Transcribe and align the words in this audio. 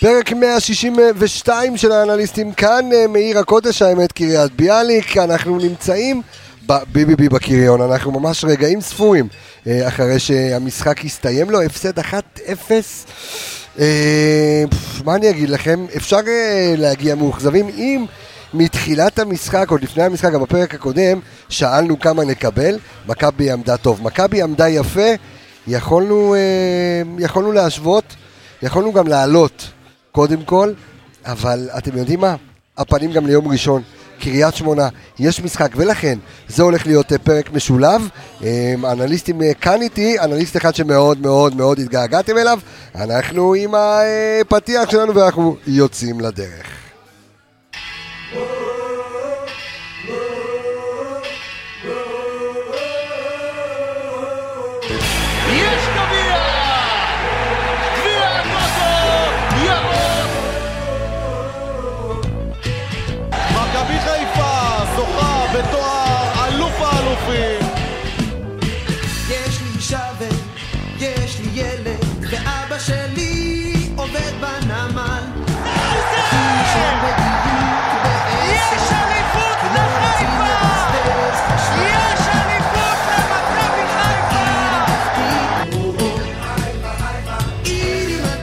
פרק 0.00 0.32
162 0.32 1.76
של 1.76 1.92
האנליסטים 1.92 2.52
כאן, 2.52 2.92
אה, 2.92 3.06
מעיר 3.06 3.38
הקודש, 3.38 3.82
האמת, 3.82 4.12
קריית 4.12 4.52
ביאליק. 4.52 5.16
אנחנו 5.16 5.58
נמצאים 5.58 6.22
בביביבי 6.66 7.28
בקריון, 7.28 7.80
אנחנו 7.80 8.20
ממש 8.20 8.44
רגעים 8.44 8.80
ספורים 8.80 9.28
אה, 9.66 9.88
אחרי 9.88 10.18
שהמשחק 10.18 11.04
הסתיים 11.04 11.50
לו, 11.50 11.62
הפסד 11.62 11.98
1-0. 11.98 12.12
אה, 13.78 14.64
מה 15.04 15.14
אני 15.14 15.30
אגיד 15.30 15.50
לכם, 15.50 15.86
אפשר 15.96 16.20
להגיע 16.76 17.14
מאוכזבים 17.14 17.68
אם 17.68 18.04
מתחילת 18.54 19.18
המשחק, 19.18 19.70
עוד 19.70 19.82
לפני 19.82 20.02
המשחק, 20.02 20.32
גם 20.32 20.42
בפרק 20.42 20.74
הקודם, 20.74 21.20
שאלנו 21.48 22.00
כמה 22.00 22.24
נקבל, 22.24 22.78
מכבי 23.06 23.50
עמדה 23.50 23.76
טוב. 23.76 24.02
מכבי 24.02 24.42
עמדה 24.42 24.68
יפה, 24.68 25.08
יכולנו, 25.66 26.36
יכולנו 27.18 27.52
להשוות, 27.52 28.04
יכולנו 28.62 28.92
גם 28.92 29.06
לעלות. 29.06 29.77
קודם 30.18 30.42
כל, 30.42 30.72
אבל 31.24 31.68
אתם 31.78 31.98
יודעים 31.98 32.20
מה? 32.20 32.36
הפנים 32.78 33.12
גם 33.12 33.26
ליום 33.26 33.48
ראשון. 33.48 33.82
קריית 34.20 34.54
שמונה, 34.54 34.88
יש 35.18 35.40
משחק, 35.40 35.72
ולכן 35.76 36.18
זה 36.48 36.62
הולך 36.62 36.86
להיות 36.86 37.12
אה, 37.12 37.18
פרק 37.18 37.52
משולב. 37.52 38.08
אה, 38.44 38.74
אנליסטים 38.92 39.42
אה, 39.42 39.54
כאן 39.54 39.82
איתי, 39.82 40.20
אנליסט 40.20 40.56
אחד 40.56 40.74
שמאוד 40.74 41.20
מאוד 41.20 41.56
מאוד 41.56 41.78
התגעגעתם 41.78 42.38
אליו. 42.38 42.58
אנחנו 42.94 43.54
עם 43.54 43.70
הפתיח 43.74 44.90
שלנו 44.90 45.14
ואנחנו 45.14 45.56
יוצאים 45.66 46.20
לדרך. 46.20 46.77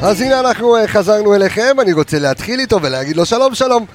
אז 0.07 0.21
הנה 0.21 0.39
אנחנו 0.39 0.75
אה, 0.75 0.87
חזרנו 0.87 1.35
אליכם, 1.35 1.79
אני 1.81 1.93
רוצה 1.93 2.19
להתחיל 2.19 2.59
איתו 2.59 2.81
ולהגיד 2.81 3.17
לו 3.17 3.25
שלום 3.25 3.55
שלום. 3.55 3.85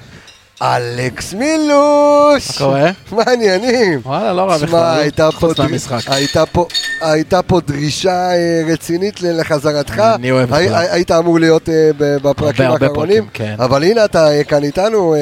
אלכס 0.61 1.33
מילוש! 1.33 2.61
מה 2.61 2.65
קורה? 2.65 2.91
מה 3.11 3.23
העניינים? 3.27 3.99
וואלה, 4.05 4.33
לא 4.33 4.41
רע 4.41 4.57
בכלל, 4.57 5.31
חוץ 5.31 5.59
מהמשחק. 5.59 5.99
הייתה 7.01 7.41
פה 7.41 7.59
דרישה 7.67 8.31
אה, 8.31 8.61
רצינית 8.67 9.21
לחזרתך. 9.21 9.99
אני 9.99 10.31
אוהב 10.31 10.53
את 10.53 10.67
כולם. 10.67 10.81
היית 10.91 11.11
אמור 11.11 11.39
להיות 11.39 11.69
אה, 11.69 11.89
בפרקים 11.97 12.65
האחרונים, 12.71 13.27
כן. 13.33 13.55
אבל 13.59 13.83
הנה 13.83 14.05
אתה 14.05 14.27
כאן 14.47 14.63
איתנו. 14.63 15.15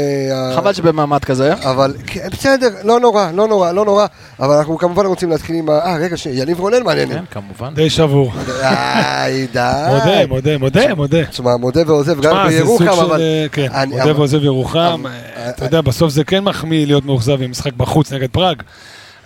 חבל 0.56 0.74
שבמעמד 0.74 1.24
כזה. 1.24 1.54
אבל 1.54 1.94
כן, 2.08 2.28
בסדר, 2.32 2.70
לא 2.84 3.00
נורא, 3.00 3.32
לא 3.34 3.48
נורא, 3.48 3.72
לא 3.72 3.86
נורא. 3.86 4.06
אבל 4.40 4.56
אנחנו 4.56 4.78
כמובן 4.78 5.06
רוצים 5.06 5.30
להתחיל 5.30 5.56
עם 5.56 5.70
ה... 5.70 5.80
אה, 5.80 5.96
רגע, 5.96 6.16
יניב 6.32 6.60
רונן 6.60 6.84
מעניינים. 6.84 7.18
כן, 7.18 7.24
כמובן. 7.32 7.74
די 7.74 7.90
שבור. 7.90 8.32
די, 8.46 9.48
די. 9.54 9.60
מודה, 9.90 10.28
מודה, 10.28 10.58
מודה, 10.58 10.96
מודה. 10.96 11.26
תשמע, 11.26 11.58
מודה 11.58 11.82
ועוזב 11.88 12.22
גם 12.22 12.48
בירוחם, 12.48 12.88
אבל... 12.88 13.22
כן, 13.52 13.68
מודה 13.90 14.16
ועוזב 14.18 14.44
ירוחם. 14.44 15.04
אתה 15.50 15.66
יודע, 15.66 15.82
בסוף 15.82 16.12
זה 16.12 16.24
כן 16.24 16.44
מחמיא 16.44 16.86
להיות 16.86 17.06
מאוכזב 17.06 17.42
עם 17.42 17.52
משחק 17.52 17.74
בחוץ 17.74 18.14
נגד 18.14 18.30
פראג. 18.30 18.62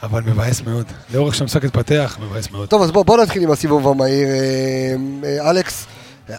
אבל 0.04 0.22
מבאס 0.26 0.62
מאוד. 0.62 0.86
לאורך 1.14 1.36
שהמשחק 1.36 1.66
התפתח, 1.66 2.18
מבאס 2.22 2.52
מאוד. 2.52 2.70
טוב, 2.70 2.82
אז 2.82 2.92
בוא, 2.92 3.06
בוא 3.06 3.22
נתחיל 3.22 3.44
עם 3.44 3.52
הסיבוב 3.52 3.88
המהיר. 3.88 4.28
אה, 4.28 4.96
אה, 5.24 5.50
אלכס, 5.50 5.86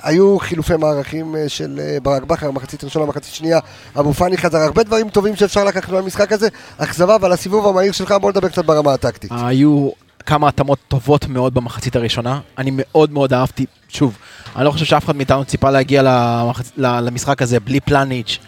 היו 0.02 0.38
חילופי 0.38 0.76
מערכים 0.76 1.36
אה, 1.36 1.48
של 1.48 1.80
ברק 2.02 2.22
בכר, 2.22 2.50
מחצית 2.50 2.84
ראשונה, 2.84 3.06
מחצית 3.06 3.34
שנייה, 3.34 3.58
אבו 3.98 4.12
פאני 4.12 4.36
חזר, 4.36 4.58
הרבה 4.58 4.82
דברים 4.82 5.08
טובים 5.08 5.36
שאפשר 5.36 5.64
לקחת 5.64 5.88
מהמשחק 5.88 6.32
הזה, 6.32 6.48
אכזבה, 6.78 7.16
אבל 7.16 7.32
הסיבוב 7.32 7.66
המהיר 7.66 7.92
שלך, 7.92 8.14
בוא 8.20 8.30
נדבר 8.30 8.48
קצת 8.48 8.64
ברמה 8.64 8.94
הטקטית. 8.94 9.30
היו 9.34 9.90
כמה 10.26 10.48
התאמות 10.48 10.78
טובות 10.88 11.28
מאוד 11.28 11.54
במחצית 11.54 11.96
הראשונה, 11.96 12.40
אני 12.58 12.70
מאוד 12.74 13.12
מאוד 13.12 13.32
אהבתי, 13.32 13.66
שוב, 13.88 14.16
אני 14.56 14.64
לא 14.64 14.70
חושב 14.70 14.84
שאף 14.84 15.04
אחד 15.04 15.16
מאיתנו 15.16 15.44
ציפה 15.44 15.70
להגיע 15.70 16.02
למחצ... 16.04 16.70
למשחק 16.76 17.42
הזה 17.42 17.60
בלי 17.60 17.80
פלניץ'. 17.80 18.38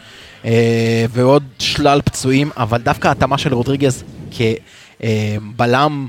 אה, 0.45 1.05
ועוד 1.11 1.43
שלל 1.59 2.01
פצועים, 2.05 2.51
אבל 2.57 2.79
דווקא 2.79 3.09
ההתאמה 3.09 3.39
של 3.39 3.55
רודריגז 3.55 4.05
כבלם 4.31 6.09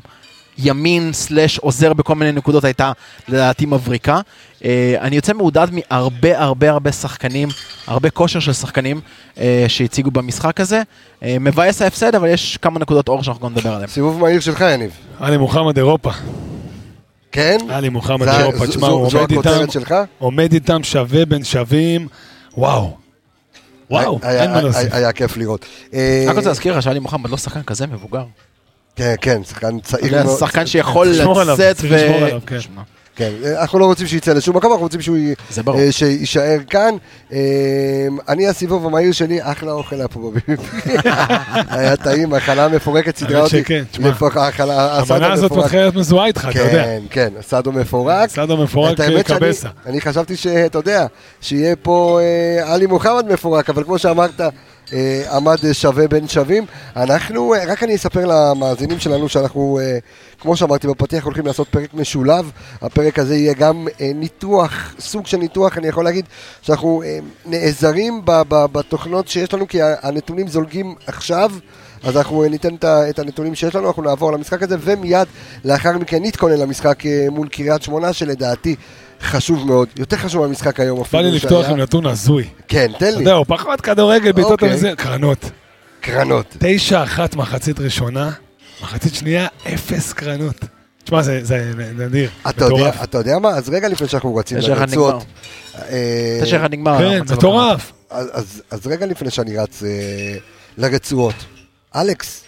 ימין 0.58 1.14
סלאש 1.14 1.58
עוזר 1.58 1.94
בכל 1.94 2.16
מיני 2.16 2.32
נקודות 2.32 2.64
הייתה 2.64 2.92
לדעתי 3.28 3.66
מבריקה. 3.66 4.22
אה, 4.66 4.96
אני 5.02 5.16
יוצא 5.16 5.34
מעודד 5.34 5.68
מהרבה 5.72 6.40
הרבה 6.40 6.70
הרבה 6.70 6.92
שחקנים, 6.92 7.50
הרבה 7.88 8.10
כושר 8.10 8.40
של 8.40 8.54
שחקנים 8.54 9.02
אה, 9.40 9.66
שהציגו 9.68 10.12
במשחק 10.12 10.60
הזה. 10.60 10.82
מבאס 11.22 11.82
ההפסד, 11.82 12.16
אבל 12.16 12.28
יש 12.28 12.58
כמה 12.58 12.80
נקודות 12.80 13.08
אור 13.08 13.24
שאנחנו 13.24 13.48
גם 13.48 13.54
נדבר 13.54 13.74
עליהן. 13.74 13.88
סיבוב 13.88 14.20
מהיר 14.20 14.40
שלך, 14.40 14.62
יניב. 14.62 14.92
עלי 15.20 15.38
מוחמד 15.38 15.78
אירופה. 15.78 16.12
כן? 17.32 17.58
עלי 17.70 17.90
מוחמד 17.90 18.28
אירופה, 18.28 18.68
תשמע, 18.68 18.88
הוא 18.88 19.10
עומד 20.20 20.54
איתם 20.54 20.84
שווה 20.84 21.26
בין 21.26 21.44
שווים, 21.44 22.08
וואו. 22.58 23.07
וואו, 23.90 24.20
אין 24.24 24.52
מה 24.52 24.62
להוסיף. 24.62 24.94
היה 24.94 25.12
כיף 25.12 25.38
לראות. 25.38 25.66
רק 26.28 26.36
רוצה 26.36 26.48
להזכיר 26.48 26.78
לך 26.78 26.84
שאלי 26.84 27.00
מוחמד 27.00 27.30
לא 27.30 27.38
שחקן 27.38 27.64
כזה 27.64 27.88
מבוגר. 27.88 28.24
כן, 28.96 29.16
כן, 29.22 29.44
שחקן 29.44 29.80
צעיר 29.80 30.24
מאוד. 30.24 30.40
שחקן 30.40 30.66
שיכול 30.66 31.08
לצאת 31.08 31.78
ו... 31.82 31.98
כן. 33.18 33.32
כן, 33.44 33.56
אנחנו 33.60 33.80
לא 33.80 33.86
רוצים 33.86 34.08
שיצא 34.08 34.34
לשום 34.34 34.58
מקום, 34.58 34.72
אנחנו 34.72 34.84
רוצים 34.84 35.02
שהוא 35.02 35.18
יישאר 36.02 36.58
כאן. 36.70 36.96
אני 38.30 38.48
הסיבוב 38.48 38.86
המהיר 38.86 39.12
שלי, 39.12 39.40
אחלה 39.42 39.72
אוכל 39.72 39.96
היה 39.96 40.08
פה 40.08 40.20
בביבי. 40.20 40.64
היה 41.70 41.96
טעים, 41.96 42.34
החלה 42.34 42.68
מפורקת, 42.68 43.18
סדרה 43.18 43.42
אותי. 43.42 43.64
המנה 45.10 45.34
הזאת 45.34 45.52
מתחילה 45.52 45.90
מזוהה 45.96 46.28
איתך, 46.28 46.48
אתה 46.50 46.60
יודע. 46.60 46.84
כן, 46.84 47.02
כן, 47.10 47.30
סאדו 47.42 47.72
מפורק. 47.72 48.30
סאדו 48.30 48.58
מפורק 48.58 48.98
קבסה. 49.26 49.70
אני 49.86 50.02
חשבתי 50.02 50.36
שאתה 50.36 50.78
יודע, 50.78 51.06
שיהיה 51.42 51.76
פה 51.76 52.20
עלי 52.64 52.86
מוחמד 52.86 53.26
מפורק, 53.32 53.70
אבל 53.70 53.84
כמו 53.84 54.00
שאמרת, 54.00 54.42
אה, 54.42 54.50
עמד 55.32 55.74
שווה 55.74 56.08
בין 56.08 56.28
שווים. 56.28 56.66
אנחנו, 56.96 57.54
אה, 57.54 57.64
רק 57.68 57.84
אני 57.84 57.96
אספר 57.96 58.26
למאזינים 58.26 59.00
שלנו 59.00 59.30
שאנחנו, 59.30 59.80
אה, 59.82 59.98
כמו 60.40 60.56
שאמרתי 60.56 60.88
בפתיח, 60.88 61.24
הולכים 61.24 61.46
לעשות 61.46 61.68
פרק 61.68 61.94
משולב. 61.94 62.52
הפרק 62.82 63.20
הזה 63.20 63.36
יהיה 63.36 63.54
גם 63.54 63.88
ניתוח, 64.16 64.96
סוג 65.00 65.28
של 65.28 65.38
ניתוח, 65.38 65.78
אני 65.78 65.88
יכול 65.88 66.04
להגיד 66.04 66.26
שאנחנו 66.62 67.04
נעזרים 67.46 68.22
בתוכנות 68.50 69.28
שיש 69.28 69.54
לנו, 69.54 69.68
כי 69.68 69.80
הנתונים 69.82 70.48
זולגים 70.48 70.96
עכשיו. 71.08 71.52
אז 72.04 72.18
אנחנו 72.18 72.44
ניתן 72.44 72.76
את 72.86 73.20
הנתונים 73.20 73.56
שיש 73.56 73.76
לנו, 73.76 73.88
אנחנו 73.88 74.04
נעבור 74.04 74.32
למשחק 74.32 74.64
הזה, 74.64 74.76
ומיד 74.80 75.28
לאחר 75.66 75.98
מכן 75.98 76.24
נתכונן 76.24 76.58
למשחק 76.58 77.04
מול 77.32 77.48
קריית 77.48 77.82
שמונה, 77.82 78.14
שלדעתי 78.14 78.76
חשוב 79.22 79.68
מאוד, 79.68 79.88
יותר 80.00 80.18
חשוב 80.18 80.42
מהמשחק 80.42 80.80
היום 80.80 81.02
אפילו. 81.02 81.24
בא 81.24 81.30
לי 81.30 81.36
לפתוח 81.36 81.66
עם 81.66 81.78
נתון 81.78 82.06
הזוי. 82.06 82.50
כן, 82.68 82.92
תן 83.00 83.06
לי. 83.06 83.12
אתה 83.12 83.22
יודע, 83.22 83.34
הוא 83.34 83.46
פחות 83.48 83.82
כדורגל, 83.82 84.32
בעיטות 84.32 84.52
אוקיי. 84.52 84.74
וזה, 84.74 84.94
קרנות. 84.98 85.52
קרנות. 86.02 86.56
תשע 86.60 87.04
אחת 87.04 87.36
מחצית 87.36 87.80
ראשונה, 87.80 88.32
מחצית 88.82 89.14
שנייה, 89.16 89.48
אפס 89.74 90.14
קרנות. 90.14 90.56
תשמע, 91.04 91.22
זה 91.22 91.74
נדיר, 91.98 92.30
מטורף. 92.48 93.04
אתה 93.04 93.18
יודע 93.18 93.40
מה? 93.40 93.50
אז 93.50 93.70
רגע 93.70 93.88
לפני 93.88 94.08
שאנחנו 94.08 94.36
רצים 94.36 94.58
לרצות. 94.58 95.26
תשע 96.42 96.58
אחד 96.58 96.74
נגמר. 96.74 96.98
כן, 96.98 97.34
מטורף. 97.34 97.92
אז 98.72 98.88
רגע 98.88 99.06
לפני 99.06 99.32
שאני 99.32 99.58
רץ 99.58 99.84
אה, 99.84 99.90
לרצועות. 100.78 101.36
אלכס, 101.96 102.44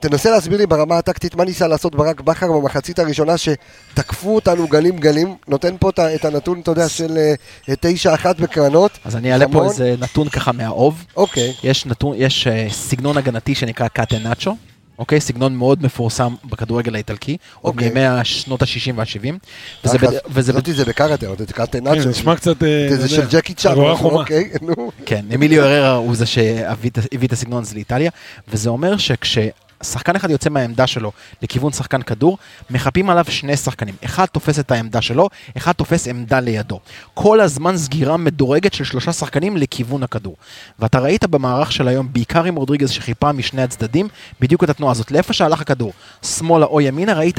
תנסה 0.00 0.30
להסביר 0.30 0.58
לי 0.58 0.66
ברמה 0.66 0.98
הטקטית 0.98 1.34
מה 1.34 1.44
ניסה 1.44 1.66
לעשות 1.66 1.94
ברק 1.94 2.20
בכר 2.20 2.52
במחצית 2.52 2.98
הראשונה 2.98 3.34
שתקפו 3.38 4.34
אותנו 4.34 4.68
גלים 4.68 4.96
גלים, 4.96 5.34
נותן 5.48 5.76
פה 5.80 5.90
את 6.14 6.24
הנתון, 6.24 6.60
אתה 6.60 6.70
יודע, 6.70 6.88
של 6.88 7.18
9-1 7.66 7.70
אה, 8.06 8.32
בקרנות. 8.32 8.98
אז 9.04 9.16
אני 9.16 9.32
אעלה 9.32 9.48
פה 9.52 9.64
איזה 9.64 9.94
נתון 9.98 10.28
ככה 10.28 10.52
מהאוב. 10.52 11.04
אוקיי. 11.16 11.54
יש, 11.64 11.86
נתון, 11.86 12.14
יש 12.16 12.46
uh, 12.46 12.72
סגנון 12.72 13.16
הגנתי 13.16 13.54
שנקרא 13.54 13.88
קאטנאצ'ו. 13.88 14.56
אוקיי? 14.98 15.20
סגנון 15.20 15.56
מאוד 15.56 15.82
מפורסם 15.82 16.34
בכדורגל 16.44 16.94
האיטלקי, 16.94 17.36
עוד 17.60 17.74
אוקיי. 17.74 17.88
מימי 17.88 18.06
השנות 18.06 18.62
ה-60 18.62 18.92
וה-70. 18.94 19.88
חשבתי 20.34 20.72
זה 20.72 20.84
בקראטה, 20.84 21.26
עוד 21.26 21.40
את 21.40 21.52
קאטנאצ'ו. 21.52 22.02
כן, 22.02 22.08
נשמע 22.08 22.36
קצת... 22.36 22.62
אה, 22.62 22.96
זה 22.96 23.08
של 23.08 23.26
ג'קי 23.30 23.54
צ'אב, 23.54 23.78
אוקיי, 23.78 24.50
נו. 24.62 24.90
כן, 25.06 25.24
אמיליו 25.34 25.64
אררה 25.64 25.90
הוא 25.90 26.16
זה 26.16 26.26
שהביא 26.26 26.90
את 27.24 27.32
הסגנון 27.32 27.62
הזה 27.62 27.74
לאיטליה, 27.74 28.10
וזה 28.48 28.70
אומר 28.70 28.96
שכש... 28.96 29.38
שחקן 29.82 30.16
אחד 30.16 30.30
יוצא 30.30 30.50
מהעמדה 30.50 30.86
שלו 30.86 31.12
לכיוון 31.42 31.72
שחקן 31.72 32.02
כדור, 32.02 32.38
מחפים 32.70 33.10
עליו 33.10 33.24
שני 33.28 33.56
שחקנים. 33.56 33.94
אחד 34.04 34.26
תופס 34.26 34.58
את 34.58 34.70
העמדה 34.70 35.02
שלו, 35.02 35.28
אחד 35.56 35.72
תופס 35.72 36.08
עמדה 36.08 36.40
לידו. 36.40 36.80
כל 37.14 37.40
הזמן 37.40 37.76
סגירה 37.76 38.16
מדורגת 38.16 38.72
של 38.72 38.84
שלושה 38.84 39.12
שחקנים 39.12 39.56
לכיוון 39.56 40.02
הכדור. 40.02 40.36
ואתה 40.78 40.98
ראית 40.98 41.24
במערך 41.24 41.72
של 41.72 41.88
היום, 41.88 42.08
בעיקר 42.12 42.44
עם 42.44 42.56
רודריגז 42.56 42.90
שחיפה 42.90 43.32
משני 43.32 43.62
הצדדים, 43.62 44.08
בדיוק 44.40 44.64
את 44.64 44.70
התנועה 44.70 44.92
הזאת. 44.92 45.10
לאיפה 45.10 45.32
שהלך 45.32 45.60
הכדור, 45.60 45.92
שמאלה 46.22 46.66
או 46.66 46.80
ימינה, 46.80 47.14
ראית 47.14 47.38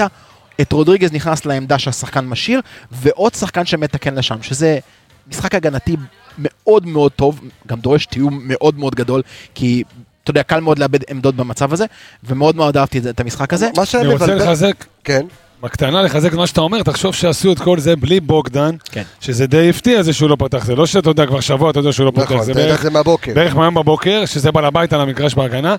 את 0.62 0.72
רודריגז 0.72 1.14
נכנס 1.14 1.46
לעמדה 1.46 1.80
שהשחקן 1.80 2.26
משאיר, 2.26 2.62
ועוד 2.92 3.34
שחקן 3.34 3.66
שמתקן 3.66 4.16
לשם, 4.16 4.42
שזה 4.42 4.80
משחק 5.28 5.56
הגנתי 5.56 5.96
מאוד 6.38 6.86
מאוד 6.86 7.12
טוב, 7.12 7.42
גם 7.68 7.80
דורש 7.80 8.06
תיאום 8.06 8.40
מאוד 8.44 8.80
מאוד 8.80 8.96
גדול, 8.96 9.22
כי 9.56 9.84
אתה 10.24 10.32
יודע, 10.32 10.44
קל 10.44 10.60
מאוד 10.60 10.80
לאבד 10.80 11.00
עמדות 11.10 11.36
במצב 11.36 11.74
הזה, 11.74 11.86
ומאוד 12.24 12.56
מאוד 12.56 12.78
אהבתי 12.78 13.00
את 13.10 13.20
המשחק 13.20 13.54
הזה. 13.54 13.70
מה 13.78 13.86
שהיה 13.86 14.04
אני 14.04 14.14
רוצה 14.14 14.26
מבלבל... 14.26 14.44
לחזק, 14.44 14.86
כן. 15.04 15.26
בקטנה 15.64 16.02
לחזק 16.02 16.30
את 16.30 16.38
מה 16.38 16.48
שאתה 16.48 16.62
אומר, 16.62 16.84
תחשוב 16.84 17.14
שעשו 17.16 17.52
את 17.52 17.60
כל 17.60 17.80
זה 17.80 17.96
בלי 17.96 18.20
בוגדן, 18.20 18.76
כן. 18.92 19.04
שזה 19.22 19.48
די 19.48 19.70
הפתיע 19.70 20.04
זה 20.04 20.14
שהוא 20.14 20.30
לא 20.30 20.36
פתח, 20.40 20.66
זה 20.66 20.76
לא 20.76 20.86
שאתה 20.86 21.10
יודע 21.10 21.26
כבר 21.26 21.40
שבוע, 21.40 21.72
אתה 21.72 21.80
יודע 21.80 21.92
שהוא 21.92 22.06
לא 22.06 22.12
פותח, 22.12 22.32
נכון, 22.32 22.44
זה 22.44 22.52
אתה 22.52 22.60
יודע 22.60 22.70
בערך 22.72 22.82
זה 22.84 22.90
מהבוקר. 22.90 23.34
בערך 23.36 23.56
מהיום 23.56 23.74
בבוקר, 23.74 24.26
שזה 24.26 24.52
בעל 24.52 24.66
הבית 24.66 24.94
על 24.94 25.02
המגרש 25.02 25.36
בהגנה, 25.36 25.76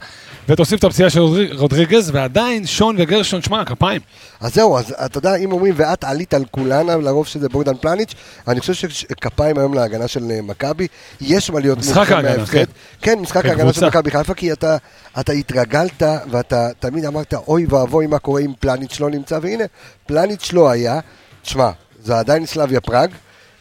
ותוסיף 0.48 0.78
את 0.78 0.84
הפציעה 0.84 1.10
של 1.10 1.20
רודריג- 1.20 1.52
רודריגז, 1.54 2.10
ועדיין 2.14 2.66
שון 2.66 2.96
וגרשון, 2.98 3.42
שמע, 3.42 3.64
כפיים. 3.64 4.00
אז 4.40 4.54
זהו, 4.54 4.78
אז 4.78 4.94
אתה 5.04 5.18
יודע, 5.18 5.34
אם 5.36 5.52
אומרים 5.52 5.74
ואת 5.76 6.04
עלית 6.04 6.34
על 6.34 6.44
כולנה, 6.50 6.96
לרוב 6.96 7.26
שזה 7.26 7.48
בוגדן 7.48 7.74
פלניץ', 7.80 8.14
אני 8.48 8.60
חושב 8.60 8.88
שכפיים 8.88 9.58
היום 9.58 9.74
להגנה 9.74 10.08
של 10.08 10.30
אה, 10.30 10.42
מכבי, 10.42 10.86
יש 11.20 11.50
מה 11.50 11.60
להיות 11.60 11.78
ההגנה, 11.96 12.22
מההפסד. 12.22 12.52
כן. 12.52 12.64
כן, 13.02 13.18
משחק 13.18 13.42
כן, 13.42 13.48
ההגנה 13.48 13.72
של. 13.72 13.86
מכבי 13.86 14.10
חיפה, 14.10 14.34
כי 14.34 14.52
אתה, 14.52 14.76
אתה 15.20 15.32
התרגלת, 15.32 16.02
ואתה 16.30 16.68
תמיד 16.78 17.04
אמרת, 17.04 17.34
אוי 17.34 17.66
ואבוי 17.68 18.06
מה 18.06 18.18
קורה 18.18 18.40
אם 18.40 18.52
פלניץ' 18.60 19.00
לא 19.00 19.10
נמצא, 19.10 19.38
והנה, 19.42 19.64
פלניץ' 20.06 20.52
לא 20.52 20.70
היה. 20.70 21.00
תשמע, 21.42 21.70
זה 22.02 22.18
עדיין 22.18 22.46
סלאביה 22.46 22.80
פראג. 22.80 23.10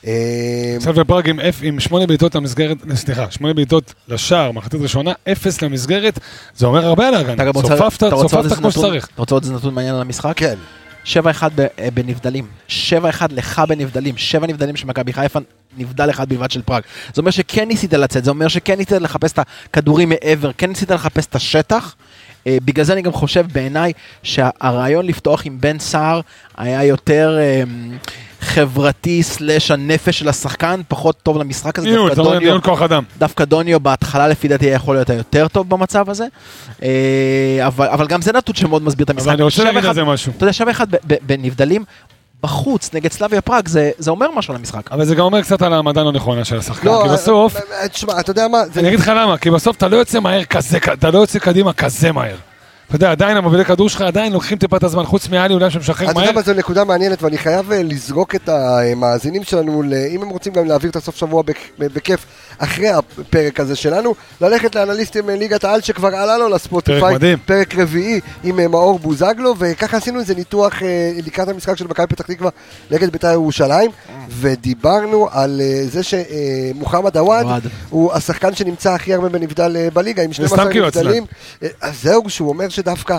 אה, 0.08 0.78
סלוויה 0.80 1.06
פראג 1.06 1.30
עם, 1.62 1.80
שמונה 1.80 2.08
בעיטות 2.08 2.36
למסגרת, 2.36 2.78
סליחה, 2.96 3.32
שמונה 3.32 3.54
בעיטות 3.54 3.94
לשער, 4.08 4.52
מחצית 4.52 4.82
ראשונה, 4.82 5.14
אפס 5.32 5.62
למסגרת, 5.62 6.20
זה 6.56 6.66
אומר 6.66 6.86
הרבה 6.86 7.08
על 7.08 7.14
ההגנה. 7.14 7.54
צופפת, 7.54 8.04
צופפת 8.10 8.54
כמו 8.54 8.72
שצריך. 8.72 9.08
אתה 9.14 9.22
רוצה 9.22 9.36
עוד 9.36 9.44
איזה 9.44 9.56
נתון 9.56 9.74
מעניין 9.74 9.96
על 9.96 10.02
המשחק? 10.02 10.34
כן. 10.36 10.56
7-1 11.06 11.08
ב- 11.56 11.68
אה, 11.80 11.92
בנבדלים. 11.94 12.48
7-1 12.68 12.72
לך 13.32 13.62
בנבדלים. 13.70 14.18
7 14.18 14.48
נבדלים 14.48 14.76
של 14.76 14.88
מכבי 14.88 15.14
חיפה, 15.14 15.40
נבדל 15.78 16.10
אחד 16.10 16.30
בלבד 16.30 16.52
של 16.52 16.62
פראג. 16.62 16.84
זה 17.14 17.22
אומר 17.22 17.32
שכן 17.32 17.68
ניסית 17.68 17.94
לצאת, 17.94 18.24
זה 18.24 18.32
אומר 18.32 18.48
שכן 18.48 18.78
ניסית 18.78 18.92
לחפש 18.92 19.32
את 19.32 19.40
הכדורים 19.40 20.10
מעבר, 20.10 20.52
כן 20.58 20.70
ניסית 20.70 20.92
לחפש 20.92 21.26
את 21.26 21.36
השטח. 21.36 21.96
אה, 22.48 22.58
בגלל 22.66 22.86
זה 22.86 22.94
אני 22.94 23.02
גם 23.02 23.12
חושב 23.12 23.46
בעיניי 23.54 23.94
שהרעיון 24.24 25.06
לפתוח 25.06 25.42
עם 25.46 25.58
בן 25.60 25.80
סער 25.80 26.22
היה 26.58 26.84
יותר 26.84 27.38
אה, 27.40 27.64
חברתי 28.42 29.24
סלאש 29.24 29.72
הנפש 29.72 30.20
של 30.20 30.30
השחקן, 30.30 30.82
פחות 30.88 31.16
טוב 31.24 31.38
למשחק 31.38 31.80
הזה. 31.80 31.90
ניהול, 31.90 32.10
דווקא 32.10 32.24
דוניו- 32.24 32.40
ניהול 32.40 32.62
כוח 32.62 32.82
אדם. 32.82 33.04
דווקא 33.18 33.46
דוניו 33.46 33.80
בהתחלה 33.80 34.28
לפי 34.28 34.48
דעתי 34.48 34.66
היה 34.66 34.76
יכול 34.76 34.96
להיות 34.96 35.10
היותר 35.10 35.48
טוב 35.48 35.70
במצב 35.70 36.10
הזה, 36.10 36.26
אה, 36.84 36.88
אבל, 37.68 37.88
אבל 37.88 38.08
גם 38.08 38.22
זה 38.22 38.32
נתון 38.34 38.56
שמאוד 38.56 38.84
מסביר 38.84 39.04
את 39.06 39.10
המשחק. 39.10 39.26
אבל 39.28 39.34
אני 39.36 39.44
רוצה 39.44 39.64
להגיד 39.64 39.84
7-1 39.84 39.88
על 39.88 39.94
זה 39.96 40.04
משהו. 40.04 40.32
אתה 40.38 40.44
יודע, 40.44 40.54
שווה 40.54 40.72
אחד 40.72 40.88
בנבדלים, 41.26 41.84
בחוץ 42.44 42.90
נגד 42.94 43.12
סלאביה 43.12 43.42
פראג, 43.42 43.68
זה, 43.68 43.92
זה 43.98 44.12
אומר 44.12 44.28
משהו 44.36 44.54
על 44.54 44.60
המשחק. 44.60 44.92
אבל 44.92 45.06
זה 45.06 45.16
גם 45.16 45.22
אומר 45.26 45.42
קצת 45.42 45.62
על 45.62 45.74
העמדה 45.74 46.04
לא 46.04 46.12
נכונה 46.12 46.46
של 46.46 46.58
השחקן, 46.58 46.88
לא, 46.88 47.04
כי 47.08 47.14
בסוף, 47.14 47.56
אה, 47.56 47.62
אה, 47.82 47.88
תשמע, 47.88 48.20
אתה 48.20 48.32
יודע 48.32 48.48
מה, 48.48 48.58
זה- 48.74 48.80
אני 48.80 48.88
אגיד 48.88 49.00
לך 49.00 49.12
למה, 49.16 49.38
כי 49.38 49.50
בסוף 49.52 49.78
אתה 49.78 49.88
לא 49.88 49.98
יוצא 49.98 50.20
מהר 50.20 50.44
כזה, 50.46 50.78
אתה 50.94 51.12
לא 51.12 51.20
יוצא 51.20 51.40
קדימה 51.40 51.74
כזה 51.74 52.12
מהר. 52.12 52.36
אתה 52.88 52.96
יודע, 52.96 53.12
עדיין 53.12 53.38
המובילי 53.38 53.66
כדור 53.66 53.90
שלך 53.90 54.02
עדיין 54.02 54.34
לוקחים 54.34 54.58
טיפה 54.58 54.78
את 54.78 54.84
הזמן, 54.84 55.06
חוץ 55.06 55.28
מאלי 55.30 55.54
אולי 55.54 55.72
שמשחרר 55.72 56.10
אתה 56.12 56.20
יודע 56.20 56.26
מהר. 56.32 56.36
מה, 56.36 56.42
זו 56.42 56.54
נקודה 56.54 56.84
מעניינת, 56.84 57.24
ואני 57.24 57.38
חייב 57.38 57.72
אה, 57.72 57.84
לזרוק 57.84 58.36
את 58.36 58.50
המאזינים 58.50 59.44
שלנו, 59.44 59.84
אם 60.16 60.22
הם 60.22 60.30
רוצים 60.30 60.54
גם 60.54 60.66
להעביר 60.66 60.90
את 60.92 60.96
הסוף 60.96 61.16
שבוע 61.16 61.42
בכ- 61.42 61.58
בכיף, 61.80 62.26
אחרי 62.60 62.90
הפרק 62.90 63.60
הזה 63.60 63.76
שלנו, 63.76 64.16
ללכת 64.42 64.76
לאנליסטים 64.76 65.30
אה, 65.30 65.36
ליגת 65.36 65.64
העל 65.64 65.82
שכבר 65.82 66.16
עלה 66.16 66.38
לו 66.38 66.50
לספוטיפיי, 66.50 67.00
פרק 67.02 67.14
מדהים. 67.14 67.38
פרק 67.46 67.76
רביעי 67.76 68.20
עם 68.44 68.60
אה, 68.60 68.68
מאור 68.68 69.00
בוזגלו, 69.00 69.56
וככה 69.60 69.98
עשינו 69.98 70.20
איזה 70.20 70.36
ניתוח 70.36 70.84
אה, 70.84 71.12
לקראת 71.26 71.48
המשחק 71.48 71.78
של 71.78 71.88
מכבי 71.88 72.08
פתח 72.08 72.26
תקווה 72.26 72.50
נגד 72.92 73.10
בית"ר 73.10 73.32
ירושלים, 73.32 73.92
ודיברנו 74.30 75.28
על 75.32 75.62
אה, 75.64 75.84
זה 75.88 76.02
שמוחמד 76.04 77.18
עוואד. 77.18 77.46
הוא 77.90 78.14
השחקן 78.14 78.56
שנמצא 78.56 78.94
הכי 78.94 79.14
הרבה 79.14 79.30
בנבדל 79.30 79.90
בליגה, 79.94 80.24
עם 80.24 80.34
סתם 80.34 80.48
12 80.48 80.72
כי 80.72 80.78
הוא 80.78 80.88
עצלן. 80.88 81.04
נבדלים. 81.04 81.26
אז 81.82 82.02
זהו, 82.02 82.30
שהוא 82.30 82.50
אומר 82.50 82.70
שדווקא... 82.70 83.18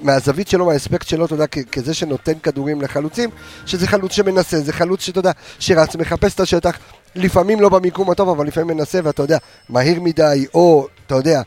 מהזווית 0.00 0.48
שלו, 0.48 0.66
מהאספקט 0.66 1.08
שלו, 1.08 1.24
אתה 1.24 1.34
יודע, 1.34 1.46
כזה 1.46 1.94
שנותן 1.94 2.32
כדורים 2.42 2.80
לחלוצים, 2.80 3.30
שזה 3.66 3.86
חלוץ 3.86 4.12
שמנסה, 4.12 4.60
זה 4.60 4.72
חלוץ 4.72 5.00
שאתה 5.02 5.18
יודע, 5.18 5.30
שרץ, 5.58 5.96
מחפש 5.96 6.34
את 6.34 6.40
השטח, 6.40 6.78
לפעמים 7.16 7.60
לא 7.60 7.68
במיקום 7.68 8.10
הטוב, 8.10 8.28
אבל 8.28 8.46
לפעמים 8.46 8.76
מנסה, 8.76 9.00
ואתה 9.04 9.22
יודע, 9.22 9.38
מהיר 9.68 10.00
מדי, 10.00 10.46
או, 10.54 10.86
אתה 11.06 11.14
יודע, 11.14 11.42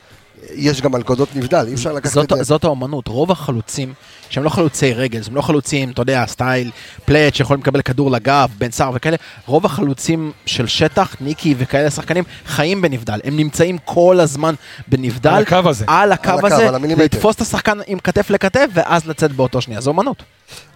יש 0.55 0.81
גם 0.81 0.91
מלכודות 0.91 1.35
נבדל, 1.35 1.65
אי 1.67 1.73
אפשר 1.73 1.93
לקחת 1.93 2.13
זאת, 2.13 2.31
את 2.31 2.37
זה. 2.37 2.43
זאת 2.43 2.63
האומנות, 2.63 3.07
רוב 3.07 3.31
החלוצים, 3.31 3.93
שהם 4.29 4.43
לא 4.43 4.49
חלוצי 4.49 4.93
רגל, 4.93 5.21
הם 5.27 5.35
לא 5.35 5.41
חלוצים, 5.41 5.91
אתה 5.91 6.01
יודע, 6.01 6.25
סטייל 6.27 6.71
פלט 7.05 7.35
שיכולים 7.35 7.61
לקבל 7.61 7.81
כדור 7.81 8.11
לגב, 8.11 8.49
בן 8.57 8.71
סער 8.71 8.91
וכאלה, 8.93 9.17
רוב 9.45 9.65
החלוצים 9.65 10.31
של 10.45 10.67
שטח, 10.67 11.15
ניקי 11.21 11.55
וכאלה 11.57 11.91
שחקנים, 11.91 12.23
חיים 12.45 12.81
בנבדל, 12.81 13.19
הם 13.23 13.37
נמצאים 13.37 13.77
כל 13.85 14.19
הזמן 14.19 14.55
בנבדל, 14.87 15.29
על 15.29 15.43
הקו 15.43 15.69
הזה. 15.69 15.85
על 15.87 16.11
הקו 16.11 16.29
על 16.29 16.37
הקו, 16.37 16.47
הזה, 16.47 16.67
על. 16.69 16.75
לתפוס 16.97 17.35
את 17.35 17.41
השחקן 17.41 17.77
עם 17.87 17.99
כתף 17.99 18.29
לכתף, 18.29 18.65
ואז 18.73 19.05
לצאת 19.05 19.31
באותו 19.31 19.61
שנייה, 19.61 19.81
זו 19.81 19.89
אומנות. 19.89 20.23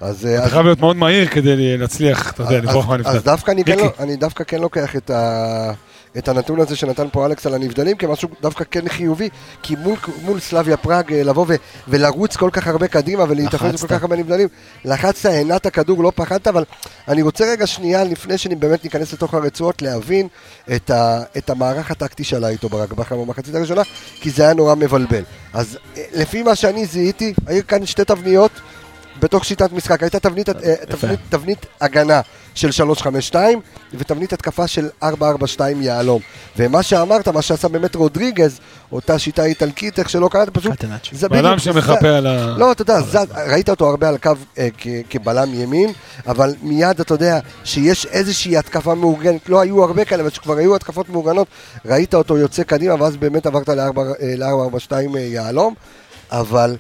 אז, 0.01 0.25
אתה 0.25 0.43
אז, 0.43 0.51
חייב 0.51 0.65
להיות 0.65 0.79
מאוד 0.79 0.95
מהיר 0.95 1.27
כדי 1.27 1.77
להצליח, 1.77 2.31
אתה 2.31 2.43
יודע, 2.43 2.57
לברוח 2.57 2.83
אז, 2.83 2.89
מהנבדל. 2.89 3.09
אז 3.09 3.23
דווקא 3.23 3.51
אני, 3.51 3.63
כן. 3.63 3.77
לא, 3.77 3.89
אני 3.99 4.15
דווקא 4.15 4.43
כן 4.43 4.61
לוקח 4.61 4.95
את, 4.95 5.09
ה, 5.09 5.71
את 6.17 6.27
הנתון 6.27 6.59
הזה 6.59 6.75
שנתן 6.75 7.07
פה 7.11 7.25
אלכס 7.25 7.45
על 7.45 7.53
הנבדלים 7.53 7.97
כמשהו 7.97 8.29
דווקא 8.41 8.63
כן 8.71 8.89
חיובי, 8.89 9.29
כי 9.61 9.75
מול, 9.75 9.97
מול 10.21 10.39
סלאביה 10.39 10.77
פראג 10.77 11.13
אה, 11.13 11.23
לבוא 11.23 11.45
ו, 11.47 11.53
ולרוץ 11.87 12.35
כל 12.35 12.49
כך 12.53 12.67
הרבה 12.67 12.87
קדימה 12.87 13.23
ולהתאחד. 13.29 13.75
כל 13.75 13.87
כך 13.87 14.01
הרבה 14.01 14.15
נבדלים, 14.15 14.47
לחצת, 14.85 15.29
הנעת 15.29 15.67
כדור, 15.67 16.03
לא 16.03 16.11
פחדת, 16.15 16.47
אבל 16.47 16.63
אני 17.07 17.21
רוצה 17.21 17.45
רגע 17.45 17.67
שנייה, 17.67 18.03
לפני 18.03 18.37
שבאמת 18.37 18.83
ניכנס 18.83 19.13
לתוך 19.13 19.33
הרצועות, 19.33 19.81
להבין 19.81 20.27
את, 20.75 20.89
ה, 20.89 21.23
את 21.37 21.49
המערך 21.49 21.91
הטקטי 21.91 22.23
שלה 22.23 22.47
איתו 22.47 22.69
ברק 22.69 22.93
בכר 22.93 23.17
במחצית 23.17 23.55
הראשונה, 23.55 23.81
כי 24.21 24.29
זה 24.29 24.43
היה 24.43 24.53
נורא 24.53 24.75
מבלבל. 24.75 25.23
אז 25.53 25.77
אה, 25.97 26.03
לפי 26.13 26.43
מה 26.43 26.55
שאני 26.55 26.85
זיהיתי, 26.85 27.33
היו 27.47 27.67
כאן 27.67 27.85
שתי 27.85 28.05
תבניות. 28.05 28.51
בתוך 29.23 29.45
שיטת 29.45 29.71
משחק, 29.71 30.03
הייתה 30.03 30.19
תבנית, 30.19 30.49
אה, 30.49 30.53
תבנית, 30.89 31.19
תבנית 31.29 31.65
הגנה 31.81 32.21
של 32.55 32.71
352 32.71 33.59
ותבנית 33.93 34.33
התקפה 34.33 34.67
של 34.67 34.89
442 35.03 35.81
יהלום. 35.81 36.21
ומה 36.57 36.83
שאמרת, 36.83 37.27
מה 37.27 37.41
שעשה 37.41 37.67
באמת 37.67 37.95
רודריגז, 37.95 38.59
אותה 38.91 39.19
שיטה 39.19 39.45
איטלקית, 39.45 39.99
איך 39.99 40.09
שלא 40.09 40.27
קראת, 40.31 40.49
פשוט... 40.49 40.71
זה 41.11 41.29
בדיוק, 41.29 41.57
שמחפה 41.57 42.09
על 42.09 42.27
ה... 42.27 42.57
לא, 42.57 42.71
אתה 42.71 42.81
יודע, 42.81 42.99
ראית 43.47 43.69
אותו 43.69 43.89
הרבה 43.89 44.09
על 44.09 44.15
הקו 44.15 44.31
אה, 44.57 44.67
כבלם 45.09 45.53
ימין, 45.53 45.91
אבל 46.27 46.53
מיד 46.61 46.99
אתה 46.99 47.13
יודע 47.13 47.39
שיש 47.63 48.05
איזושהי 48.05 48.57
התקפה 48.57 48.95
מאורגנת, 48.95 49.49
לא 49.49 49.61
היו 49.61 49.83
הרבה 49.83 50.05
כאלה, 50.05 50.21
אבל 50.21 50.29
שכבר 50.29 50.57
היו 50.57 50.75
התקפות 50.75 51.09
מאורגנות, 51.09 51.47
ראית 51.85 52.15
אותו 52.15 52.37
יוצא 52.37 52.63
קדימה, 52.63 52.95
ואז 52.99 53.17
באמת 53.17 53.45
עברת 53.45 53.69
ל-442 53.69 54.91
אה, 55.15 55.19
יהלום, 55.19 55.73
אבל 56.31 56.75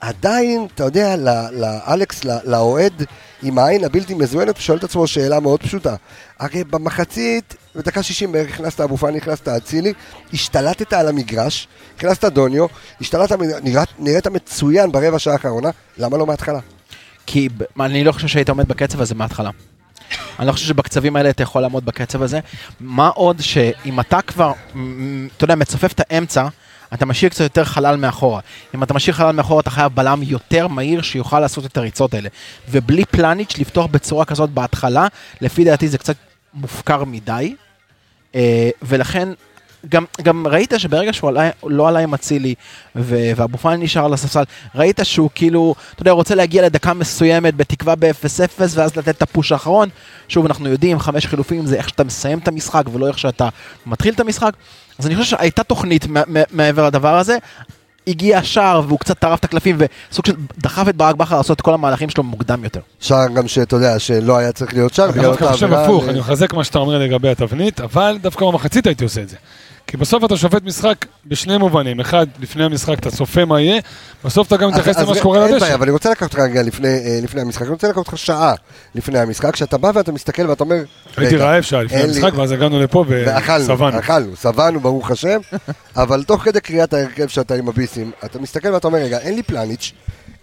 עדיין, 0.00 0.66
אתה 0.74 0.84
יודע, 0.84 1.16
לאלכס, 1.52 2.24
לאוהד 2.24 3.02
עם 3.42 3.58
העין 3.58 3.84
הבלתי 3.84 4.14
מזוינת, 4.14 4.56
הוא 4.56 4.62
שואל 4.62 4.78
את 4.78 4.84
עצמו 4.84 5.06
שאלה 5.06 5.40
מאוד 5.40 5.60
פשוטה. 5.62 5.96
הרי 6.38 6.64
במחצית, 6.64 7.54
בדקה 7.76 8.02
60 8.02 8.32
בערך 8.32 8.54
הכנסת 8.54 8.80
אבו 8.80 8.96
פאני, 8.96 9.18
הכנסת 9.18 9.48
אצילי, 9.48 9.92
השתלטת 10.32 10.92
על 10.92 11.08
המגרש, 11.08 11.68
הכנסת 11.96 12.24
דוניו, 12.24 12.66
השתלטת, 13.00 13.38
נראית, 13.62 13.88
נראית 13.98 14.26
מצוין 14.26 14.92
ברבע 14.92 15.18
שעה 15.18 15.32
האחרונה, 15.32 15.70
למה 15.98 16.16
לא 16.16 16.26
מההתחלה? 16.26 16.60
כי 17.26 17.48
אני 17.80 18.04
לא 18.04 18.12
חושב 18.12 18.28
שהיית 18.28 18.48
עומד 18.48 18.68
בקצב 18.68 19.00
הזה 19.00 19.14
מההתחלה. 19.14 19.50
אני 20.38 20.46
לא 20.46 20.52
חושב 20.52 20.66
שבקצבים 20.66 21.16
האלה 21.16 21.30
אתה 21.30 21.42
יכול 21.42 21.62
לעמוד 21.62 21.84
בקצב 21.84 22.22
הזה. 22.22 22.40
מה 22.80 23.08
עוד 23.08 23.40
שאם 23.40 24.00
אתה 24.00 24.22
כבר, 24.22 24.52
אתה 25.36 25.44
יודע, 25.44 25.54
מצופף 25.54 25.92
את 25.92 26.00
האמצע, 26.10 26.48
אתה 26.94 27.06
משאיר 27.06 27.30
קצת 27.30 27.40
יותר 27.40 27.64
חלל 27.64 27.96
מאחורה. 27.96 28.40
אם 28.74 28.82
אתה 28.82 28.94
משאיר 28.94 29.16
חלל 29.16 29.32
מאחורה, 29.32 29.60
אתה 29.60 29.70
חייב 29.70 29.92
בלם 29.94 30.20
יותר 30.22 30.68
מהיר 30.68 31.02
שיוכל 31.02 31.40
לעשות 31.40 31.66
את 31.66 31.76
הריצות 31.76 32.14
האלה. 32.14 32.28
ובלי 32.70 33.04
פלניץ' 33.04 33.58
לפתוח 33.58 33.86
בצורה 33.86 34.24
כזאת 34.24 34.50
בהתחלה, 34.50 35.06
לפי 35.40 35.64
דעתי 35.64 35.88
זה 35.88 35.98
קצת 35.98 36.16
מופקר 36.54 37.04
מדי. 37.04 37.54
אה, 38.34 38.70
ולכן, 38.82 39.28
גם, 39.88 40.04
גם 40.22 40.46
ראית 40.46 40.72
שברגע 40.78 41.12
שהוא 41.12 41.30
עלה, 41.30 41.50
לא 41.66 41.88
עלה 41.88 41.98
עם 41.98 42.14
אצילי 42.14 42.54
ו- 42.96 43.30
ואבו 43.36 43.58
פאני 43.58 43.84
נשאר 43.84 44.04
על 44.04 44.12
הספסל, 44.12 44.42
ראית 44.74 45.00
שהוא 45.02 45.30
כאילו, 45.34 45.74
אתה 45.94 46.02
יודע, 46.02 46.10
רוצה 46.10 46.34
להגיע 46.34 46.62
לדקה 46.62 46.94
מסוימת 46.94 47.56
בתקווה 47.56 47.94
ב-0-0 47.96 48.60
ואז 48.60 48.96
לתת 48.96 49.08
את 49.08 49.22
הפוש 49.22 49.52
האחרון. 49.52 49.88
שוב, 50.28 50.46
אנחנו 50.46 50.68
יודעים, 50.68 50.98
חמש 50.98 51.26
חילופים 51.26 51.66
זה 51.66 51.76
איך 51.76 51.88
שאתה 51.88 52.04
מסיים 52.04 52.38
את 52.38 52.48
המשחק 52.48 52.82
ולא 52.92 53.06
איך 53.08 53.18
שאתה 53.18 53.48
מתחיל 53.86 54.14
את 54.14 54.20
המשחק. 54.20 54.52
אז 54.98 55.06
אני 55.06 55.16
חושב 55.16 55.36
שהייתה 55.36 55.62
תוכנית 55.62 56.06
מע- 56.06 56.22
מע- 56.26 56.42
מעבר 56.50 56.86
לדבר 56.86 57.18
הזה. 57.18 57.36
הגיע 58.06 58.38
השער 58.38 58.82
והוא 58.86 58.98
קצת 58.98 59.18
טרף 59.18 59.38
את 59.38 59.44
הקלפים 59.44 59.76
וסוג 60.10 60.26
של 60.26 60.32
דחף 60.58 60.88
את 60.88 60.96
ברק 60.96 61.14
בכר 61.14 61.36
לעשות 61.36 61.56
את 61.56 61.62
כל 61.62 61.74
המהלכים 61.74 62.10
שלו 62.10 62.22
מוקדם 62.24 62.64
יותר. 62.64 62.80
שער 63.00 63.28
גם 63.34 63.48
שאתה 63.48 63.76
יודע 63.76 63.98
שלא 63.98 64.36
היה 64.38 64.52
צריך 64.52 64.74
להיות 64.74 64.94
שער. 64.94 65.10
אני 65.10 65.22
דווקא 65.22 65.52
חושב 65.52 65.72
הפוך, 65.72 66.04
אני 66.08 66.18
מחזק 66.20 66.52
מה 66.54 66.64
שאתה 66.64 66.78
אומר 66.78 66.98
לגבי 66.98 67.28
התבנית, 67.28 67.80
אבל 67.80 68.18
דווקא 68.22 68.44
במחצית 68.46 68.86
הייתי 68.86 69.04
עושה 69.04 69.22
את 69.22 69.28
זה. 69.28 69.36
כי 69.88 69.96
בסוף 69.96 70.24
אתה 70.24 70.36
שופט 70.36 70.62
משחק 70.64 70.94
בשני 71.26 71.58
מובנים, 71.58 72.00
אחד, 72.00 72.26
לפני 72.40 72.64
המשחק 72.64 72.98
אתה 72.98 73.10
צופה 73.10 73.44
מה 73.44 73.60
יהיה, 73.60 73.80
בסוף 74.24 74.46
אתה 74.46 74.56
גם 74.56 74.68
מתייחס 74.70 74.96
למה 74.98 75.14
שקורה 75.14 75.38
אין 75.44 75.52
לדשא. 75.52 75.60
בעיה, 75.64 75.74
אבל 75.74 75.82
אני 75.82 75.90
רוצה 75.92 76.10
לקחת 76.10 76.22
אותך 76.22 76.38
רגע 76.38 76.62
לפני 76.62 76.88
אה, 76.88 77.18
לפני 77.22 77.40
המשחק, 77.40 77.62
אני 77.62 77.70
רוצה 77.70 77.86
לקחת 77.88 77.98
אותך 77.98 78.18
שעה 78.18 78.54
לפני 78.94 79.18
המשחק, 79.18 79.56
שאתה 79.56 79.78
בא 79.78 79.90
ואתה 79.94 80.12
מסתכל 80.12 80.50
ואתה 80.50 80.64
אומר, 80.64 80.76
הייתי 81.16 81.34
רגע, 81.36 81.44
רעב 81.44 81.62
שעה 81.62 81.82
לפני 81.82 81.98
אין 82.00 82.10
לי- 82.10 82.16
המשחק, 82.16 82.38
ואז 82.38 82.52
הגענו 82.52 82.80
לפה 82.80 83.04
ושבענו. 83.08 83.98
אכלנו, 83.98 84.36
שבענו 84.42 84.80
ברוך 84.80 85.10
השם, 85.10 85.38
אבל 85.96 86.24
תוך 86.24 86.42
כדי 86.42 86.60
קריאת 86.60 86.94
ההרכב 86.94 87.26
שאתה 87.28 87.54
עם 87.54 87.68
הביסים, 87.68 88.10
אתה 88.24 88.38
מסתכל 88.38 88.68
ואתה 88.72 88.86
אומר, 88.86 88.98
רגע, 88.98 89.18
אין 89.18 89.34
לי 89.34 89.42
פלניץ', 89.42 89.92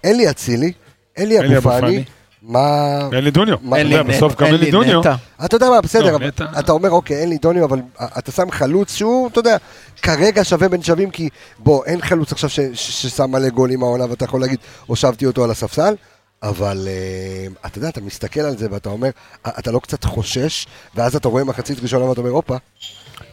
אין 0.03 0.17
לי 0.17 0.29
אצילי, 0.29 0.71
אין 1.17 1.29
לי 1.29 1.39
אין 1.39 1.55
אבו 1.55 1.69
פאני. 1.69 2.03
מה... 2.47 2.97
אין 3.13 3.23
לי 3.23 3.31
דוניו. 3.31 3.57
מה- 3.61 3.77
אין 3.77 3.87
לי 3.87 4.03
בסוף 4.03 4.31
נט- 4.33 4.39
גם 4.39 4.45
אין 4.47 4.55
לי 4.55 4.71
דוניו. 4.71 4.99
נטע. 4.99 5.15
אתה 5.45 5.55
יודע 5.55 5.69
מה, 5.69 5.81
בסדר, 5.81 6.11
לא, 6.11 6.15
אבל 6.15 6.27
נטע. 6.27 6.45
אתה 6.59 6.71
אומר, 6.71 6.89
אוקיי, 6.89 7.17
אין 7.17 7.29
לי 7.29 7.37
דוניו, 7.37 7.65
אבל 7.65 7.79
אתה 8.17 8.31
שם 8.31 8.51
חלוץ 8.51 8.95
שהוא, 8.95 9.27
אתה 9.27 9.39
יודע, 9.39 9.57
כרגע 10.01 10.43
שווה 10.43 10.69
בין 10.69 10.81
שווים, 10.83 11.09
כי 11.11 11.29
בוא, 11.59 11.85
אין 11.85 12.01
חלוץ 12.01 12.31
עכשיו 12.31 12.49
ש- 12.49 12.59
ש- 12.59 13.01
ששם 13.01 13.31
מלא 13.31 13.49
גולים 13.49 13.83
העונה, 13.83 14.05
ואתה 14.09 14.25
יכול 14.25 14.41
להגיד, 14.41 14.57
הושבתי 14.85 15.25
אותו 15.25 15.43
על 15.43 15.51
הספסל, 15.51 15.95
אבל 16.43 16.87
אה, 16.87 17.67
אתה 17.69 17.77
יודע, 17.77 17.89
אתה 17.89 18.01
מסתכל 18.01 18.39
על 18.39 18.57
זה 18.57 18.67
ואתה 18.71 18.89
אומר, 18.89 19.09
אה, 19.45 19.51
אתה 19.59 19.71
לא 19.71 19.79
קצת 19.79 20.03
חושש, 20.03 20.67
ואז 20.95 21.15
אתה 21.15 21.27
רואה 21.27 21.43
מחצית 21.43 21.79
ראשונה 21.81 22.05
ואתה 22.05 22.21
אומר, 22.21 22.31
הופה. 22.31 22.55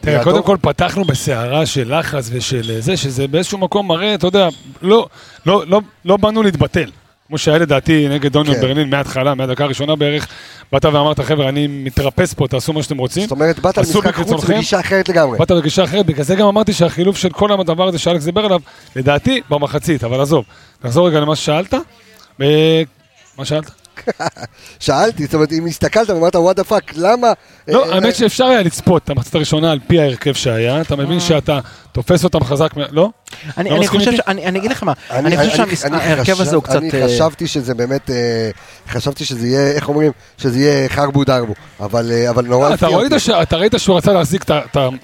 תראה, 0.00 0.24
קודם 0.24 0.36
טוב." 0.36 0.46
כל 0.46 0.56
פתחנו 0.60 1.04
בסערה 1.04 1.66
של 1.66 1.98
לחץ 1.98 2.28
ושל 2.32 2.80
זה, 2.80 2.96
שזה 2.96 3.26
באיזשהו 3.28 3.58
מקום 3.58 3.88
מראה, 3.88 4.14
אתה 4.14 4.26
יודע, 4.26 4.48
לא, 4.82 5.06
לא, 5.46 5.62
לא, 5.66 5.80
לא 6.04 6.16
באנו 6.16 6.42
להתבטל. 6.42 6.90
כמו 7.32 7.38
שהיה 7.38 7.58
לדעתי 7.58 8.08
נגד 8.08 8.32
דוניו 8.32 8.54
כן. 8.54 8.60
ברלין 8.60 8.90
מההתחלה, 8.90 9.34
מהדקה 9.34 9.64
הראשונה 9.64 9.96
בערך, 9.96 10.28
באת 10.72 10.84
ואמרת, 10.84 11.20
חבר'ה, 11.20 11.48
אני 11.48 11.66
מתרפס 11.66 12.34
פה, 12.34 12.48
תעשו 12.48 12.72
מה 12.72 12.82
שאתם 12.82 12.98
רוצים. 12.98 13.22
זאת 13.22 13.30
אומרת, 13.30 13.58
באת 13.58 13.78
למשחק 13.78 14.14
חוץ. 14.14 14.44
בגישה 14.44 14.80
אחרת 14.80 15.08
לגמרי. 15.08 15.38
באת 15.38 15.52
בגישה 15.52 15.84
אחרת, 15.84 16.06
בגלל 16.06 16.24
זה 16.24 16.34
גם 16.34 16.46
אמרתי 16.46 16.72
שהחילוף 16.72 17.16
של 17.16 17.30
כל 17.30 17.60
הדבר 17.60 17.88
הזה 17.88 17.98
שאלכס 17.98 18.24
דיבר 18.24 18.44
עליו, 18.44 18.60
לדעתי, 18.96 19.40
במחצית, 19.50 20.04
אבל 20.04 20.20
עזוב. 20.20 20.44
נחזור 20.84 21.08
רגע 21.08 21.20
למה 21.20 21.36
ששאלת. 21.36 21.74
אה, 22.40 22.82
מה 23.38 23.44
שאלת? 23.44 23.70
שאלתי, 24.80 25.24
זאת 25.24 25.34
אומרת, 25.34 25.52
אם 25.52 25.66
הסתכלת 25.66 26.10
ואמרת, 26.10 26.36
וואט 26.36 26.56
דה 26.56 26.64
פאק, 26.64 26.92
למה... 26.96 27.32
לא, 27.68 27.88
אה, 27.88 27.94
האמת 27.94 28.14
שאפשר 28.14 28.44
היה 28.44 28.62
לצפות 28.62 29.04
את 29.04 29.10
המחצית 29.10 29.34
הראשונה 29.34 29.72
על 29.72 29.78
פי 29.86 30.00
ההרכב 30.00 30.32
שהיה, 30.32 30.80
אתה 30.80 30.96
מבין 30.96 31.20
שאתה 31.20 31.60
תופס 31.92 32.24
אותם 32.24 32.44
חזק, 32.44 32.70
לא? 32.90 33.10
אני 33.56 33.70
לא 33.70 33.76
אני 33.76 33.88
חושב? 33.88 34.16
ש- 34.16 34.20
אני 34.28 34.46
אני 34.46 34.58
אגיד 34.58 34.70
לך 34.70 34.82
מה, 34.82 34.92
אני 35.10 35.36
חושב 35.50 35.62
אני 35.62 35.76
שההרכב 35.76 36.40
הזה 36.40 36.56
הוא 36.56 36.62
קצת... 36.62 36.76
אני 36.76 36.90
אה, 36.94 37.08
חשבתי 37.08 37.46
שזה 37.46 37.74
באמת, 37.74 38.10
אה, 38.10 38.50
חשבתי 38.88 39.24
שזה 39.24 39.46
יהיה, 39.46 39.72
איך 39.72 39.88
אומרים? 39.88 40.12
שזה 40.38 40.58
יהיה 40.58 40.88
חרבו 40.88 41.24
דרבו. 41.24 41.54
אבל 41.80 42.12
אה, 42.12 42.30
אבל 42.30 42.44
נורא 42.46 42.66
אתה 42.66 42.74
הפתיע 42.74 42.88
אותי. 42.98 43.42
אתה 43.42 43.56
ראית 43.56 43.74
שהוא 43.78 43.96
רצה 43.96 44.12
להחזיק 44.12 44.44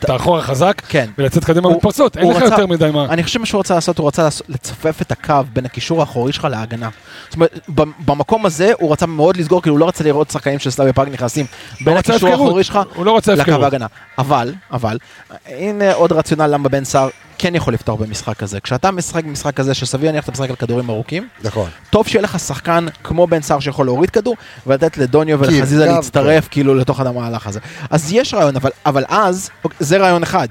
את 0.00 0.10
האחור 0.10 0.38
החזק 0.38 0.82
כן. 0.88 1.06
ולצאת 1.18 1.44
קדימה 1.44 1.70
מתפרצות, 1.70 2.16
אין 2.16 2.30
לך 2.30 2.42
יותר 2.42 2.66
מדי 2.66 2.90
מה. 2.92 3.04
אני 3.04 3.22
חושב 3.22 3.34
שמה 3.34 3.46
שהוא 3.46 3.60
רצה 3.60 3.74
לעשות, 3.74 3.98
הוא 3.98 4.08
רצה 4.08 4.28
לצופף 4.48 5.02
את 5.02 5.12
הקו 5.12 5.34
בין 5.52 5.64
הקישור 5.64 6.00
האחורי 6.00 6.32
שלך 6.32 6.44
להגנה. 6.50 6.88
זאת 7.28 7.34
אומרת, 7.34 7.60
ב- 7.74 7.82
במקום 8.04 8.46
הזה 8.46 8.72
הוא 8.78 8.92
רצה 8.92 9.06
מאוד 9.06 9.36
לסגור, 9.36 9.62
כאילו 9.62 9.74
הוא 9.74 9.80
לא 9.80 9.88
רצה 9.88 10.04
לראות 10.04 10.30
שחקנים 10.30 10.58
של 10.58 10.70
סלאבי 10.70 10.92
פארק 10.92 11.08
נכנסים 11.08 11.46
בין 11.80 11.96
רצה 11.96 12.12
הקישור. 12.12 12.28
האחורי 12.28 12.64
שלך 12.64 12.78
הוא 12.94 13.06
לא 13.06 13.18
לקו. 13.36 13.52
ההגנה. 13.64 13.86
אבל, 14.18 14.54
אבל, 14.72 14.98
הנה 15.46 15.92
עוד 15.94 16.12
רציונל 16.12 16.46
למה 16.46 16.68
בן 16.68 16.84
סער 16.84 17.08
כן 17.38 17.54
יכול 17.54 17.74
לפתור 17.74 17.98
במשחק 17.98 18.42
הזה. 18.42 18.60
כשאתה 18.60 18.90
משחק 18.90 19.24
במשחק 19.24 19.56
כזה 19.56 19.74
שסביר 19.74 20.06
להניח 20.06 20.24
אתה 20.24 20.32
משחק 20.32 20.50
על 20.50 20.56
כדורים 20.56 20.90
ארוכים, 20.90 21.28
נכון. 21.42 21.70
טוב 21.90 22.08
שיהיה 22.08 22.22
לך 22.22 22.38
שחקן 22.38 22.86
כמו 23.04 23.26
בן 23.26 23.42
סער 23.42 23.60
שיכול 23.60 23.86
להוריד 23.86 24.10
כדור 24.10 24.36
ולתת 24.66 24.96
לדוניו 24.96 25.40
ולחזיזה 25.40 25.86
להצטרף 25.86 26.48
כאילו 26.50 26.74
לתוך 26.74 27.00
המהלך 27.00 27.46
הזה. 27.46 27.60
אז 27.90 28.12
יש 28.12 28.34
רעיון, 28.34 28.56
אבל, 28.56 28.70
אבל 28.86 29.04
אז, 29.08 29.50
אוקיי, 29.64 29.76
זה 29.80 29.98
רעיון 29.98 30.22
אחד. 30.22 30.48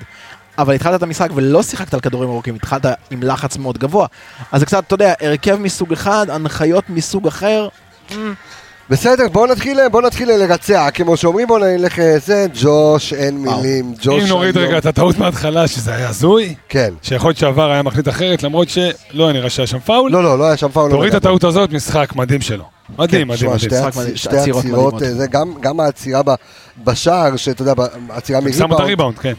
אבל 0.58 0.74
התחלת 0.74 0.96
את 0.96 1.04
המשחק 1.04 1.30
ולא 1.36 1.64
שיחקת 1.64 1.94
על 1.94 2.00
כדורים 2.00 2.30
ארוכים, 2.30 2.56
התחלת 2.56 2.86
עם 3.12 3.24
לחץ 3.24 3.58
מאוד 3.58 3.78
גבוה. 3.78 4.08
אז 4.52 4.60
זה 4.60 4.66
קצת, 4.66 4.84
אתה 4.88 4.94
יודע, 4.94 5.14
הרכב 5.22 5.56
מסוג 5.56 5.94
אחד, 5.94 6.30
הנחיות 6.30 6.90
מסוג 6.90 7.28
אחר. 7.28 7.68
בסדר, 8.90 9.28
בואו 9.32 9.46
נתחיל, 9.52 9.80
בואו 9.92 10.06
נתחיל 10.06 10.32
לרצע, 10.32 10.92
כמו 10.92 11.18
שאומרים, 11.18 11.48
בואו 11.48 11.60
נלך 11.60 12.00
אה, 12.00 12.20
זה, 12.20 12.46
ג'וש, 12.62 13.14
אין 13.14 13.48
וואו. 13.48 13.62
מילים, 13.62 13.94
ג'וש 14.02 14.24
אם 14.24 14.28
נוריד 14.28 14.58
רגע 14.58 14.78
את 14.78 14.86
הטעות 14.86 15.18
מההתחלה, 15.18 15.68
שזה 15.68 15.96
היה 15.96 16.10
הזוי, 16.10 16.56
כן. 16.70 16.94
שיכול 17.02 17.30
להיות 17.30 17.38
שעבר 17.38 17.72
היה 17.72 17.82
מחליט 17.82 18.08
אחרת, 18.08 18.44
למרות 18.44 18.68
שלא 18.70 19.32
נראה 19.32 19.50
שהיה 19.50 19.68
שם 19.68 19.80
פאול, 19.80 20.12
לא, 20.12 20.24
לא, 20.24 20.40
לא 20.40 20.46
היה 20.48 20.58
שם 20.58 20.70
פאול. 20.70 20.92
תוריד 20.92 21.08
את 21.08 21.24
לא 21.24 21.30
הטעות 21.30 21.44
הזאת, 21.44 21.72
משחק 21.72 22.16
מדהים 22.16 22.42
שלו. 22.42 22.64
מדהים, 23.00 23.28
מדהים, 23.28 23.38
שמע, 23.40 23.50
מדהים. 23.54 23.60
שתי 23.60 23.76
משחק 23.80 23.94
הצ- 23.94 24.00
מדהים, 24.00 24.16
שתי 24.16 24.38
עצירות. 24.38 25.02
אה, 25.04 25.14
זה 25.14 25.28
גם- 25.28 25.54
גם 25.60 25.80
העצירה 25.80 26.24
ב- 26.24 26.34
בשער, 26.84 27.36
שאתה 27.36 27.62
יודע, 27.62 27.74
העצירה 28.10 28.40
שמו 28.42 28.48
את 28.50 28.54
מריבאונד, 28.60 28.82
הריבאונד, 28.82 29.18
כן. 29.20 29.34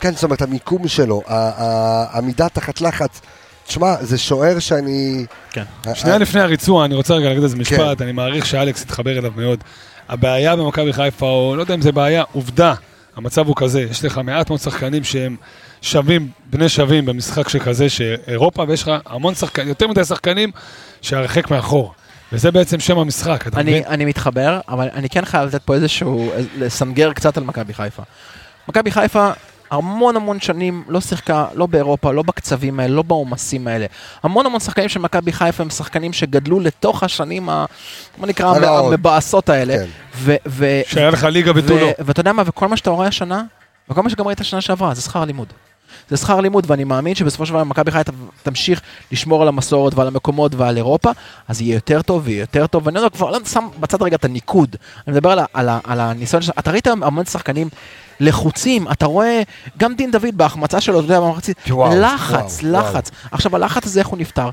כן, 0.00 0.12
זאת 0.14 0.24
אומרת, 0.24 0.42
המיקום 0.42 0.88
שלו, 0.88 1.22
העמידה 1.26 2.48
תחת 2.48 2.80
לחץ, 2.80 3.20
תשמע, 3.66 3.94
זה 4.00 4.18
שוער 4.18 4.58
שאני... 4.58 5.26
כן. 5.50 5.62
שנייה 5.94 6.18
לפני 6.18 6.40
הריצוע, 6.40 6.84
אני 6.84 6.94
רוצה 6.94 7.14
רגע 7.14 7.28
להגיד 7.28 7.42
איזה 7.42 7.56
כן. 7.56 7.60
משפט, 7.60 8.02
אני 8.02 8.12
מעריך 8.12 8.46
שאלכס 8.46 8.82
יתחבר 8.82 9.18
אליו 9.18 9.32
מאוד. 9.36 9.58
הבעיה 10.08 10.56
במכבי 10.56 10.92
חיפה, 10.92 11.26
או 11.26 11.56
לא 11.56 11.60
יודע 11.60 11.74
אם 11.74 11.80
זה 11.80 11.92
בעיה, 11.92 12.24
עובדה, 12.32 12.74
המצב 13.16 13.46
הוא 13.46 13.56
כזה, 13.58 13.82
יש 13.90 14.04
לך 14.04 14.18
מעט 14.24 14.50
מאוד 14.50 14.60
שחקנים 14.60 15.04
שהם 15.04 15.36
שווים, 15.82 16.28
בני 16.50 16.68
שווים 16.68 17.06
במשחק 17.06 17.48
שכזה, 17.48 17.88
שאירופה, 17.88 18.64
ויש 18.68 18.82
לך 18.82 18.90
המון 19.06 19.34
שחקנים, 19.34 19.68
יותר 19.68 19.88
מדי 19.88 20.04
שחקנים 20.04 20.50
שהרחק 21.02 21.50
מאחור. 21.50 21.94
וזה 22.32 22.50
בעצם 22.50 22.80
שם 22.80 22.98
המשחק, 22.98 23.46
אתה 23.46 23.62
מבין? 23.62 23.74
אני, 23.74 23.86
אני 23.86 24.04
מתחבר, 24.04 24.60
אבל 24.68 24.88
אני 24.94 25.08
כן 25.08 25.24
חייב 25.24 25.48
לתת 25.48 25.62
פה 25.62 25.74
איזשהו, 25.74 26.32
לסנגר 26.58 27.12
קצת 27.12 27.36
על 27.36 27.44
מכבי 27.44 27.74
חיפה. 27.74 28.02
מכבי 28.68 28.90
חיפה 28.90 29.30
המון 29.72 30.16
המון 30.16 30.40
שנים 30.40 30.82
לא 30.88 31.00
שיחקה, 31.00 31.46
לא 31.54 31.66
באירופה, 31.66 32.12
לא 32.12 32.22
בקצבים 32.22 32.80
האלה, 32.80 32.94
לא 32.94 33.02
בעומסים 33.02 33.66
האלה. 33.68 33.86
המון 34.22 34.46
המון 34.46 34.60
שחקנים 34.60 34.88
של 34.88 35.00
מכבי 35.00 35.32
חיפה 35.32 35.62
הם 35.62 35.70
שחקנים 35.70 36.12
שגדלו 36.12 36.60
לתוך 36.60 37.02
השנים, 37.02 37.48
ה, 37.48 37.64
בוא 38.18 38.26
נקרא. 38.26 38.54
המבאסות 38.88 39.48
האלה. 39.48 39.76
כן. 39.76 39.84
ו- 40.16 40.34
ו- 40.46 40.80
שהיה 40.86 41.10
לך 41.10 41.24
ליגה 41.24 41.52
ותו 41.54 41.78
לא. 41.78 41.88
ואתה 41.98 42.20
יודע 42.20 42.32
מה, 42.32 42.42
וכל 42.46 42.68
מה 42.68 42.76
שאתה 42.76 42.90
רואה 42.90 43.06
השנה, 43.06 43.42
וכל 43.88 44.02
מה 44.02 44.10
שגם 44.10 44.26
ראית 44.26 44.38
שנה 44.42 44.60
שעברה, 44.60 44.94
זה 44.94 45.02
שכר 45.02 45.24
לימוד. 45.24 45.48
זה 46.10 46.16
שכר 46.16 46.40
לימוד, 46.40 46.64
ואני 46.70 46.84
מאמין 46.84 47.14
שבסופו 47.14 47.46
של 47.46 47.52
דבר 47.52 47.64
מכבי 47.64 47.90
חיפה 47.90 48.12
תמשיך 48.42 48.80
לשמור 49.12 49.42
על 49.42 49.48
המסורת 49.48 49.94
ועל 49.94 50.06
המקומות 50.06 50.54
ועל 50.54 50.76
אירופה, 50.76 51.10
אז 51.48 51.60
יהיה 51.60 51.74
יותר 51.74 52.02
טוב 52.02 52.22
ויהיה 52.24 52.40
יותר 52.40 52.66
טוב, 52.66 52.86
ואני 52.86 53.00
לא 53.00 53.08
כבר 53.08 53.30
לא 53.30 53.38
שם 53.44 53.68
בצד 53.80 54.02
רגע 54.02 54.16
את 54.16 54.24
הניקוד, 54.24 54.76
אני 55.06 55.16
מדבר 55.16 55.30
על, 55.30 55.38
על, 55.54 55.68
ה- 55.68 55.78
על 55.84 56.00
הניסיון, 56.00 56.42
אתה 56.58 56.70
ראית 56.70 56.86
המון 56.86 57.24
שחקנים 57.24 57.68
לחוצים, 58.22 58.90
אתה 58.92 59.06
רואה, 59.06 59.42
גם 59.78 59.94
דין 59.94 60.10
דוד 60.10 60.34
בהחמצה 60.34 60.80
שלו, 60.80 60.98
אתה 60.98 61.04
יודע, 61.04 61.20
במחצית, 61.20 61.56
וואו, 61.70 62.00
לחץ, 62.00 62.60
וואו, 62.62 62.72
לחץ. 62.72 63.10
עכשיו 63.32 63.56
הלחץ 63.56 63.86
הזה 63.86 64.00
איך 64.00 64.08
הוא 64.08 64.18
נפתר? 64.18 64.50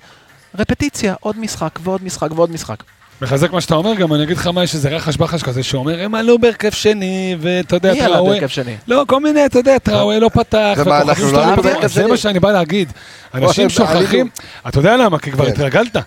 רפטיציה, 0.59 1.15
עוד 1.19 1.39
משחק 1.39 1.79
ועוד 1.83 2.03
משחק 2.03 2.29
ועוד 2.35 2.51
משחק. 2.51 2.83
מחזק 3.21 3.51
מה 3.51 3.61
שאתה 3.61 3.75
אומר, 3.75 3.93
גם 3.93 4.13
אני 4.13 4.23
אגיד 4.23 4.37
לך 4.37 4.47
מה, 4.47 4.63
יש 4.63 4.75
איזה 4.75 4.89
רחש 4.89 5.17
בחש 5.17 5.43
כזה 5.43 5.63
שאומר, 5.63 6.03
הם 6.03 6.15
עלו 6.15 6.39
בהרכב 6.39 6.69
שני, 6.69 7.35
ואתה 7.39 7.75
יודע, 7.75 7.93
מי 7.93 8.01
עלה 8.01 8.13
טראווי... 8.13 8.31
בהרכב 8.31 8.47
שני? 8.47 8.75
לא, 8.87 9.05
כל 9.07 9.19
מיני, 9.19 9.45
אתה 9.45 9.59
יודע, 9.59 9.79
טראווי 9.79 10.19
לא 10.19 10.29
פתח. 10.29 10.73
שלו 10.75 10.85
לא 10.85 11.13
פתחו. 11.13 11.61
בהרכב 11.61 11.87
זה 11.87 11.93
שני? 11.93 12.05
מה 12.05 12.17
שאני 12.17 12.39
בא 12.39 12.51
להגיד. 12.51 12.93
אנשים. 13.33 13.69
שוכחים, 13.69 14.29
אתה 14.67 14.79
יודע 14.79 14.97
למה? 14.97 15.19
כי 15.19 15.31
כבר 15.31 15.45
כן. 15.45 15.51
התרגלת. 15.51 15.97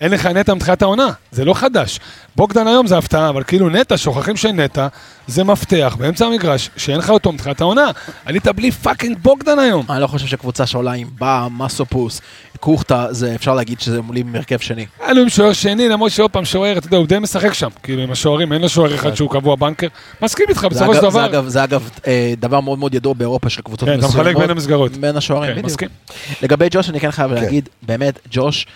אין 0.00 0.10
לך 0.10 0.26
נטע 0.26 0.54
מתחילת 0.54 0.82
העונה, 0.82 1.06
זה 1.30 1.44
לא 1.44 1.54
חדש. 1.54 2.00
בוגדן 2.36 2.66
היום 2.66 2.86
זה 2.86 2.98
הפתעה, 2.98 3.28
אבל 3.28 3.42
כאילו 3.42 3.68
נטע, 3.68 3.96
שוכחים 3.98 4.36
שנטע 4.36 4.86
זה 5.26 5.44
מפתח 5.44 5.96
באמצע 5.98 6.26
המגרש, 6.26 6.70
שאין 6.76 6.98
לך 6.98 7.10
אותו 7.10 7.32
מתחילת 7.32 7.60
העונה. 7.60 7.90
עלית 8.24 8.48
בלי 8.48 8.70
fucking 8.70 9.18
בוגדן 9.22 9.58
היום. 9.58 9.86
אני 9.90 10.02
לא 10.02 10.06
חושב 10.06 10.26
שקבוצה 10.26 10.66
שעולה 10.66 10.92
עם 10.92 11.08
בא, 11.18 11.48
מסופוס, 11.50 12.20
קוכטה, 12.60 13.06
זה 13.10 13.34
אפשר 13.34 13.54
להגיד 13.54 13.80
שזה 13.80 14.00
עולים 14.08 14.32
מהרכב 14.32 14.58
שני. 14.58 14.86
עלו 15.00 15.22
עם 15.22 15.28
שוער 15.28 15.52
שני, 15.52 15.88
למרות 15.88 16.12
שעוד 16.12 16.30
פעם 16.30 16.44
שוער, 16.44 16.78
אתה 16.78 16.86
יודע, 16.86 16.96
הוא 16.96 17.06
די 17.06 17.18
משחק 17.18 17.52
שם. 17.52 17.68
כאילו 17.82 18.02
עם 18.02 18.10
השוערים, 18.10 18.52
אין 18.52 18.60
לו 18.62 18.68
שוער 18.68 18.94
אחד 18.94 19.14
שהוא 19.14 19.30
קבוע 19.30 19.56
banker. 19.56 19.86
מסכים 20.22 20.46
איתך, 20.48 20.60
זה 20.60 20.68
בסופו 20.68 20.94
של 20.94 21.00
דבר. 21.00 21.48
זה 21.48 21.64
אגב 21.64 21.90
אה, 22.06 22.34
דבר 22.38 22.60
מאוד 22.60 22.78
מאוד 22.78 22.94
ידוע 22.94 23.14
באירופה 23.14 23.50
של 23.50 23.62
קבוצות 23.62 23.88
כן, 23.88 23.98
אתה 23.98 24.06
מסוימות. 24.06 24.26
מחלק 24.26 24.36
בין 24.36 24.50
המסגרות. 24.50 24.92
בין 24.92 25.16
השוערים, 25.16 25.48
כן, 25.50 25.52
בדיוק. 25.52 25.66
מסכים. 25.66 25.88
לגבי 26.42 26.68
ג'וש 26.70 26.90
אני 26.90 27.00
כן 27.00 27.10
חייב 27.10 27.32
להגיד, 27.32 27.68
באמת, 27.82 28.18
ג'וש, 28.30 28.66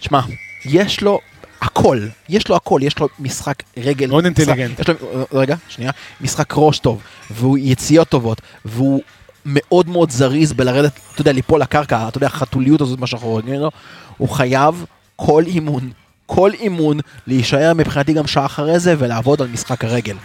תשמע, 0.00 0.20
יש 0.64 1.02
לו 1.02 1.20
הכל, 1.60 2.00
יש 2.28 2.48
לו 2.48 2.56
הכל, 2.56 2.80
יש 2.82 2.98
לו 2.98 3.08
משחק 3.18 3.62
רגל. 3.76 4.06
מאוד 4.06 4.24
אינטליגנט. 4.24 4.80
יש 4.80 4.88
לו, 4.88 4.94
רגע, 5.32 5.56
שנייה, 5.68 5.90
משחק 6.20 6.52
ראש 6.56 6.78
טוב, 6.78 7.02
והוא 7.30 7.58
יציאות 7.58 8.08
טובות, 8.08 8.40
והוא 8.64 9.02
מאוד 9.46 9.88
מאוד 9.88 10.10
זריז 10.10 10.52
בלרדת, 10.52 11.00
אתה 11.12 11.20
יודע, 11.20 11.32
ליפול 11.32 11.60
לקרקע, 11.60 12.08
אתה 12.08 12.16
יודע, 12.16 12.26
החתוליות 12.26 12.80
הזאת, 12.80 12.98
מה 12.98 13.06
שאנחנו 13.06 13.34
רגילים 13.34 13.60
לו, 13.60 13.70
הוא 14.16 14.28
חייב 14.28 14.84
כל 15.16 15.42
אימון, 15.46 15.90
כל 16.26 16.50
אימון, 16.60 17.00
להישאר 17.26 17.72
מבחינתי 17.74 18.12
גם 18.12 18.26
שעה 18.26 18.46
אחרי 18.46 18.78
זה 18.78 18.94
ולעבוד 18.98 19.42
על 19.42 19.48
משחק 19.48 19.84
הרגל. 19.84 20.16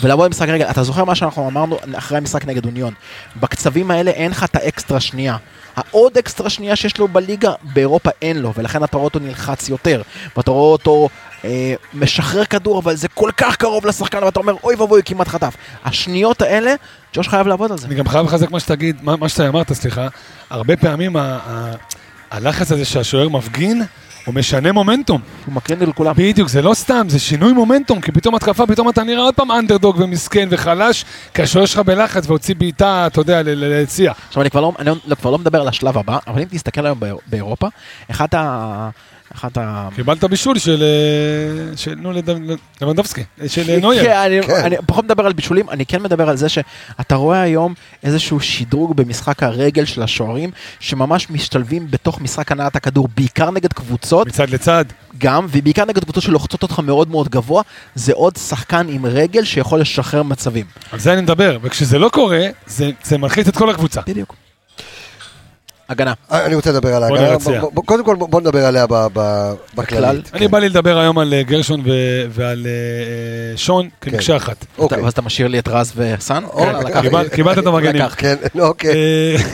ולבוא 0.00 0.26
למשחק 0.26 0.48
רגל, 0.48 0.64
אתה 0.64 0.82
זוכר 0.82 1.04
מה 1.04 1.14
שאנחנו 1.14 1.48
אמרנו 1.48 1.78
אחרי 1.94 2.18
המשחק 2.18 2.44
נגד 2.44 2.66
אוניון? 2.66 2.94
בקצבים 3.36 3.90
האלה 3.90 4.10
אין 4.10 4.30
לך 4.30 4.44
את 4.44 4.56
האקסטרה 4.56 5.00
שנייה. 5.00 5.36
העוד 5.76 6.18
אקסטרה 6.18 6.50
שנייה 6.50 6.76
שיש 6.76 6.98
לו 6.98 7.08
בליגה, 7.08 7.52
באירופה 7.62 8.10
אין 8.22 8.38
לו, 8.38 8.52
ולכן 8.56 8.84
אתה 8.84 8.96
רואה 8.96 9.04
אותו 9.04 9.18
נלחץ 9.18 9.68
יותר, 9.68 10.02
ואתה 10.36 10.50
רואה 10.50 10.72
אותו 10.72 11.08
אה, 11.44 11.74
משחרר 11.94 12.44
כדור, 12.44 12.78
אבל 12.78 12.96
זה 12.96 13.08
כל 13.08 13.30
כך 13.36 13.56
קרוב 13.56 13.86
לשחקן, 13.86 14.24
ואתה 14.24 14.40
אומר, 14.40 14.54
אוי 14.64 14.74
ואבוי, 14.74 15.02
כמעט 15.04 15.28
חטף. 15.28 15.56
השניות 15.84 16.42
האלה, 16.42 16.74
ג'וש 17.14 17.28
חייב 17.28 17.46
לעבוד 17.46 17.72
על 17.72 17.78
זה. 17.78 17.86
אני 17.86 17.94
גם 17.94 18.08
חייב 18.08 18.26
לחזק 18.26 18.50
מה 18.50 18.60
שתגיד, 18.60 18.96
מה, 19.02 19.16
מה 19.16 19.28
שאתה 19.28 19.48
אמרת, 19.48 19.72
סליחה. 19.72 20.08
הרבה 20.50 20.76
פעמים 20.76 21.16
ה, 21.16 21.38
ה, 21.46 21.72
הלחץ 22.30 22.72
הזה 22.72 22.84
שהשוער 22.84 23.28
מפגין, 23.28 23.82
הוא 24.24 24.34
משנה 24.34 24.72
מומנטום. 24.72 25.20
הוא 25.46 25.54
מקרין 25.54 25.78
לכולם. 25.80 26.14
בדיוק, 26.16 26.48
זה 26.48 26.62
לא 26.62 26.74
סתם, 26.74 27.06
זה 27.08 27.18
שינוי 27.18 27.52
מומנטום, 27.52 28.00
כי 28.00 28.12
פתאום 28.12 28.34
התקפה, 28.34 28.66
פתאום 28.66 28.88
אתה 28.88 29.02
נראה 29.02 29.22
עוד 29.22 29.34
פעם 29.34 29.50
אנדרדוג 29.52 29.96
ומסכן 30.00 30.48
וחלש, 30.50 31.04
כי 31.34 31.42
השוער 31.42 31.66
שלך 31.66 31.78
בלחץ 31.78 32.26
והוציא 32.26 32.54
בעיטה, 32.54 33.06
אתה 33.06 33.20
יודע, 33.20 33.42
ליציע. 33.44 34.12
עכשיו 34.28 34.42
אני 34.42 34.50
כבר 34.50 34.60
לא, 34.60 34.72
אני 34.78 34.90
לא, 35.06 35.14
כבר 35.14 35.30
לא 35.30 35.38
מדבר 35.38 35.60
על 35.60 35.68
השלב 35.68 35.98
הבא, 35.98 36.18
אבל 36.26 36.40
אם 36.40 36.46
תסתכל 36.50 36.86
היום 36.86 37.00
באיר- 37.00 37.16
באירופה, 37.26 37.68
אחת 38.10 38.34
ה... 38.34 38.88
אחת 39.34 39.58
ה... 39.58 39.88
קיבלת 39.94 40.24
בישול 40.24 40.58
של, 40.58 40.82
אה, 40.82 41.76
של 41.76 41.94
נו, 41.94 42.12
לבנדובסקי, 42.80 43.24
של 43.46 43.70
אה, 43.70 43.78
נויר. 43.80 44.04
כן, 44.04 44.16
אני, 44.16 44.42
כן. 44.42 44.64
אני 44.64 44.76
פחות 44.86 45.04
מדבר 45.04 45.26
על 45.26 45.32
בישולים, 45.32 45.70
אני 45.70 45.86
כן 45.86 46.02
מדבר 46.02 46.28
על 46.28 46.36
זה 46.36 46.48
שאתה 46.48 47.14
רואה 47.14 47.40
היום 47.40 47.74
איזשהו 48.02 48.40
שדרוג 48.40 48.96
במשחק 48.96 49.42
הרגל 49.42 49.84
של 49.84 50.02
השוערים, 50.02 50.50
שממש 50.80 51.30
משתלבים 51.30 51.86
בתוך 51.90 52.20
משחק 52.20 52.52
הנעת 52.52 52.76
הכדור, 52.76 53.08
בעיקר 53.16 53.50
נגד 53.50 53.72
קבוצות, 53.72 54.26
מצד 54.26 54.50
לצד. 54.50 54.84
גם, 55.18 55.46
ובעיקר 55.50 55.84
נגד 55.84 56.04
קבוצות 56.04 56.22
שלוחצות 56.22 56.62
אותך 56.62 56.78
מאוד 56.78 57.10
מאוד 57.10 57.28
גבוה, 57.28 57.62
זה 57.94 58.12
עוד 58.12 58.36
שחקן 58.36 58.86
עם 58.88 59.06
רגל 59.06 59.44
שיכול 59.44 59.80
לשחרר 59.80 60.22
מצבים. 60.22 60.66
על 60.92 60.98
זה 60.98 61.12
אני 61.12 61.20
מדבר, 61.20 61.58
וכשזה 61.62 61.98
לא 61.98 62.08
קורה, 62.08 62.46
זה, 62.66 62.90
זה 63.04 63.18
מלחיץ 63.18 63.48
את 63.48 63.56
כל 63.56 63.70
הקבוצה. 63.70 64.00
בדיוק. 64.06 64.43
הגנה. 65.88 66.12
אני 66.30 66.54
רוצה 66.54 66.70
לדבר 66.72 66.94
על 66.94 67.02
ההגנה. 67.02 67.36
קודם 67.74 68.04
כל 68.04 68.16
בוא 68.16 68.40
נדבר 68.40 68.64
עליה 68.66 68.86
בכללית. 69.74 70.30
אני 70.34 70.48
בא 70.48 70.58
לי 70.58 70.68
לדבר 70.68 70.98
היום 70.98 71.18
על 71.18 71.34
אה, 71.34 71.42
גרשון 71.42 71.82
ועל 72.30 72.66
אה, 72.66 72.70
אה, 73.52 73.56
שון 73.56 73.88
כמקשה 74.00 74.36
אחת. 74.36 74.66
אוקיי. 74.78 75.02
ואז 75.02 75.12
אתה 75.12 75.22
משאיר 75.22 75.48
לי 75.48 75.58
את 75.58 75.68
רז 75.68 75.92
וסאן? 75.96 76.44
אוקיי. 76.44 77.02
קיבל- 77.02 77.28
קיבלת 77.28 77.58
את 77.58 77.66
המגנים. 77.66 78.08
כן, 78.08 78.34
אוקיי. 78.60 78.90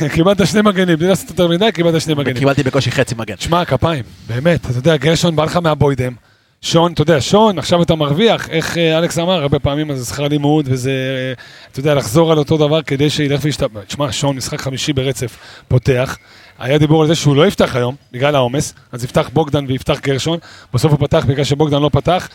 אה, 0.02 0.08
קיבלת 0.14 0.46
שני 0.46 0.62
מגנים, 0.62 0.98
בלי 0.98 1.08
לעשות 1.08 1.30
יותר 1.30 1.48
מדי, 1.48 1.72
קיבלת 1.72 2.00
שני 2.00 2.14
מגנים. 2.14 2.36
קיבלתי 2.36 2.62
בקושי 2.62 2.90
חצי 2.90 3.14
מגן. 3.18 3.34
שמע, 3.38 3.64
כפיים, 3.64 4.04
באמת, 4.28 4.60
אתה 4.70 4.78
יודע, 4.78 4.96
גרשון 4.96 5.36
בא 5.36 5.44
לך 5.44 5.56
מהבוידם. 5.56 6.12
שון, 6.62 6.92
אתה 6.92 7.02
יודע, 7.02 7.20
שון, 7.20 7.58
עכשיו 7.58 7.82
אתה 7.82 7.94
מרוויח, 7.94 8.48
איך 8.48 8.78
אה, 8.78 8.98
אלכס 8.98 9.18
אמר, 9.18 9.42
הרבה 9.42 9.58
פעמים 9.58 9.96
זה 9.96 10.04
שכר 10.04 10.28
לימוד, 10.28 10.68
וזה, 10.68 10.90
אה, 10.90 11.44
אתה 11.72 11.80
יודע, 11.80 11.94
לחזור 11.94 12.32
על 12.32 12.38
אותו 12.38 12.56
דבר 12.56 12.82
כדי 12.82 13.10
שילך 13.10 13.40
וישתפר. 13.42 13.80
תשמע, 13.86 14.12
שון, 14.12 14.36
משחק 14.36 14.60
חמישי 14.60 14.92
ברצף, 14.92 15.36
פותח. 15.68 16.16
היה 16.58 16.78
דיבור 16.78 17.02
על 17.02 17.08
זה 17.08 17.14
שהוא 17.14 17.36
לא 17.36 17.46
יפתח 17.46 17.76
היום, 17.76 17.94
בגלל 18.12 18.34
העומס, 18.34 18.74
אז 18.92 19.04
יפתח 19.04 19.30
בוגדן 19.32 19.64
ויפתח 19.68 19.98
גרשון. 20.00 20.38
בסוף 20.74 20.92
הוא 20.92 21.00
פתח 21.00 21.24
בגלל 21.28 21.44
שבוגדן 21.44 21.82
לא 21.82 21.90
פתח. 21.92 22.28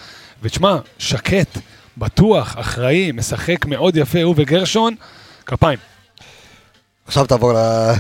ותשמע, 0.44 0.78
שקט, 0.98 1.58
בטוח, 1.98 2.56
אחראי, 2.60 3.12
משחק 3.12 3.66
מאוד 3.66 3.98
יפה, 3.98 4.22
הוא 4.22 4.34
וגרשון, 4.38 4.96
כפיים. 5.46 5.95
עכשיו 7.08 7.26
תעבור 7.26 7.54
ל- 7.54 7.58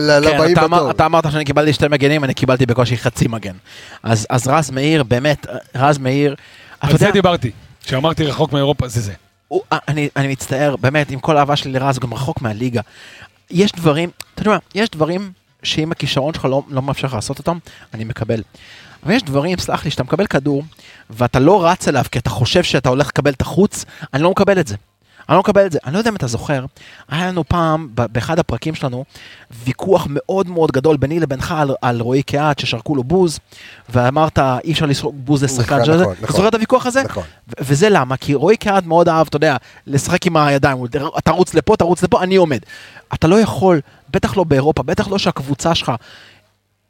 ל- 0.00 0.24
כן, 0.24 0.36
לבאים 0.36 0.56
בתור. 0.56 0.90
אתה 0.90 1.06
אמרת 1.06 1.32
שאני 1.32 1.44
קיבלתי 1.44 1.72
שתי 1.72 1.88
מגנים, 1.88 2.24
אני 2.24 2.34
קיבלתי 2.34 2.66
בקושי 2.66 2.96
חצי 2.96 3.28
מגן. 3.28 3.54
אז, 4.02 4.26
אז 4.30 4.48
רז 4.48 4.70
מאיר, 4.70 5.02
באמת, 5.02 5.46
רז 5.74 5.98
מאיר, 5.98 6.34
אתה 6.78 6.86
על 6.86 6.96
זה 6.96 7.10
דיברתי. 7.10 7.50
כשאמרתי 7.84 8.24
רחוק 8.24 8.52
מאירופה, 8.52 8.88
זה 8.88 9.00
זה. 9.00 9.12
הוא, 9.48 9.60
אני, 9.88 10.08
אני 10.16 10.28
מצטער, 10.28 10.76
באמת, 10.76 11.10
עם 11.10 11.20
כל 11.20 11.36
האהבה 11.36 11.56
שלי 11.56 11.72
לרז, 11.72 11.98
גם 11.98 12.14
רחוק 12.14 12.42
מהליגה. 12.42 12.80
יש 13.50 13.72
דברים, 13.72 14.10
אתה 14.34 14.42
יודע 14.42 14.50
מה, 14.50 14.58
יש 14.74 14.90
דברים 14.90 15.32
שאם 15.62 15.92
הכישרון 15.92 16.34
שלך 16.34 16.44
לא, 16.44 16.62
לא 16.70 16.82
מאפשר 16.82 17.06
לך 17.06 17.14
לעשות 17.14 17.38
אותם, 17.38 17.58
אני 17.94 18.04
מקבל. 18.04 18.42
אבל 19.04 19.14
יש 19.14 19.22
דברים, 19.22 19.58
סלח 19.58 19.84
לי, 19.84 19.90
שאתה 19.90 20.02
מקבל 20.02 20.26
כדור, 20.26 20.62
ואתה 21.10 21.38
לא 21.38 21.66
רץ 21.66 21.88
אליו 21.88 22.04
כי 22.12 22.18
אתה 22.18 22.30
חושב 22.30 22.62
שאתה 22.62 22.88
הולך 22.88 23.06
לקבל 23.08 23.30
את 23.32 23.40
החוץ, 23.40 23.84
אני 24.14 24.22
לא 24.22 24.30
מקבל 24.30 24.60
את 24.60 24.66
זה. 24.66 24.76
אני 25.28 25.34
לא 25.34 25.40
מקבל 25.40 25.66
את 25.66 25.72
זה. 25.72 25.78
אני 25.84 25.92
לא 25.94 25.98
יודע 25.98 26.10
אם 26.10 26.16
אתה 26.16 26.26
זוכר, 26.26 26.64
היה 27.08 27.26
לנו 27.26 27.44
פעם, 27.48 27.88
באחד 27.94 28.38
הפרקים 28.38 28.74
שלנו, 28.74 29.04
ויכוח 29.64 30.06
מאוד 30.10 30.48
מאוד 30.48 30.72
גדול 30.72 30.96
ביני 30.96 31.20
לבינך 31.20 31.54
על, 31.58 31.70
על 31.82 32.00
רועי 32.00 32.22
קהת, 32.22 32.58
ששרקו 32.58 32.94
לו 32.94 33.04
בוז, 33.04 33.38
ואמרת, 33.88 34.38
אי 34.38 34.72
אפשר 34.72 34.86
לזרוק 34.86 35.14
בוז 35.18 35.44
לשחקן 35.44 35.74
נכון, 35.74 35.86
של 35.86 35.96
זה. 35.96 36.02
נכון, 36.02 36.14
אתה 36.14 36.22
נכון. 36.22 36.36
זוכר 36.36 36.48
את 36.48 36.54
הוויכוח 36.54 36.86
הזה? 36.86 37.02
נכון. 37.02 37.22
וזה 37.60 37.88
למה? 37.88 38.16
כי 38.16 38.34
רועי 38.34 38.56
קהת 38.56 38.86
מאוד 38.86 39.08
אהב, 39.08 39.26
אתה 39.26 39.36
יודע, 39.36 39.56
לשחק 39.86 40.26
עם 40.26 40.36
הידיים, 40.36 40.78
תרוץ 41.24 41.54
לפה, 41.54 41.76
תרוץ 41.76 42.02
לפה, 42.02 42.22
אני 42.22 42.36
עומד. 42.36 42.58
אתה 43.14 43.26
לא 43.26 43.40
יכול, 43.40 43.80
בטח 44.10 44.36
לא 44.36 44.44
באירופה, 44.44 44.82
בטח 44.82 45.08
לא 45.08 45.18
שהקבוצה 45.18 45.74
שלך, 45.74 45.92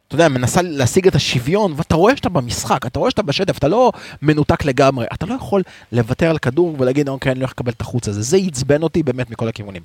אתה 0.09 0.15
יודע, 0.15 0.29
מנסה 0.29 0.63
להשיג 0.63 1.07
את 1.07 1.15
השוויון, 1.15 1.73
ואתה 1.77 1.95
רואה 1.95 2.17
שאתה 2.17 2.29
במשחק, 2.29 2.87
אתה 2.87 2.99
רואה 2.99 3.11
שאתה 3.11 3.23
בשטף, 3.23 3.59
אתה 3.59 3.69
לא 3.69 3.93
מנותק 4.23 4.65
לגמרי, 4.65 5.07
אתה 5.15 5.27
לא 5.27 5.35
יכול 5.35 5.63
לוותר 5.93 6.31
על 6.31 6.39
כדור 6.39 6.77
ולהגיד, 6.79 7.09
אוקיי, 7.09 7.33
אני 7.33 7.41
לא 7.41 7.45
הולך 7.45 7.53
לקבל 7.53 7.73
את 7.73 7.81
החוץ 7.81 8.09
הזה. 8.09 8.23
זה 8.23 8.37
עצבן 8.37 8.83
אותי 8.83 9.03
באמת 9.03 9.31
מכל 9.31 9.49
הכיוונים. 9.49 9.83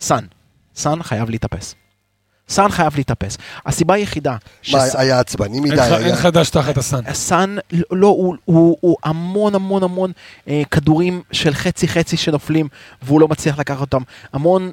סאן, 0.00 0.24
סאן 0.76 1.02
חייב 1.02 1.30
להתאפס. 1.30 1.74
סאן 2.48 2.68
חייב 2.68 2.96
להתאפס. 2.96 3.38
הסיבה 3.66 3.94
היחידה 3.94 4.32
מה, 4.32 4.38
שס- 4.62 4.94
היה 4.96 5.20
עצבני 5.20 5.54
אין 5.54 5.62
מדי? 5.64 5.76
ח- 5.76 5.80
היה- 5.80 5.98
אין 5.98 6.16
חדש 6.16 6.50
תחת 6.50 6.78
הסן. 6.78 7.12
סאן, 7.12 7.56
לא, 7.90 8.06
הוא, 8.06 8.36
הוא, 8.44 8.76
הוא 8.80 8.96
המון 9.04 9.54
המון 9.54 9.82
המון 9.82 10.12
אה, 10.48 10.62
כדורים 10.70 11.22
של 11.32 11.54
חצי 11.54 11.88
חצי 11.88 12.16
שנופלים 12.16 12.68
והוא 13.02 13.20
לא 13.20 13.28
מצליח 13.28 13.58
לקחת 13.58 13.80
אותם. 13.80 14.02
המון 14.32 14.70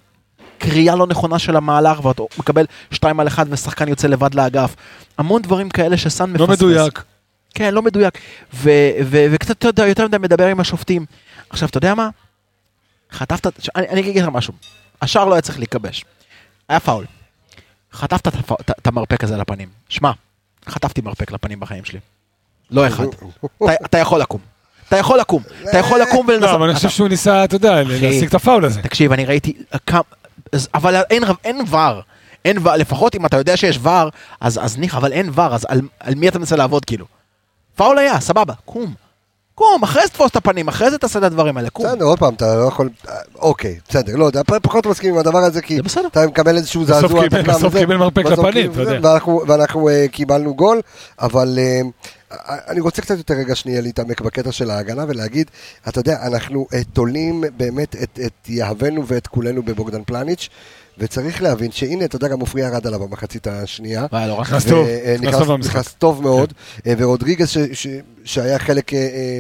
קריאה 0.63 0.95
לא 0.95 1.07
נכונה 1.07 1.39
של 1.39 1.55
המהלך 1.55 2.05
ואתה 2.05 2.23
מקבל 2.39 2.65
שתיים 2.91 3.19
על 3.19 3.27
אחד 3.27 3.45
ושחקן 3.49 3.87
יוצא 3.87 4.07
לבד 4.07 4.35
לאגף. 4.35 4.75
המון 5.17 5.41
דברים 5.41 5.69
כאלה 5.69 5.97
שסאן 5.97 6.29
מפספס. 6.29 6.47
לא 6.47 6.53
מדויק. 6.53 7.03
כן, 7.55 7.73
לא 7.73 7.81
מדויק. 7.81 8.17
ו- 8.53 8.69
ו- 9.05 9.25
וקצת 9.31 9.63
יותר, 9.63 9.83
יותר 9.85 10.07
מדי 10.07 10.17
מדבר 10.17 10.47
עם 10.47 10.59
השופטים. 10.59 11.05
עכשיו, 11.49 11.69
אתה 11.69 11.77
יודע 11.77 11.95
מה? 11.95 12.09
חטפת, 13.11 13.53
ש- 13.63 13.69
אני, 13.75 13.89
אני 13.89 14.01
אגיד 14.01 14.23
לך 14.23 14.29
משהו. 14.29 14.53
השער 15.01 15.25
לא 15.25 15.33
היה 15.33 15.41
צריך 15.41 15.57
להיכבש. 15.57 16.05
היה 16.69 16.79
פאול. 16.79 17.05
חטפת 17.93 18.27
את 18.69 18.87
המרפק 18.87 19.23
הזה 19.23 19.37
לפנים. 19.37 19.69
שמע, 19.89 20.11
חטפתי 20.69 21.01
מרפק 21.01 21.31
לפנים 21.31 21.59
בחיים 21.59 21.85
שלי. 21.85 21.99
לא 22.71 22.87
אחד. 22.87 23.05
אתה, 23.85 23.97
יכול 23.97 24.21
לקום. 24.21 24.41
אתה 24.87 24.97
יכול 24.97 25.19
לקום. 25.19 25.43
אתה 25.69 25.77
יכול 25.77 26.01
לקום 26.01 26.27
ולנסות. 26.27 26.49
לא, 26.49 26.55
אבל 26.55 26.65
אני 26.65 26.75
חושב 26.75 26.89
שהוא 26.89 27.07
ניסה, 27.07 27.43
אתה 27.43 27.55
יודע, 27.55 27.83
להשיג 27.83 28.27
את 28.27 28.33
הפאול 28.33 28.65
הזה. 28.65 28.81
תקשיב, 28.81 29.11
אני 29.11 29.25
ראיתי 29.25 29.53
אבל 30.73 30.95
אין, 31.09 31.23
אין 31.43 31.57
ור. 31.69 32.01
אין 32.45 32.57
ור, 32.57 32.75
לפחות 32.75 33.15
אם 33.15 33.25
אתה 33.25 33.37
יודע 33.37 33.57
שיש 33.57 33.79
ור, 33.81 34.09
אז, 34.41 34.59
אז 34.63 34.77
ניחא, 34.77 34.97
אבל 34.97 35.11
אין 35.11 35.29
ור, 35.33 35.55
אז 35.55 35.65
על, 35.69 35.81
על 35.99 36.15
מי 36.15 36.27
אתה 36.27 36.39
מנסה 36.39 36.55
לעבוד 36.55 36.85
כאילו? 36.85 37.05
פאול 37.75 37.97
היה, 37.97 38.19
סבבה, 38.19 38.53
קום. 38.65 38.93
קום, 39.55 39.83
אחרי 39.83 40.01
זה 40.03 40.09
תפוס 40.09 40.31
את 40.31 40.35
הפנים, 40.35 40.67
אחרי 40.67 40.91
זה 40.91 40.97
תעשה 40.97 41.19
את 41.19 41.23
הדברים 41.23 41.57
האלה, 41.57 41.69
קום. 41.69 41.85
בסדר, 41.85 42.05
עוד 42.05 42.19
פעם, 42.19 42.33
אתה 42.33 42.55
לא 42.55 42.67
יכול... 42.67 42.89
אוקיי, 43.35 43.79
בסדר, 43.89 44.15
לא 44.15 44.25
יודע, 44.25 44.41
פחות 44.61 44.85
מסכים 44.87 45.13
עם 45.13 45.19
הדבר 45.19 45.37
הזה, 45.37 45.61
כי. 45.61 45.79
אתה 46.07 46.27
מקבל 46.27 46.57
איזשהו 46.57 46.85
זעזוע, 46.85 47.09
בסוף 47.43 47.75
קיבל 47.75 47.97
מרפק 47.97 48.25
לפנים, 48.25 48.71
אתה 48.71 48.81
יודע. 48.81 48.99
ואנחנו- 49.09 49.41
ואנחנו 49.47 49.89
אה, 49.89 50.05
קיבלנו 50.11 50.55
גול, 50.55 50.81
אבל 51.19 51.55
אה, 51.57 51.81
אני 52.67 52.79
רוצה 52.79 53.01
קצת 53.01 53.17
יותר 53.17 53.33
רגע 53.33 53.55
שנייה 53.55 53.81
להתעמק 53.81 54.21
בקטע 54.21 54.51
של 54.51 54.69
ההגנה 54.69 55.05
ולהגיד, 55.07 55.51
אתה 55.87 55.99
יודע, 55.99 56.17
אנחנו 56.27 56.67
אה, 56.73 56.83
תולים 56.93 57.43
באמת 57.57 57.95
את- 57.95 58.19
את 58.25 58.49
יהבנו 58.49 59.07
ואת 59.07 59.27
כולנו 59.27 59.63
בבוגדן 59.63 60.03
פלניץ', 60.03 60.49
וצריך 60.97 61.41
להבין 61.41 61.71
שהנה, 61.71 62.05
אתה 62.05 62.15
יודע, 62.15 62.27
גם 62.27 62.39
עופרי 62.39 62.61
ירד 62.61 62.87
עליו 62.87 62.99
במחצית 62.99 63.47
השנייה. 63.47 64.05
וואי, 64.11 64.27
לא. 64.27 64.41
נכנס 64.41 64.65
טוב, 64.65 64.87
ו- 64.89 65.15
נכנס 65.21 65.35
טוב 65.39 65.47
במשחק. 65.53 65.69
נכנס 65.75 65.93
טוב 65.93 66.21
מאוד, 66.21 66.53
אה, 66.87 66.93
ורודריגז 66.97 67.47
שהיה 68.25 68.59
חלק 68.59 68.93
אה, 68.93 68.99
אה, 68.99 69.39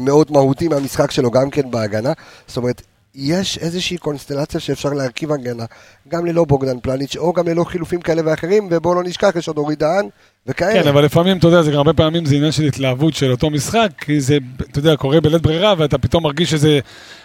מאוד 0.00 0.32
מהותי 0.32 0.68
מהמשחק 0.68 1.10
שלו 1.10 1.30
גם 1.30 1.50
כן 1.50 1.70
בהגנה, 1.70 2.12
זאת 2.46 2.56
אומרת, 2.56 2.82
יש 3.20 3.58
איזושהי 3.58 3.98
קונסטלציה 3.98 4.60
שאפשר 4.60 4.88
להרכיב 4.88 5.32
הגנה, 5.32 5.64
גם 6.08 6.26
ללא 6.26 6.44
בוגדן 6.44 6.80
פלניץ', 6.82 7.16
או 7.16 7.32
גם 7.32 7.48
ללא 7.48 7.64
חילופים 7.64 8.00
כאלה 8.00 8.22
ואחרים, 8.24 8.68
ובואו 8.70 8.94
לא 8.94 9.02
נשכח, 9.04 9.30
יש 9.38 9.48
עוד 9.48 9.58
אורי 9.58 9.76
דהן 9.76 10.08
וכאלה. 10.46 10.82
כן, 10.82 10.88
אבל 10.88 11.04
לפעמים, 11.04 11.38
אתה 11.38 11.46
יודע, 11.46 11.62
זה 11.62 11.70
גם 11.70 11.76
הרבה 11.76 11.92
פעמים 11.92 12.24
זה 12.26 12.34
עניין 12.34 12.52
של 12.52 12.62
התלהבות 12.64 13.14
של 13.14 13.30
אותו 13.30 13.50
משחק, 13.50 13.88
כי 14.00 14.20
זה, 14.20 14.38
אתה 14.70 14.78
יודע, 14.78 14.96
קורה 14.96 15.20
בלית 15.20 15.42
ברירה, 15.42 15.74
ואתה 15.78 15.98
פתאום 15.98 16.22
מרגיש 16.24 16.54
איזה 16.54 16.78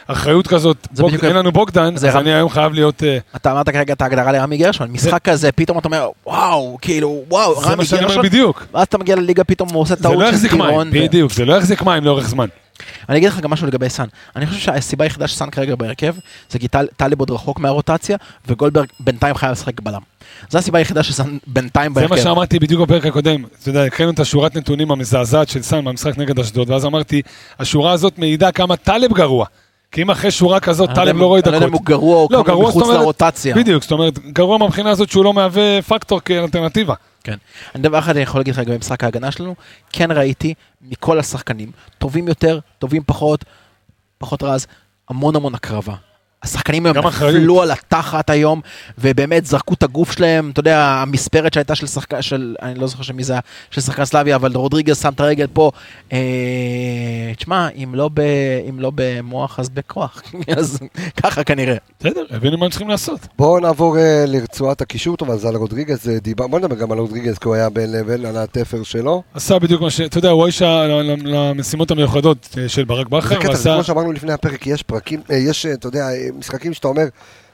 אחריות 0.07 0.47
כזאת, 0.47 0.87
בוג- 0.91 1.07
בדיוק- 1.07 1.23
אין 1.23 1.35
לנו 1.35 1.51
בוגדן, 1.51 1.95
זה 1.95 2.09
אז 2.09 2.15
רם- 2.15 2.21
אני 2.21 2.33
היום 2.33 2.49
חייב 2.49 2.73
להיות... 2.73 3.03
אה, 3.03 3.17
אתה 3.35 3.51
אמרת 3.51 3.69
כרגע 3.69 3.93
את 3.93 4.01
ההגדרה 4.01 4.31
לרמי 4.31 4.57
גרשון, 4.57 4.91
משחק 4.91 5.21
כזה, 5.23 5.51
פתאום 5.51 5.77
אתה 5.77 5.87
אומר, 5.87 6.09
וואו, 6.25 6.77
כאילו, 6.81 7.23
וואו, 7.29 7.61
זה 7.61 7.67
רמי 7.67 7.75
מה 7.75 7.85
שאני 7.85 7.99
אומר 8.01 8.09
גרשון, 8.09 8.25
בדיוק. 8.25 8.65
ואז 8.73 8.83
אתה 8.87 8.97
מגיע 8.97 9.15
לליגה, 9.15 9.43
פתאום 9.43 9.69
הוא 9.69 9.81
עושה 9.81 9.95
זה 9.95 10.03
טעות 10.03 10.17
לא 10.19 10.31
של 10.37 10.49
טירון. 10.49 10.91
בדיוק, 10.91 11.31
זה 11.31 11.45
לא 11.45 11.53
יחזיק 11.53 11.81
מים 11.81 12.03
לאורך 12.03 12.27
זמן. 12.29 12.47
אני 13.09 13.17
אגיד 13.17 13.29
לך 13.29 13.39
גם 13.39 13.49
משהו 13.49 13.67
לגבי 13.67 13.89
סאן. 13.89 14.05
אני 14.35 14.45
חושב 14.47 14.59
שהסיבה 14.59 15.05
היחידה 15.05 15.27
שסאן 15.27 15.49
כרגע 15.49 15.75
בהרכב, 15.75 16.15
זה 16.49 16.59
כי 16.59 16.67
טל- 16.67 16.87
טלב 16.97 17.19
עוד 17.19 17.31
רחוק 17.31 17.59
מהרוטציה, 17.59 18.17
וגולדברג 18.47 18.87
בינתיים 18.99 19.35
חייב 19.35 19.51
לשחק 19.51 19.79
בלם. 19.81 20.01
זו 20.49 20.57
הסיבה 20.57 20.79
היחידה 20.79 21.03
שסאן 21.03 21.37
בינתיים 21.47 21.93
זה 21.93 21.99
בהרכב. 21.99 22.15
מה 22.15 22.21
שאמרתי 22.21 22.59
בדיוק 22.59 22.81
בפרק 22.81 23.05
הקודם. 23.05 23.43
אתה 23.61 23.69
יודע, 23.69 23.83
הקראנו 23.83 24.11
את 24.11 24.19
השורת 24.19 24.55
נתונים 24.57 24.91
המזעזעת 24.91 25.49
של 25.49 25.61
סאן 25.61 25.85
במשחק 25.85 26.17
נגד 26.17 26.39
אשדוד, 26.39 26.69
ואז 26.69 26.85
אמרתי, 26.85 27.21
השורה 27.59 27.91
הזאת 27.91 28.19
מעידה 28.19 28.51
כמה 28.51 28.75
טלב 28.75 29.13
גרוע. 29.13 29.45
כי 29.91 30.01
אם 30.01 30.11
אחרי 30.11 30.31
שורה 30.31 30.59
כזאת 30.59 30.89
טלב 30.95 31.17
לא 31.17 31.25
רואה 31.25 31.39
אני 31.45 31.51
לא 31.51 31.57
יודע 31.57 31.67
אם 31.67 31.71
דקות. 31.71 31.79
הוא 31.81 31.85
גרוע 31.87 32.15
או 32.17 32.27
לא, 32.31 32.43
כמה 32.45 32.61
מחוץ 32.61 32.87
לרוטציה. 32.87 33.55
בדיוק, 33.55 33.83
זאת 33.83 33.91
אומרת, 33.91 34.19
גרוע 34.19 34.57
מהבחינה 34.57 34.89
הזאת 34.89 35.09
שהוא 35.09 35.23
לא 35.25 35.33
מהווה 35.33 35.81
פקטור 35.81 36.19
כאלטרנטיבה. 36.25 36.93
כן. 37.23 37.37
אני 37.75 37.83
דבר 37.83 37.99
אחד 37.99 38.15
אני 38.15 38.23
יכול 38.23 38.39
להגיד 38.39 38.53
לך 38.53 38.59
לגבי 38.59 38.77
משחק 38.77 39.03
ההגנה 39.03 39.31
שלנו, 39.31 39.55
כן 39.91 40.11
ראיתי 40.11 40.53
מכל 40.81 41.19
השחקנים, 41.19 41.71
טובים 41.97 42.27
יותר, 42.27 42.59
טובים 42.79 43.03
פחות, 43.05 43.45
פחות 44.17 44.43
רז, 44.43 44.67
המון 45.09 45.35
המון 45.35 45.55
הקרבה. 45.55 45.95
השחקנים 46.43 46.85
היום. 46.85 46.97
נפלו 46.97 47.61
על 47.61 47.71
התחת 47.71 48.29
היום, 48.29 48.61
ובאמת 48.97 49.45
זרקו 49.45 49.73
את 49.73 49.83
הגוף 49.83 50.11
שלהם, 50.11 50.49
אתה 50.49 50.59
יודע, 50.59 50.79
המספרת 50.79 51.53
שהייתה 51.53 51.75
של 51.75 51.87
שחקן, 51.87 52.21
של, 52.21 52.55
אני 52.61 52.79
לא 52.79 52.87
זוכר 52.87 53.03
של 53.03 53.13
מי 53.13 53.23
זה 53.23 53.33
היה, 53.33 53.41
של 53.71 53.81
שחקן 53.81 54.05
סלאביה, 54.05 54.35
אבל 54.35 54.51
רודריגז 54.55 54.97
שם 55.01 55.09
את 55.15 55.19
הרגל 55.19 55.47
פה. 55.53 55.71
אה, 56.13 56.17
תשמע, 57.37 57.67
אם 57.83 57.95
לא, 57.95 58.09
ב, 58.13 58.19
אם 58.69 58.79
לא 58.79 58.91
במוח 58.95 59.59
אז 59.59 59.69
בכוח, 59.69 60.21
אז 60.57 60.79
ככה 61.23 61.43
כנראה. 61.43 61.75
בסדר, 61.99 62.23
הבינו 62.29 62.57
מה 62.57 62.65
הם 62.65 62.71
צריכים 62.71 62.89
לעשות. 62.89 63.19
בואו 63.37 63.59
נעבור 63.59 63.97
אה, 63.97 64.25
לרצועת 64.27 64.81
הקישור, 64.81 65.17
טוב, 65.17 65.31
אז 65.31 65.45
על 65.45 65.55
רודריגז 65.55 66.09
אה, 66.09 66.19
דיבר, 66.19 66.47
בוא 66.47 66.59
נדבר 66.59 66.75
גם 66.75 66.91
על 66.91 66.97
רודריגז, 66.97 67.37
כי 67.37 67.47
הוא 67.47 67.55
היה 67.55 67.69
בין 67.69 67.91
לבין 67.91 68.25
על 68.25 68.37
התפר 68.37 68.83
שלו. 68.83 69.23
עשה 69.33 69.59
בדיוק 69.59 69.81
מה 69.81 69.89
ש... 69.89 70.01
אתה 70.01 70.17
יודע, 70.17 70.29
הוא 70.29 70.43
האיש 70.43 70.61
ה- 70.61 70.85
ל- 70.87 71.35
למשימות 71.35 71.91
המיוחדות 71.91 72.55
אה, 72.57 72.69
של 72.69 72.83
ברק 72.83 73.07
זה 73.11 73.17
בכר, 73.17 73.35
קטע, 73.39 73.55
זה. 73.55 73.69
כמו 73.73 73.83
שאמרנו 73.83 74.11
לפני 74.11 74.33
הפרק, 74.33 74.67
יש 74.67 74.83
פרקים, 74.83 75.21
אה, 75.31 75.35
יש, 75.35 75.65
אתה 75.65 75.87
יודע, 75.87 76.07
משחקים 76.39 76.73
שאתה 76.73 76.87
אומר, 76.87 77.05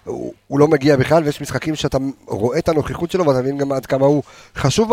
הוא 0.04 0.34
הוא 0.48 0.60
לא 0.60 0.68
מגיע 0.68 0.98
בכלל, 0.98 1.24
ויש 1.24 1.42
משחקים 1.42 1.76
שאתה 1.76 1.98
רואה 2.28 2.60
את 2.60 2.70
הנוכחות 2.70 3.12
שלו, 3.12 3.26
ואתה 3.26 3.40
מבין 3.42 3.58
גם 3.58 3.72
עד 3.72 3.86
כמה 3.86 4.06
הוא 4.06 4.24
חשוב 4.56 4.92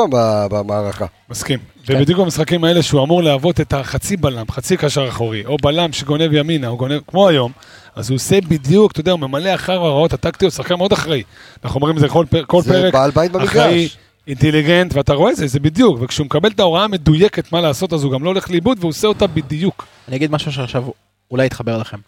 במערכה. 0.51 1.07
מסכים. 1.31 1.59
כן. 1.85 1.96
ובדיוק 1.96 2.20
במשחקים 2.20 2.64
האלה 2.64 2.83
שהוא 2.83 3.05
אמור 3.05 3.22
להוות 3.22 3.61
את 3.61 3.72
החצי 3.72 4.16
בלם, 4.16 4.44
חצי 4.51 4.77
קשר 4.77 5.09
אחורי, 5.09 5.44
או 5.46 5.57
בלם 5.62 5.92
שגונב 5.92 6.33
ימינה, 6.33 6.68
או 6.68 6.77
גונב, 6.77 7.01
כמו 7.07 7.29
היום, 7.29 7.53
אז 7.96 8.11
הוא 8.11 8.16
עושה 8.16 8.40
בדיוק, 8.40 8.92
אתה 8.92 9.01
יודע, 9.01 9.12
הוא 9.12 9.20
ממלא 9.20 9.55
אחר 9.55 9.72
ההוראות 9.72 10.12
הטקטיות, 10.12 10.53
שחקן 10.53 10.75
מאוד 10.75 10.92
אחראי. 10.92 11.22
אנחנו 11.64 11.81
אומרים 11.81 11.96
את 11.96 12.01
זה 12.01 12.09
כל, 12.09 12.25
כל 12.46 12.62
זה 12.62 12.72
פרק, 12.72 12.92
בעל 12.92 13.11
בית 13.11 13.37
אחראי, 13.37 13.75
במגרש. 13.75 13.99
אינטליגנט, 14.27 14.94
ואתה 14.94 15.14
רואה 15.14 15.31
את 15.31 15.37
זה, 15.37 15.46
זה 15.46 15.61
בדיוק, 15.61 15.99
וכשהוא 16.01 16.25
מקבל 16.25 16.51
את 16.51 16.61
ההוראה 16.61 16.85
המדויקת 16.85 17.53
מה 17.53 17.61
לעשות, 17.61 17.92
אז 17.92 18.05
הוא 18.05 18.12
גם 18.12 18.25
לא 18.25 18.29
הולך 18.29 18.51
לאיבוד, 18.51 18.79
והוא 18.81 18.88
עושה 18.88 19.09
אותה 19.09 19.27
בדיוק. 19.27 19.87
אני 20.09 20.16
אגיד 20.16 20.31
משהו 20.31 20.53
שעכשיו 20.53 20.85
אולי 21.31 21.46
יתחבר 21.46 21.79
לכם. 21.79 21.99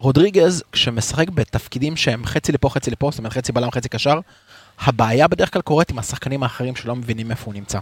רודריגז, 0.00 0.62
כשמשחק 0.72 1.30
בתפקידים 1.30 1.96
שהם 1.96 2.26
חצי 2.26 2.52
לפה, 2.52 2.70
חצי 2.70 2.90
לפה, 2.90 3.10
זאת 3.10 3.18
אומרת 3.18 3.32
חצי 3.32 3.52
בלם, 3.52 3.70
חצי 3.70 3.88
קשר, 3.88 4.20
הבעיה 4.80 5.28
בדרך 5.28 5.52
כלל 5.52 5.62
קורית 5.62 5.90
עם 5.90 5.98
השחקנים 5.98 6.42
האחרים 6.42 6.76
שלא 6.76 6.96
מבינים 6.96 7.30
איפה 7.30 7.46
הוא 7.46 7.54
נמצא. 7.54 7.78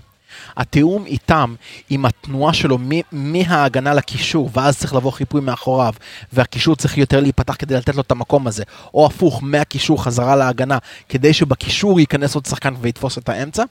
התיאום 0.57 1.07
איתם, 1.07 1.55
עם 1.91 2.05
התנועה 2.05 2.55
שלו 2.55 2.79
מההגנה 3.13 3.95
לקישור, 3.95 4.51
ואז 4.53 4.79
צריך 4.79 4.95
לבוא 4.95 5.13
חיפוי 5.13 5.41
מאחוריו, 5.41 5.93
והקישור 6.33 6.77
צריך 6.77 6.99
יותר 6.99 7.21
להיפתח 7.21 7.57
כדי 7.59 7.75
לתת 7.75 7.95
לו 7.95 8.01
את 8.01 8.11
המקום 8.11 8.47
הזה, 8.47 8.65
או 8.95 9.07
הפוך, 9.07 9.41
מהקישור 9.43 10.05
חזרה 10.05 10.37
להגנה, 10.37 10.79
כדי 11.09 11.33
שבקישור 11.33 12.01
ייכנס 12.01 12.35
עוד 12.35 12.47
שחקן 12.47 12.75
ויתפוס 12.81 13.19
את 13.19 13.29
האמצע. 13.29 13.65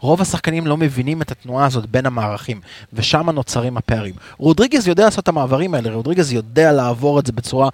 רוב 0.00 0.20
השחקנים 0.20 0.66
לא 0.66 0.76
מבינים 0.76 1.22
את 1.22 1.30
התנועה 1.30 1.66
הזאת 1.66 1.86
בין 1.86 2.06
המערכים, 2.06 2.60
ושם 2.92 3.30
נוצרים 3.30 3.76
הפערים. 3.76 4.14
רודריגז 4.38 4.88
יודע 4.88 5.04
לעשות 5.04 5.22
את 5.22 5.28
המעברים 5.28 5.74
האלה, 5.74 5.94
רודריגז 5.94 6.32
יודע 6.32 6.72
לעבור 6.72 7.18
את 7.18 7.26
זה 7.26 7.32
בצורה 7.32 7.68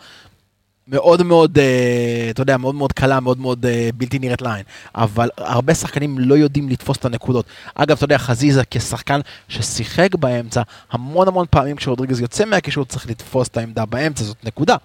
מאוד 0.88 1.22
מאוד, 1.22 1.58
אה, 1.58 2.26
אתה 2.30 2.42
יודע, 2.42 2.56
מאוד 2.56 2.74
מאוד 2.74 2.92
קלה, 2.92 3.20
מאוד 3.20 3.38
מאוד 3.38 3.66
אה, 3.66 3.88
בלתי 3.96 4.18
נראית 4.18 4.42
לעין. 4.42 4.62
אבל 4.94 5.28
הרבה 5.38 5.74
שחקנים 5.74 6.18
לא 6.18 6.34
יודעים 6.34 6.68
לתפוס 6.68 6.96
את 6.96 7.04
הנקודות. 7.04 7.44
אגב, 7.74 7.96
אתה 7.96 8.04
יודע, 8.04 8.18
חזיזה 8.18 8.62
כשחקן 8.70 9.20
ששיחק 9.48 10.14
באמצע, 10.14 10.62
המון 10.92 11.28
המון 11.28 11.46
פעמים 11.50 11.76
כשרודריגז 11.76 12.20
יוצא 12.20 12.44
מהקישור 12.44 12.84
צריך 12.84 13.06
לתפוס 13.06 13.48
את 13.48 13.56
העמדה 13.56 13.86
באמצע, 13.86 14.24
זאת 14.24 14.44
נקודה. 14.44 14.76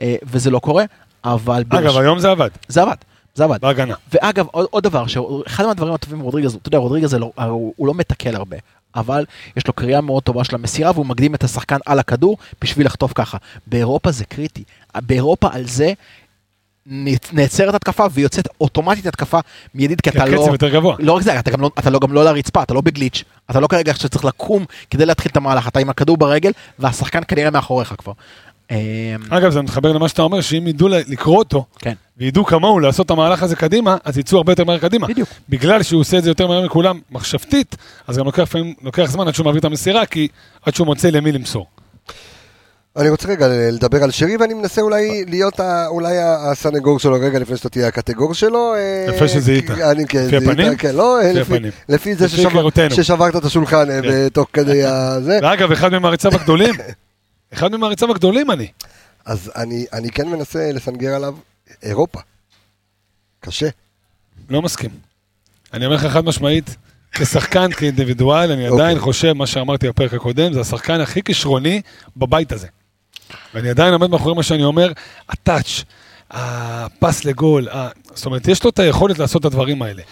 אה, 0.00 0.16
וזה 0.22 0.50
לא 0.50 0.58
קורה, 0.58 0.84
אבל... 1.24 1.64
אגב, 1.70 1.86
ברש- 1.86 1.96
היום 2.00 2.18
זה 2.18 2.30
עבד, 2.30 2.50
זה 2.68 2.82
עבד, 2.82 2.96
זה 3.34 3.44
עבד. 3.44 3.60
בהגנה. 3.60 3.94
ואגב, 4.12 4.46
עוד, 4.50 4.66
עוד 4.70 4.84
דבר, 4.84 5.06
שאחד 5.06 5.66
מהדברים 5.66 5.94
הטובים 5.94 6.18
ברודריגז, 6.18 6.54
אתה 6.54 6.68
יודע, 6.68 6.78
רודריגז 6.78 7.14
לא, 7.14 7.32
הוא, 7.36 7.74
הוא 7.76 7.86
לא 7.86 7.94
מתקל 7.94 8.36
הרבה, 8.36 8.56
אבל 8.94 9.24
יש 9.56 9.66
לו 9.66 9.72
קריאה 9.72 10.00
מאוד 10.00 10.22
טובה 10.22 10.44
של 10.44 10.54
המסירה, 10.54 10.90
והוא 10.94 11.06
מקדים 11.06 11.34
את 11.34 11.44
השחקן 11.44 11.78
על 11.86 11.98
הכדור 11.98 12.36
בשביל 12.60 12.86
לחטוף 12.86 13.12
ככה. 13.14 13.38
באירופה 13.66 14.10
זה 14.10 14.24
קריטי. 14.24 14.64
באירופה 14.96 15.48
על 15.52 15.66
זה 15.66 15.92
נעצרת 17.32 17.74
התקפה 17.74 18.06
ויוצאת 18.12 18.48
אוטומטית 18.60 19.06
התקפה 19.06 19.38
מיידית, 19.74 20.00
כי 20.00 20.10
אתה 20.10 20.26
לא... 20.26 20.40
הקצב 20.40 20.52
יותר 20.52 20.68
גבוה. 20.68 20.96
לא 20.98 21.12
רק 21.12 21.22
זה, 21.22 21.38
אתה 21.38 21.50
גם 21.50 21.60
לא, 21.60 21.70
אתה 21.78 21.90
לא, 21.90 21.98
גם 21.98 22.12
לא 22.12 22.24
לרצפה, 22.24 22.62
אתה 22.62 22.74
לא 22.74 22.80
בגליץ', 22.80 23.24
אתה 23.50 23.60
לא 23.60 23.66
כרגע 23.66 23.94
שצריך 23.94 24.24
לקום 24.24 24.64
כדי 24.90 25.06
להתחיל 25.06 25.30
את 25.30 25.36
המהלך, 25.36 25.68
אתה 25.68 25.80
עם 25.80 25.90
הכדור 25.90 26.16
ברגל, 26.16 26.52
והשחקן 26.78 27.20
כנראה 27.28 27.50
מאחוריך 27.50 27.94
כבר. 27.98 28.12
אמ, 28.70 28.76
אגב, 29.30 29.50
זה 29.50 29.62
מתחבר 29.62 29.92
למה 29.92 30.08
שאתה 30.08 30.22
אומר, 30.22 30.40
שאם 30.40 30.66
ידעו 30.66 30.88
לקרוא 30.88 31.38
אותו, 31.38 31.64
כן, 31.78 31.94
וידעו 32.20 32.44
כמוהו 32.44 32.78
לעשות 32.80 33.06
את 33.06 33.10
המהלך 33.10 33.42
הזה 33.42 33.56
קדימה, 33.56 33.96
אז 34.04 34.18
יצאו 34.18 34.36
הרבה 34.38 34.52
יותר 34.52 34.64
מהר 34.64 34.78
קדימה. 34.78 35.06
בדיוק. 35.06 35.28
בגלל 35.48 35.82
שהוא 35.82 36.00
עושה 36.00 36.18
את 36.18 36.22
זה 36.24 36.30
יותר 36.30 36.46
מהר 36.46 36.64
מכולם 36.64 37.00
מחשבתית, 37.10 37.76
אז 38.06 38.18
גם 38.18 38.24
לוקח 38.24 38.38
לפעמים, 38.42 38.74
לוקח 38.82 39.04
זמן 39.04 39.28
עד 39.28 39.34
שהוא 39.34 39.44
מעביר 39.44 39.60
את 39.60 39.64
המסירה, 39.64 40.06
כי 40.06 40.28
עד 40.66 40.74
שהוא 40.74 40.86
מוצא 40.86 41.10
למי 41.10 41.32
למסור. 41.32 41.66
אני 42.96 43.08
רוצה 43.08 43.28
רגע 43.28 43.46
לדבר 43.48 44.02
על 44.02 44.10
שרי, 44.10 44.36
ואני 44.36 44.54
מנסה 44.54 44.80
אולי 44.80 45.24
להיות 45.28 45.60
ה- 45.60 45.86
אולי 45.86 46.16
הסנגור 46.20 46.98
שלו 46.98 47.16
רגע 47.20 47.38
לפני 47.38 47.56
שאתה 47.56 47.68
תהיה 47.68 47.86
הקטגור 47.88 48.34
שלו. 48.34 48.74
אה, 48.74 49.14
יפה 49.14 49.28
שזיהית. 49.28 49.70
כי- 49.70 49.84
אני- 49.84 50.06
כן, 50.06 50.18
לפי 50.26 50.28
זיהית, 50.40 50.48
הפנים? 50.50 50.76
כן, 50.76 50.94
לא, 50.94 51.20
אה, 51.20 51.28
לפי 51.32 51.40
לפי- 51.40 51.54
הפנים. 51.54 51.72
לפי 51.88 52.14
זה 52.14 52.24
לפי 52.24 52.36
ששבר-. 52.36 52.88
ששברת 52.90 53.36
את 53.36 53.44
השולחן 53.44 53.90
אה, 53.90 54.02
כן. 54.02 54.08
בתוך 54.26 54.48
כדי 54.52 54.84
הזה. 54.84 55.38
ואגב, 55.42 55.72
אחד 55.72 55.92
ממעריציו 55.92 56.34
הגדולים, 56.34 56.74
אחד 57.54 57.72
ממעריציו 57.72 58.10
הגדולים 58.10 58.50
אני. 58.50 58.66
אז 59.26 59.50
אני 59.56 59.86
אני 59.92 60.10
כן 60.10 60.28
מנסה 60.28 60.70
לסנגר 60.72 61.14
עליו 61.14 61.34
אירופה. 61.82 62.20
קשה. 63.40 63.68
לא 64.50 64.62
מסכים. 64.62 64.90
אני 65.74 65.86
אומר 65.86 65.96
לך 65.96 66.06
חד 66.06 66.24
משמעית, 66.24 66.76
כשחקן, 67.12 67.72
כאינדיבידואל, 67.72 68.52
אני 68.52 68.68
אוקיי. 68.68 68.84
עדיין 68.84 68.98
חושב, 68.98 69.32
מה 69.32 69.46
שאמרתי 69.46 69.88
בפרק 69.88 70.14
הקודם, 70.14 70.52
זה 70.52 70.60
השחקן 70.60 71.00
הכי 71.00 71.22
כישרוני 71.22 71.82
בבית 72.16 72.52
הזה. 72.52 72.66
ואני 73.54 73.68
עדיין 73.70 73.92
עומד 73.92 74.10
מאחורי 74.10 74.34
מה 74.34 74.42
שאני 74.42 74.64
אומר, 74.64 74.92
הטאץ', 75.28 75.82
הפס 76.30 77.24
לגול, 77.24 77.68
ה- 77.68 77.88
זאת 78.14 78.26
אומרת, 78.26 78.48
יש 78.48 78.64
לו 78.64 78.70
את 78.70 78.78
היכולת 78.78 79.18
לעשות 79.18 79.40
את 79.40 79.44
הדברים 79.46 79.82
האלה. 79.82 80.02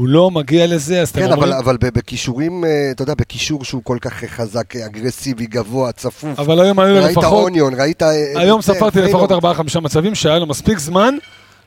הוא 0.00 0.08
לא 0.08 0.30
מגיע 0.30 0.66
לזה, 0.66 1.00
אז 1.02 1.08
אתם 1.08 1.20
כן, 1.20 1.32
אומרים... 1.32 1.52
אבל, 1.52 1.58
אבל 1.58 1.76
ב- 1.76 1.98
בכישורים, 1.98 2.64
אה, 2.64 2.70
אתה 2.90 3.02
יודע, 3.02 3.14
בקישור 3.14 3.64
שהוא 3.64 3.82
כל 3.84 3.98
כך 4.00 4.12
חזק, 4.24 4.76
אה, 4.76 4.86
אגרסיבי, 4.86 5.46
גבוה, 5.46 5.92
צפוף. 5.92 6.38
אבל 6.38 6.60
היום 6.60 6.78
היו 6.80 6.94
לו 6.94 7.02
ראית 7.04 7.16
לפחות... 7.16 7.42
אוניון, 7.42 7.74
ראית... 7.80 8.02
אה, 8.02 8.08
היום 8.40 8.62
ספרתי. 8.62 9.00
לפחות 9.02 9.30
4-5 9.32 9.34
מצבים 9.80 10.14
שהיה 10.14 10.38
לו 10.38 10.46
מספיק 10.46 10.78
זמן 10.78 11.14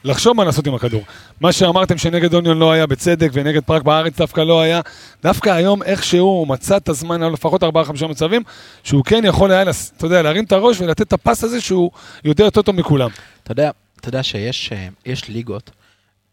לחשוב 0.03 0.37
מה 0.37 0.43
לעשות 0.45 0.67
עם 0.67 0.75
הכדור. 0.75 1.01
מה 1.41 1.51
שאמרתם 1.51 1.97
שנגד 1.97 2.33
אוניון 2.33 2.57
לא 2.57 2.71
היה 2.71 2.85
בצדק 2.87 3.29
ונגד 3.33 3.61
פראג 3.63 3.83
בארץ 3.83 4.17
דווקא 4.17 4.41
לא 4.41 4.61
היה, 4.61 4.81
דווקא 5.23 5.49
היום 5.49 5.83
איכשהו 5.83 6.27
הוא 6.27 6.47
מצא 6.47 6.77
את 6.77 6.89
הזמן, 6.89 7.21
היה 7.21 7.27
לו 7.29 7.33
לפחות 7.33 7.63
4-5 7.63 7.67
מצבים, 8.09 8.41
שהוא 8.83 9.03
כן 9.03 9.21
יכול 9.25 9.51
היה, 9.51 9.63
לס- 9.63 9.91
אתה 9.97 10.05
יודע, 10.05 10.21
להרים 10.21 10.43
את 10.43 10.51
הראש 10.51 10.81
ולתת 10.81 11.01
את 11.01 11.13
הפס 11.13 11.43
הזה 11.43 11.61
שהוא 11.61 11.91
יודע 12.25 12.43
יותר 12.43 12.61
טוב 12.61 12.75
מכולם. 12.75 13.09
אתה 13.43 13.51
יודע, 13.51 13.71
אתה 13.99 14.09
יודע 14.09 14.23
שיש 14.23 14.69
אה, 14.73 14.87
יש 15.05 15.27
ליגות, 15.27 15.71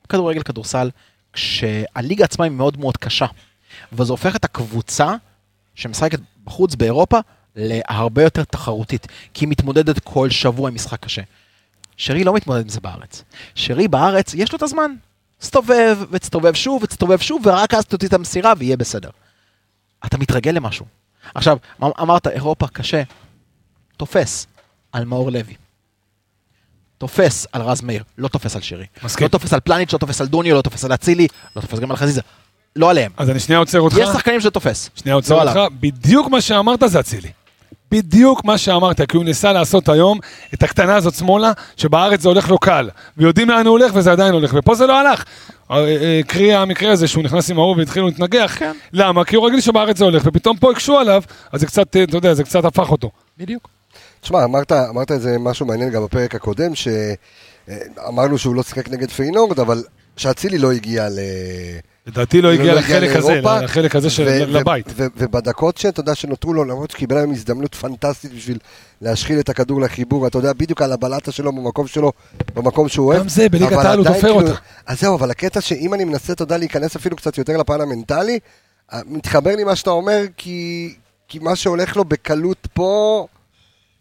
כדורגל, 0.08 0.42
כדורסל, 0.42 0.90
כשהליגה 1.32 2.24
עצמה 2.24 2.44
היא 2.44 2.52
מאוד 2.52 2.78
מאוד 2.78 2.96
קשה, 2.96 3.26
וזה 3.92 4.12
הופך 4.12 4.36
את 4.36 4.44
הקבוצה 4.44 5.14
שמשחקת 5.74 6.20
בחוץ 6.44 6.74
באירופה 6.74 7.18
להרבה 7.56 8.22
יותר 8.22 8.44
תחרותית, 8.44 9.06
כי 9.34 9.44
היא 9.44 9.50
מתמודדת 9.50 9.98
כל 9.98 10.30
שבוע 10.30 10.68
עם 10.68 10.74
משחק 10.74 11.00
קשה. 11.00 11.22
שרי 11.96 12.24
לא 12.24 12.32
מתמודד 12.34 12.60
עם 12.60 12.68
זה 12.68 12.80
בארץ. 12.80 13.24
שרי 13.54 13.88
בארץ, 13.88 14.34
יש 14.34 14.52
לו 14.52 14.56
את 14.56 14.62
הזמן. 14.62 14.90
תסתובב, 15.38 15.98
ותסתובב 16.10 16.54
שוב, 16.54 16.82
ותסתובב 16.82 17.18
שוב, 17.18 17.46
ורק 17.46 17.74
אז 17.74 17.84
תוציא 17.84 18.08
את 18.08 18.12
המסירה 18.12 18.52
ויהיה 18.58 18.76
בסדר. 18.76 19.10
אתה 20.06 20.18
מתרגל 20.18 20.50
למשהו. 20.50 20.86
עכשיו, 21.34 21.58
אמ- 21.82 21.90
אמרת, 22.00 22.26
אירופה 22.26 22.66
קשה, 22.66 23.02
תופס 23.96 24.46
על 24.92 25.04
מאור 25.04 25.30
לוי. 25.32 25.54
תופס 27.00 27.46
על 27.52 27.62
רז 27.62 27.82
מאיר, 27.82 28.02
לא 28.18 28.28
תופס 28.28 28.56
על 28.56 28.62
שרי. 28.62 28.84
מסכים. 29.04 29.24
לא 29.24 29.28
תופס 29.28 29.52
על 29.52 29.60
פלניץ', 29.60 29.92
לא 29.92 29.98
תופס 29.98 30.20
על 30.20 30.26
דוניו, 30.26 30.54
לא 30.54 30.62
תופס 30.62 30.84
על 30.84 30.94
אצילי, 30.94 31.26
לא 31.56 31.60
תופס 31.60 31.78
גם 31.78 31.90
על 31.90 31.96
חזיזה. 31.96 32.20
לא 32.76 32.90
עליהם. 32.90 33.12
אז 33.16 33.30
אני 33.30 33.40
שנייה 33.40 33.58
עוצר 33.58 33.80
אותך, 33.80 33.96
יש 33.98 34.08
שחקנים 34.08 34.40
שזה 34.40 34.50
תופס. 34.50 34.90
שנייה 34.94 35.14
עוצר 35.14 35.34
לא 35.34 35.40
אותך, 35.40 35.50
עליו. 35.50 35.70
בדיוק 35.80 36.28
מה 36.28 36.40
שאמרת 36.40 36.82
זה 36.86 37.00
אצילי. 37.00 37.28
בדיוק 37.90 38.44
מה 38.44 38.58
שאמרת, 38.58 39.00
כי 39.10 39.16
הוא 39.16 39.24
ניסה 39.24 39.52
לעשות 39.52 39.88
היום 39.88 40.18
את 40.54 40.62
הקטנה 40.62 40.96
הזאת 40.96 41.14
שמאלה, 41.14 41.52
שבארץ 41.76 42.20
זה 42.20 42.28
הולך 42.28 42.50
לו 42.50 42.58
קל, 42.58 42.90
ויודעים 43.16 43.50
לאן 43.50 43.66
הוא 43.66 43.78
הולך 43.78 43.92
וזה 43.94 44.12
עדיין 44.12 44.34
הולך, 44.34 44.54
ופה 44.58 44.74
זה 44.74 44.86
לא 44.86 45.00
הלך. 45.00 45.24
אה, 45.70 45.76
אה, 45.76 46.20
קרי 46.26 46.54
המקרה 46.54 46.92
הזה 46.92 47.08
שהוא 47.08 47.24
נכנס 47.24 47.50
עם 47.50 47.58
ההוא 47.58 47.76
והתחילו 47.76 48.06
להתנגח, 48.06 48.56
כן. 48.58 48.72
למה? 48.92 49.24
כי 49.24 49.36
הוא 49.36 49.46
רגיל 49.46 49.60
שבארץ 49.60 49.98
זה 49.98 50.04
הולך, 50.04 50.22
ופתאום 50.26 50.56
פה 50.56 50.70
הקשו 50.70 50.98
עליו, 50.98 51.22
אז 51.52 51.60
זה 51.60 51.66
קצת, 51.66 51.96
אה, 51.96 52.02
אתה 52.02 52.16
יודע, 52.16 52.34
זה 52.34 52.44
קצת 52.44 52.64
הפך 52.64 52.90
אותו. 52.90 53.10
בדיוק. 53.38 53.79
תשמע, 54.20 54.44
אמרת, 54.44 54.72
אמרת 54.72 55.10
איזה 55.10 55.38
משהו 55.38 55.66
מעניין 55.66 55.90
גם 55.90 56.04
בפרק 56.04 56.34
הקודם, 56.34 56.72
שאמרנו 56.74 58.38
שהוא 58.38 58.54
לא 58.54 58.62
שיחק 58.62 58.88
נגד 58.88 59.10
פיינורד, 59.10 59.60
אבל 59.60 59.82
שאצילי 60.16 60.58
לא 60.58 60.72
הגיע 60.72 61.08
ל... 61.08 61.18
לדעתי 62.06 62.42
לא 62.42 62.52
הגיע 62.52 62.74
לא 62.74 62.80
לחלק 62.80 63.16
הזה, 63.16 63.40
לחלק 63.62 63.96
הזה 63.96 64.10
של 64.10 64.28
לבית. 64.46 64.86
ובדקות 64.96 65.76
שאתה 65.78 66.00
יודע 66.00 66.14
שנותרו 66.14 66.54
לו, 66.54 66.64
למרות 66.64 66.90
שקיבל 66.90 67.16
היום 67.16 67.30
הזדמנות 67.30 67.74
פנטסטית 67.74 68.34
בשביל 68.34 68.58
להשחיל 69.00 69.40
את 69.40 69.48
הכדור 69.48 69.80
לחיבור, 69.80 70.26
אתה 70.26 70.38
יודע 70.38 70.52
בדיוק 70.52 70.82
על 70.82 70.92
הבלטה 70.92 71.32
שלו 71.32 71.52
במקום 71.52 71.86
שלו, 71.86 72.12
במקום 72.54 72.88
שהוא 72.88 73.06
אוהב. 73.06 73.20
גם 73.20 73.28
זה, 73.28 73.48
בליגת 73.48 73.72
העל 73.72 73.98
הוא 73.98 74.06
תופר 74.06 74.20
כאילו- 74.20 74.34
אותה. 74.34 74.54
אז 74.86 75.00
זהו, 75.00 75.16
אבל 75.16 75.30
הקטע 75.30 75.60
שאם 75.60 75.94
אני 75.94 76.04
מנסה, 76.04 76.32
אתה 76.32 76.42
יודע, 76.42 76.58
להיכנס 76.58 76.96
אפילו 76.96 77.16
קצת 77.16 77.38
יותר 77.38 77.56
לפן 77.56 77.80
המנטלי, 77.80 78.38
אה, 78.92 79.00
מתחבר 79.06 79.56
לי 79.56 79.64
מה 79.64 79.76
שאתה 79.76 79.90
אומר, 79.90 80.24
כי 80.36 81.38
מה 81.40 81.56
שהולך 81.56 81.96
לו 81.96 82.04
בקלות 82.04 82.68
פה, 82.74 83.26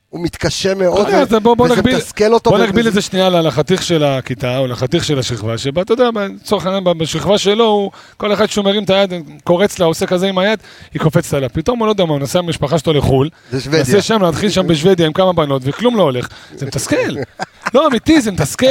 הוא 0.10 0.24
מתקשה 0.24 0.76
מאוד, 0.76 1.08
בוא- 1.44 1.56
בוא 1.56 1.66
וזה 1.66 1.76
נגביל- 1.76 1.96
מתסכל 1.96 2.34
אותו. 2.34 2.50
בוא 2.50 2.58
נגביל 2.60 2.88
את 2.88 2.94
זה 2.94 3.02
שנייה 3.02 3.30
לחתיך 3.30 3.84
של 3.84 4.04
הכיתה 4.04 4.58
או 4.58 4.68
לחתיך 4.68 5.04
של 5.06 5.20
השכבה, 5.20 5.58
שבה 5.58 5.82
אתה 5.82 5.94
יודע, 5.94 6.10
לצורך 6.42 6.66
העניין 6.66 6.84
בשכבה 6.98 7.38
שלו, 7.38 7.66
הוא, 7.66 7.92
כל 8.18 8.34
אחד 8.34 8.46
שהוא 8.50 8.66
מרים 8.66 8.84
את 8.84 8.90
היד, 8.90 9.14
קורץ 9.44 9.80
לה, 9.80 9.86
עושה 9.86 10.06
כזה 10.06 10.28
עם 10.28 10.38
היד, 10.38 10.60
היא 10.94 11.02
קופצת 11.02 11.34
עליו. 11.34 11.50
פתאום 11.54 11.80
הוא 11.80 11.88
לא 11.88 11.92
יודע 11.92 12.06
מה, 12.06 12.12
הוא 12.12 12.20
נוסע 12.20 12.40
עם 12.40 12.46
המשפחה 12.46 12.78
שלו 12.80 12.94
לחו"ל. 12.94 13.30
נוסע 13.54 14.02
שם, 14.02 14.22
להתחיל 14.22 14.50
שם 14.50 14.68
בשוודיה 14.68 15.06
עם 15.06 15.14
כמה 15.14 15.34
בנות, 15.34 15.62
וכלום 15.66 15.98
לא 15.98 16.04
הולך. 16.04 16.28
זה 16.56 16.66
מתסכל. 16.66 16.96
לא, 17.76 17.88
אמיתי, 17.88 18.22
זה 18.22 18.32
מתסכל. 18.32 18.66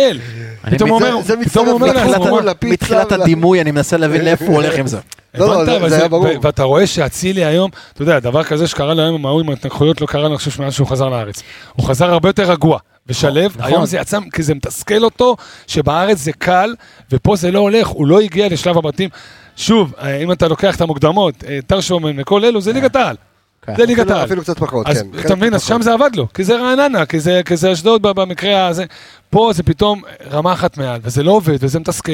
פתאום 0.70 0.90
הוא 0.90 1.00
זה- 1.00 1.12
אומר, 1.12 1.22
זה 1.22 1.34
פתאום 1.44 1.66
הוא 1.66 1.74
אומר 1.74 2.52
מתחילת 2.62 3.12
הדימוי, 3.12 3.60
אני 3.60 3.70
מנסה 3.70 3.96
להבין 3.96 4.24
לאיפה 4.24 4.44
הוא 4.44 4.54
הולך 4.54 4.78
עם 4.78 4.86
זה. 4.86 4.98
לא, 5.34 5.66
לא? 5.66 5.88
זה- 5.88 5.96
היה 5.96 6.08
ברור. 6.08 6.26
ואתה 6.42 6.62
רואה 6.62 6.86
שאצילי 6.86 7.44
היום, 7.44 7.70
אתה 7.92 8.02
יודע, 8.02 8.18
דבר 8.20 8.44
כזה 8.44 8.66
שקרה 8.66 8.94
לו 8.94 9.02
היום 9.02 9.14
עם 9.14 9.26
ההוא 9.26 9.40
עם 9.40 9.48
ההתנגחויות, 9.50 10.00
לא 10.00 10.06
קרה, 10.06 10.26
אני 10.26 10.36
חושב, 10.36 10.62
מאז 10.62 10.74
שהוא 10.74 10.86
חזר 10.88 11.08
לארץ. 11.08 11.42
הוא 11.76 11.86
חזר 11.86 12.10
הרבה 12.10 12.28
יותר 12.28 12.50
רגוע 12.50 12.78
ושלב, 13.06 13.50
נכון. 13.56 13.72
היום 13.72 13.86
זה 13.86 13.96
יצא, 13.96 14.18
כי 14.32 14.42
זה 14.42 14.54
מתסכל 14.54 15.04
אותו, 15.04 15.36
שבארץ 15.66 16.18
זה 16.18 16.32
קל, 16.32 16.74
ופה 17.12 17.36
זה 17.36 17.50
לא 17.50 17.58
הולך, 17.58 17.86
הוא 17.88 18.06
לא 18.06 18.20
הגיע 18.20 18.48
לשלב 18.48 18.78
הבתים. 18.78 19.10
שוב, 19.56 19.92
אה, 20.00 20.16
אם 20.16 20.32
אתה 20.32 20.48
לוקח 20.48 20.76
את 20.76 20.80
המוקדמות, 20.80 21.44
אה, 21.48 21.58
טרשומן 21.66 22.20
וכל 22.20 22.44
אלו, 22.44 22.60
זה 22.60 22.72
ליגת 22.72 22.96
העל. 22.96 23.16
כן. 23.62 23.76
זה 23.76 23.86
ליגת 23.86 24.10
העל. 24.10 24.24
אפילו 24.24 24.42
קצת 24.42 24.58
פחות, 24.58 24.86
אז 24.86 25.02
כן. 25.02 25.20
אתה 25.26 25.34
מבין, 25.34 25.54
אז. 25.54 25.62
שם 25.62 25.82
זה 25.82 25.92
עבד 25.92 26.10
לו, 26.16 26.26
כי 26.34 26.44
זה 26.44 26.56
רעננה, 26.56 27.06
כי 27.06 27.20
זה, 27.20 27.40
אשדוד 27.72 28.02
במקרה 28.02 28.66
הזה. 28.66 28.84
פה 29.30 29.50
זה 29.54 29.62
פתאום 29.62 30.02
רמה 30.30 30.52
אחת 30.52 30.76
מעל, 30.76 31.00
וזה 31.02 31.22
לא 31.22 31.30
עובד, 31.32 31.56
וזה 31.60 31.80
מתסכל, 31.80 32.12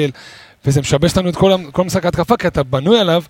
וזה 0.65 0.81
משבש 0.81 1.17
לנו 1.17 1.29
את 1.29 1.35
כל, 1.35 1.51
כל 1.71 1.83
משחק 1.83 2.05
ההתקפה, 2.05 2.37
כי 2.37 2.47
אתה 2.47 2.63
בנוי 2.63 2.99
עליו 2.99 3.23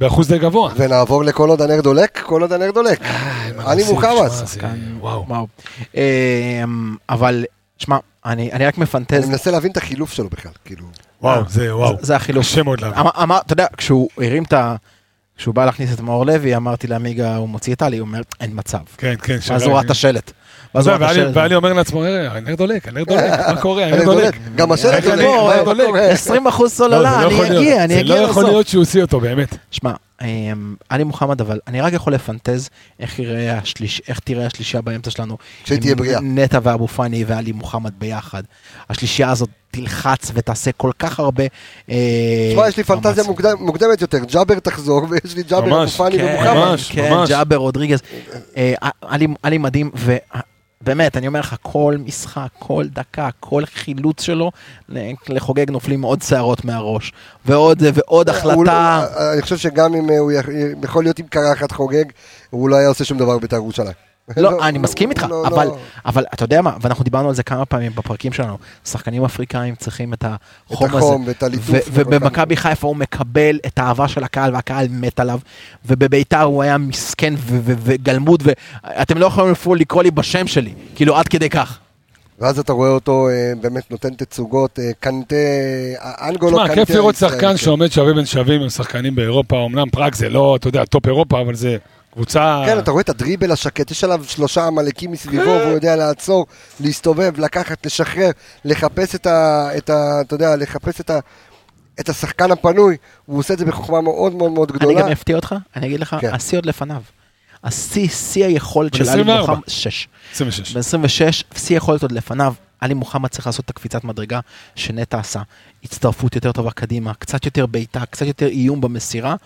באחוז 0.00 0.28
די 0.28 0.38
גבוה. 0.38 0.72
ונעבור 0.76 1.24
לכל 1.24 1.48
עוד 1.48 1.62
הנר 1.62 1.80
דולק, 1.80 2.22
כל 2.26 2.42
עוד 2.42 2.52
הנר 2.52 2.70
דולק. 2.70 3.00
מה 3.56 3.72
אני 3.72 3.82
זה- 3.82 3.92
וואו. 5.28 5.46
אמ, 5.94 6.00
אבל, 7.08 7.44
שמע, 7.78 7.96
אני 8.26 8.52
אני 8.52 8.66
רק 8.66 8.74
אני 8.74 8.82
מפנטז, 8.82 9.28
מנסה 9.28 9.50
להבין 9.50 9.70
את 9.72 9.76
החילוף 9.76 10.12
שלו 10.12 10.28
בכלל, 10.28 10.52
כאילו. 10.64 10.84
וואו, 11.22 11.42
זה 11.48 11.76
וואו. 11.76 11.96
זה 12.00 12.16
החילוף. 12.16 12.44
קשה 12.46 12.62
מאוד 12.62 12.80
להבין. 12.80 12.98
אמר, 12.98 13.10
אמר, 13.22 13.38
אתה 13.46 13.52
יודע, 13.52 13.66
כשהוא 13.76 14.08
הרים 14.18 14.42
את 14.42 14.52
ה... 14.52 14.76
כשהוא 15.36 15.54
בא 15.54 15.64
להכניס 15.64 15.92
את 15.94 16.00
מאור 16.00 16.26
לוי, 16.26 16.56
אמרתי 16.56 16.86
לעמיגה, 16.86 17.36
הוא 17.36 17.48
מוציא 17.48 17.72
את 17.74 17.78
טלי, 17.78 17.98
הוא 17.98 18.06
אומר, 18.06 18.20
אין 18.40 18.50
מצב. 18.54 18.78
כן, 18.98 19.14
כן. 19.22 19.36
ואז 19.48 19.62
הוא 19.62 19.72
ראה 19.72 19.80
את 19.82 19.90
השלט. 19.90 20.32
ואז 20.74 20.86
הוא 20.86 20.94
ואלי- 20.94 21.04
השלט. 21.06 21.36
ואלי 21.36 21.54
אומר 21.54 21.72
לעצמו, 21.72 22.04
"אה, 22.04 22.36
הנר 22.36 22.54
דולק, 22.54 22.88
הנר 22.88 23.04
דולק, 23.08 23.22
מה 23.48 23.60
קורה, 23.60 23.84
הנר 23.86 24.04
דולק. 24.04 24.34
גם 24.56 24.72
השלט 24.72 25.04
דולק, 25.04 25.24
בוא, 25.24 25.46
מה 25.46 25.52
הנר 25.54 25.64
דולק. 25.64 25.86
קורה? 25.86 26.00
20 26.00 26.46
אחוז 26.46 26.62
לא, 26.64 26.68
זה 26.68 26.76
סוללה, 26.76 27.22
לא 27.24 27.46
אני. 27.46 27.58
אגיע, 27.58 27.84
אני 27.84 27.94
זה 27.94 28.00
אגיע 28.00 28.14
לא 28.14 28.20
יכול 28.20 28.42
לסוף. 28.42 28.52
להיות 28.54 28.68
שהוא 28.68 28.80
הוציא 28.80 29.02
אותו, 29.02 29.20
באמת. 29.20 29.56
שמע, 29.70 29.92
אמ, 30.22 30.74
עלי 30.88 31.04
מוחמד, 31.04 31.40
אבל 31.40 31.58
אני 31.68 31.80
רק 31.80 31.92
יכול 31.92 32.14
לפנטז 32.14 32.68
איך 33.00 33.18
יראה 33.18 33.58
השליש, 33.58 34.02
איך 34.08 34.18
תראה 34.24 34.46
השלישייה 34.46 34.82
באמצע 34.82 35.10
שלנו. 35.10 35.36
שהיא 35.64 35.78
תהיה 35.80 35.92
עם 35.92 35.98
בריאה. 35.98 36.20
נטע 36.22 36.58
ואבו 36.62 36.88
פאני 36.88 37.24
ועלי 37.26 37.52
מוחמד 37.52 37.92
ביחד. 37.98 38.42
השלישייה 38.90 39.30
הזאת 39.30 39.48
תלחץ 39.70 40.30
ותעשה 40.34 40.70
כל 40.72 40.90
כך 40.98 41.18
הרבה... 41.20 41.44
אה, 41.90 41.96
תשמע, 42.52 42.68
יש 42.68 42.76
לי 42.76 42.84
פנטזיה 42.84 43.24
מוקדמת 43.58 44.00
יותר, 44.00 44.18
ג'אבר 44.18 44.58
תחזור, 44.58 45.02
ויש 45.10 45.36
לי 45.36 45.42
ג'אבר, 45.42 45.82
אבו 45.82 45.90
פאני 45.90 46.18
כן, 46.18 46.24
ומוחמד. 46.24 46.54
ממש, 46.54 46.90
כן, 46.92 47.10
ממש. 47.12 47.28
ג'אבר 47.30 47.56
רודריגז. 47.56 47.98
אה, 48.56 48.74
עלי 49.42 49.58
מדהים, 49.58 49.90
ובאמת, 50.84 51.16
אני 51.16 51.26
אומר 51.26 51.40
לך, 51.40 51.56
כל 51.62 51.96
משחק, 52.04 52.46
כל 52.58 52.84
דקה, 52.88 53.28
כל 53.40 53.62
חילוץ 53.66 54.22
שלו, 54.22 54.50
לחוגג 55.28 55.70
נופלים 55.70 56.02
עוד 56.02 56.22
שערות 56.22 56.64
מהראש. 56.64 57.12
ועוד 57.46 57.78
זה, 57.80 57.90
ועוד 57.94 58.28
הוא 58.28 58.36
החלטה. 58.36 58.54
לא- 59.16 59.32
אני 59.32 59.42
חושב 59.42 59.56
שגם 59.56 59.94
אם 59.94 60.10
אה, 60.10 60.18
הוא 60.18 60.32
יכ- 60.32 60.48
יכול 60.84 61.04
להיות 61.04 61.18
עם 61.18 61.26
קרחת 61.26 61.72
חוגג, 61.72 62.04
הוא 62.50 62.68
לא 62.68 62.76
היה 62.76 62.88
עושה 62.88 63.04
שום 63.04 63.18
דבר 63.18 63.38
בבית"ר 63.38 63.56
ירושלים. 63.56 64.13
לא, 64.36 64.68
אני 64.68 64.78
מסכים 64.78 65.10
איתך, 65.10 65.26
לא, 65.30 65.46
אבל, 65.46 65.66
לא. 65.66 65.76
אבל 66.06 66.24
אתה 66.34 66.44
יודע 66.44 66.62
מה, 66.62 66.76
ואנחנו 66.80 67.04
דיברנו 67.04 67.28
על 67.28 67.34
זה 67.34 67.42
כמה 67.42 67.64
פעמים 67.64 67.92
בפרקים 67.94 68.32
שלנו, 68.32 68.58
שחקנים 68.84 69.24
אפריקאים 69.24 69.74
צריכים 69.74 70.12
את 70.12 70.24
החום 70.24 70.88
הזה. 70.88 70.98
החום 70.98 71.24
ואת 71.26 71.42
הליטוף 71.42 71.88
ובמכבי 71.92 72.56
חיפה 72.56 72.86
הוא 72.86 72.96
מקבל 72.96 73.58
את 73.66 73.78
האהבה 73.78 74.08
של 74.08 74.24
הקהל 74.24 74.54
והקהל 74.54 74.86
מת 74.90 75.20
עליו, 75.20 75.38
ובבית"ר 75.86 76.42
הוא 76.42 76.62
היה 76.62 76.78
מסכן 76.78 77.34
ו- 77.36 77.58
ו- 77.62 77.74
וגלמוד, 77.78 78.42
ואתם 78.46 79.18
לא 79.18 79.26
יכולים 79.26 79.52
אפילו 79.52 79.74
לקרוא 79.74 80.02
לי 80.02 80.10
בשם 80.10 80.46
שלי, 80.46 80.74
כאילו 80.94 81.16
עד 81.16 81.28
כדי 81.28 81.50
כך. 81.50 81.78
ואז 82.38 82.58
אתה 82.58 82.72
רואה 82.72 82.90
אותו 82.90 83.28
אה, 83.28 83.52
באמת 83.60 83.90
נותן 83.90 84.14
תצוגות, 84.14 84.78
אה, 84.78 84.90
קנטה, 85.00 85.36
אה, 85.36 86.28
אנגולו 86.28 86.58
תשמע, 86.58 86.68
קנטה. 86.68 86.86
כיף 86.86 86.96
לראות 86.96 87.16
שחקן 87.16 87.40
כן. 87.40 87.56
שעומד 87.56 87.92
שווה 87.92 88.14
בין 88.14 88.26
שווים 88.26 88.62
עם 88.62 88.68
שחקנים 88.68 89.14
באירופה, 89.14 89.64
אמנם 89.64 89.90
פראג 89.90 90.14
זה 90.14 90.28
לא, 90.28 90.56
אתה 90.56 90.68
יודע, 90.68 90.84
top 90.84 91.06
אירופה, 91.06 91.40
אבל 91.40 91.54
זה 91.54 91.76
קבוצה... 92.14 92.62
כן, 92.66 92.78
אתה 92.78 92.90
רואה 92.90 93.02
את 93.02 93.08
הדריבל 93.08 93.52
השקט, 93.52 93.90
יש 93.90 94.04
עליו 94.04 94.24
שלושה 94.24 94.66
עמלקים 94.66 95.12
מסביבו, 95.12 95.44
כן. 95.44 95.50
והוא 95.50 95.72
יודע 95.72 95.96
לעצור, 95.96 96.46
להסתובב, 96.80 97.40
לקחת, 97.40 97.86
לשחרר, 97.86 98.30
לחפש 98.64 99.14
את 99.14 99.26
ה... 99.26 99.68
את 99.76 99.90
ה 99.90 100.20
אתה 100.20 100.34
יודע, 100.34 100.56
לחפש 100.56 101.00
את 101.00 101.10
ה... 101.10 101.18
את 102.00 102.08
השחקן 102.08 102.50
הפנוי, 102.50 102.96
הוא 103.26 103.38
עושה 103.38 103.54
את 103.54 103.58
זה 103.58 103.64
בחוכמה 103.64 104.00
מאוד 104.00 104.34
מאוד 104.34 104.52
מאוד 104.52 104.70
אני 104.70 104.78
גדולה. 104.78 105.00
גם 105.02 105.08
אפתיע 105.08 105.36
אותך, 105.36 105.54
אני 105.76 105.86
אגיד 105.86 106.00
לך, 106.00 106.16
כן. 106.20 106.34
השיא 106.34 106.58
עוד 106.58 106.66
לפניו. 106.66 107.02
השיא, 107.64 108.08
שיא 108.08 108.44
היכולת 108.44 108.94
של 108.94 109.02
עלי 109.02 109.20
24. 109.20 109.40
מוחמד, 109.40 109.68
שש. 109.68 110.08
26. 110.32 110.76
ב-26, 110.76 111.58
שיא 111.58 111.76
יכולת 111.76 112.02
עוד 112.02 112.12
לפניו. 112.12 112.54
עלי 112.80 112.94
מוחמד 112.94 113.28
צריך 113.28 113.46
לעשות 113.46 113.64
את 113.64 113.70
הקפיצת 113.70 114.04
מדרגה 114.04 114.40
שנטע 114.74 115.18
עשה. 115.18 115.42
הצטרפות 115.84 116.34
יותר 116.34 116.52
טובה 116.52 116.70
קדימה, 116.70 117.14
קצת 117.14 117.44
יותר 117.44 117.66
בעיטה, 117.66 118.06
קצת 118.06 118.26
יותר 118.26 118.46
איום 118.46 118.80
במסירה. 118.80 119.36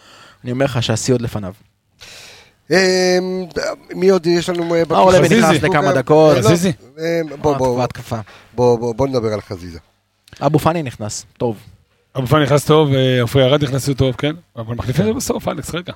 אני 0.44 0.52
אומר 0.52 0.64
לך 0.64 0.82
שהשיא 0.82 1.14
עוד 1.14 1.22
לפניו. 1.22 1.52
אה, 2.72 3.18
מי 3.94 4.08
עוד 4.08 4.26
יש 4.26 4.48
לנו? 4.48 4.74
אה, 4.74 4.82
מאור 4.88 5.12
לוי? 5.12 5.28
נכנס 5.28 5.62
לכמה 5.62 5.92
דקות. 5.92 6.36
לא, 6.36 6.42
חזיזי. 6.42 6.72
אה, 6.98 7.20
בוא, 7.40 7.56
בוא. 7.56 7.86
בוא, 8.54 8.78
בוא, 8.78 8.94
בוא 8.94 9.08
נדבר 9.08 9.32
על 9.32 9.40
חזיזה. 9.40 9.78
אבו 10.40 10.58
פאני 10.58 10.82
נכנס, 10.82 11.26
טוב. 11.38 11.56
אבו 12.16 12.26
פאני 12.26 12.42
נכנס 12.44 12.64
טוב, 12.64 12.94
אה, 12.94 13.22
עופרי 13.22 13.44
ארד 13.44 13.64
נכנסו 13.64 13.94
טוב, 13.94 14.14
כן? 14.14 14.32
אבל 14.56 14.74
מחליפים 14.74 15.04
את 15.04 15.10
זה 15.10 15.14
בסוף, 15.14 15.48
אלכס, 15.48 15.74
רגע. 15.74 15.92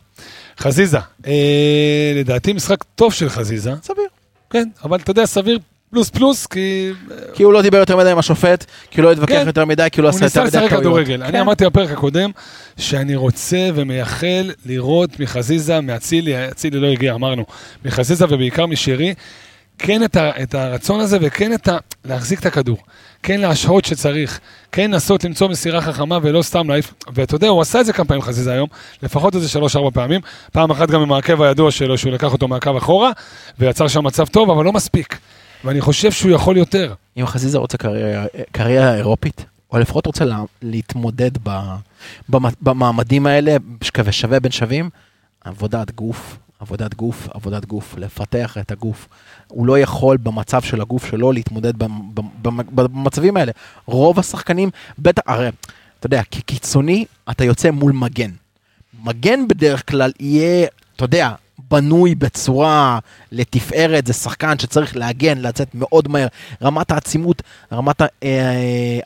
חזיזה, 0.58 0.98
אה, 1.26 2.12
לדעתי 2.16 2.52
משחק 2.52 2.84
טוב 2.94 3.12
של 3.12 3.28
חזיזה, 3.28 3.72
סביר. 3.82 4.04
כן, 4.50 4.68
אבל 4.84 4.98
אתה 4.98 5.10
יודע, 5.10 5.26
סביר 5.26 5.58
פלוס 5.92 6.10
פלוס, 6.10 6.46
כי 6.46 6.92
כי 7.34 7.42
הוא 7.42 7.52
לא 7.52 7.62
דיבר 7.62 7.78
יותר 7.78 7.96
מדי 7.96 8.10
עם 8.10 8.18
השופט, 8.18 8.64
כי 8.90 9.00
הוא 9.00 9.06
לא 9.06 9.12
התווכח 9.12 9.32
כן. 9.32 9.46
יותר 9.46 9.64
מדי, 9.64 9.88
כי 9.92 10.00
הוא 10.00 10.04
לא 10.04 10.08
הוא 10.08 10.16
עשה 10.16 10.24
ניסה 10.24 10.40
יותר 10.40 10.58
מדי 10.58 10.66
לשחק 10.66 10.70
טעויות. 10.70 10.82
כדורגל. 10.82 11.22
אני 11.22 11.32
כן. 11.32 11.40
אמרתי 11.40 11.64
בפרק 11.64 11.90
הקודם, 11.90 12.30
שאני 12.78 13.14
רוצה 13.14 13.68
ומייחל 13.74 14.50
לראות 14.66 15.20
מחזיזה, 15.20 15.80
מאצילי, 15.80 16.48
אצילי 16.48 16.80
לא 16.80 16.86
הגיע, 16.86 17.14
אמרנו, 17.14 17.44
מחזיזה 17.84 18.24
ובעיקר 18.28 18.66
משרי, 18.66 19.14
כן 19.78 20.04
את, 20.04 20.16
ה, 20.16 20.30
את 20.42 20.54
הרצון 20.54 21.00
הזה 21.00 21.18
וכן 21.20 21.54
את 21.54 21.68
ה... 21.68 21.78
להחזיק 22.04 22.40
את 22.40 22.46
הכדור. 22.46 22.76
כן 23.22 23.40
להשהות 23.40 23.84
שצריך, 23.84 24.40
כן 24.72 24.90
לנסות 24.90 25.24
למצוא 25.24 25.48
מסירה 25.48 25.80
חכמה 25.80 26.18
ולא 26.22 26.42
סתם 26.42 26.68
להעיף. 26.68 26.94
ואתה 27.14 27.34
יודע, 27.34 27.48
הוא 27.48 27.60
עשה 27.60 27.80
את 27.80 27.86
זה 27.86 27.92
כמה 27.92 28.04
פעמים 28.04 28.22
חזיזה 28.22 28.52
היום, 28.52 28.68
לפחות 29.02 29.34
איזה 29.34 29.48
שלוש-ארבע 29.48 29.90
פעמים. 29.90 30.20
פעם 30.52 30.70
אחת 30.70 30.90
גם 30.90 31.02
עם 31.02 31.12
העקב 31.12 31.42
הידוע 31.42 31.70
שלו, 31.70 31.98
שהוא 31.98 32.12
לקח 32.12 32.32
אותו 32.32 32.48
מהקו 32.48 32.78
אחורה, 32.78 33.10
ויצר 33.58 33.88
שם 33.88 34.04
מצב 34.04 34.26
טוב, 34.26 34.50
אבל 34.50 34.64
לא 34.64 34.72
מספיק. 34.72 35.18
ואני 35.64 35.80
חושב 35.80 36.12
שהוא 36.12 36.32
יכול 36.32 36.56
יותר. 36.56 36.94
אם 37.16 37.26
חזיזה 37.26 37.58
רוצה 37.58 37.78
קריירה- 37.78 38.26
קריירה 38.52 38.94
אירופית, 38.94 39.44
או 39.72 39.78
לפחות 39.78 40.06
רוצה 40.06 40.24
לה- 40.24 40.42
להתמודד 40.62 41.30
ב- 41.42 41.76
במ- 42.28 42.54
במעמדים 42.60 43.26
האלה, 43.26 43.56
שווה 44.10 44.40
בין 44.40 44.52
שווים, 44.52 44.90
עבודת 45.44 45.90
גוף, 45.90 46.36
עבודת 46.60 46.94
גוף, 46.94 47.28
עבודת 47.34 47.64
גוף, 47.64 47.94
לפתח 47.98 48.56
את 48.60 48.70
הגוף. 48.72 49.08
הוא 49.48 49.66
לא 49.66 49.78
יכול 49.78 50.16
במצב 50.16 50.62
של 50.62 50.80
הגוף 50.80 51.06
שלו 51.10 51.32
להתמודד 51.32 51.76
במ- 51.78 52.14
במ- 52.42 52.58
במצבים 52.74 53.36
האלה. 53.36 53.52
רוב 53.86 54.18
השחקנים, 54.18 54.70
בטח, 54.98 55.22
הרי, 55.26 55.48
אתה 55.98 56.06
יודע, 56.06 56.22
כקיצוני, 56.30 57.04
אתה 57.30 57.44
יוצא 57.44 57.70
מול 57.70 57.92
מגן. 57.92 58.30
מגן 59.04 59.48
בדרך 59.48 59.90
כלל 59.90 60.12
יהיה, 60.20 60.66
אתה 60.96 61.04
יודע, 61.04 61.30
בנוי 61.72 62.14
בצורה 62.14 62.98
לתפארת, 63.32 64.06
זה 64.06 64.12
שחקן 64.12 64.58
שצריך 64.58 64.96
להגן, 64.96 65.38
לצאת 65.38 65.68
מאוד 65.74 66.08
מהר. 66.08 66.26
רמת 66.62 66.90
העצימות, 66.90 67.42
רמת 67.72 68.02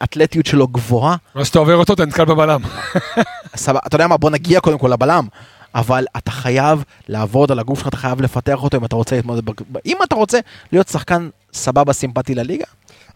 האתלטיות 0.00 0.46
שלו 0.46 0.68
גבוהה. 0.68 1.16
מה 1.35 1.44
שאתה 1.44 1.59
עובר 1.59 1.76
אותו, 1.76 1.92
אתה 1.92 2.05
נתקל 2.05 2.24
בבלם. 2.24 2.61
סבבה, 3.57 3.81
אתה 3.87 3.96
יודע 3.96 4.07
מה, 4.07 4.16
בוא 4.16 4.31
נגיע 4.31 4.61
קודם 4.61 4.79
כל 4.79 4.88
לבלם. 4.88 5.26
אבל 5.74 6.07
אתה 6.16 6.31
חייב 6.31 6.85
לעבוד 7.09 7.52
על 7.52 7.59
הגוף 7.59 7.79
שלך, 7.79 7.88
אתה 7.88 7.96
חייב 7.96 8.20
לפתח 8.20 8.62
אותו 8.62 8.76
אם 8.76 8.85
אתה 8.85 8.96
רוצה 8.96 9.16
להתמודד. 9.16 9.42
אם 9.87 9.96
אתה 10.05 10.14
רוצה 10.14 10.38
להיות 10.72 10.88
שחקן 10.88 11.29
סבבה 11.52 11.92
סימפטי 11.92 12.35
לליגה, 12.35 12.64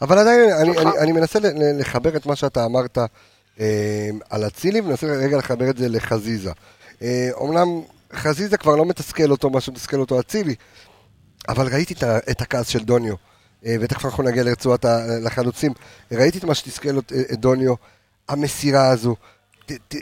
אבל 0.02 0.18
עדיין, 0.18 0.50
אני, 0.50 0.78
אני, 0.78 0.98
אני 0.98 1.12
מנסה 1.12 1.38
לחבר 1.78 2.16
את 2.16 2.26
מה 2.26 2.36
שאתה 2.36 2.64
אמרת 2.64 2.98
אה, 3.60 4.10
על 4.30 4.46
אצילי, 4.46 4.80
וננסה 4.80 5.06
רגע 5.06 5.36
לחבר 5.36 5.70
את 5.70 5.78
זה 5.78 5.88
לחזיזה. 5.88 6.52
אה, 7.02 7.28
אומנם 7.34 7.80
חזיזה 8.14 8.56
כבר 8.56 8.76
לא 8.76 8.86
מתסכל 8.86 9.30
אותו 9.30 9.50
מה 9.50 9.60
שמתסכל 9.60 10.00
אותו 10.00 10.20
אצילי, 10.20 10.54
אבל 11.48 11.68
ראיתי 11.74 11.94
את, 12.30 12.40
הכעס 12.40 12.68
של 12.68 12.78
דוניו, 12.84 13.14
אה, 13.66 13.76
ותכף 13.80 14.04
אנחנו 14.04 14.22
נגיע 14.22 14.42
לרצועת 14.42 14.84
ה- 14.84 15.06
לחלוצים. 15.24 15.72
ראיתי 16.12 16.38
את 16.38 16.44
מה 16.44 16.54
שתסכל 16.54 16.96
אות- 16.96 17.12
את 17.32 17.40
דוניו, 17.40 17.74
המסירה 18.28 18.88
הזו. 18.88 19.16
ת, 19.66 19.72
ת, 19.72 19.94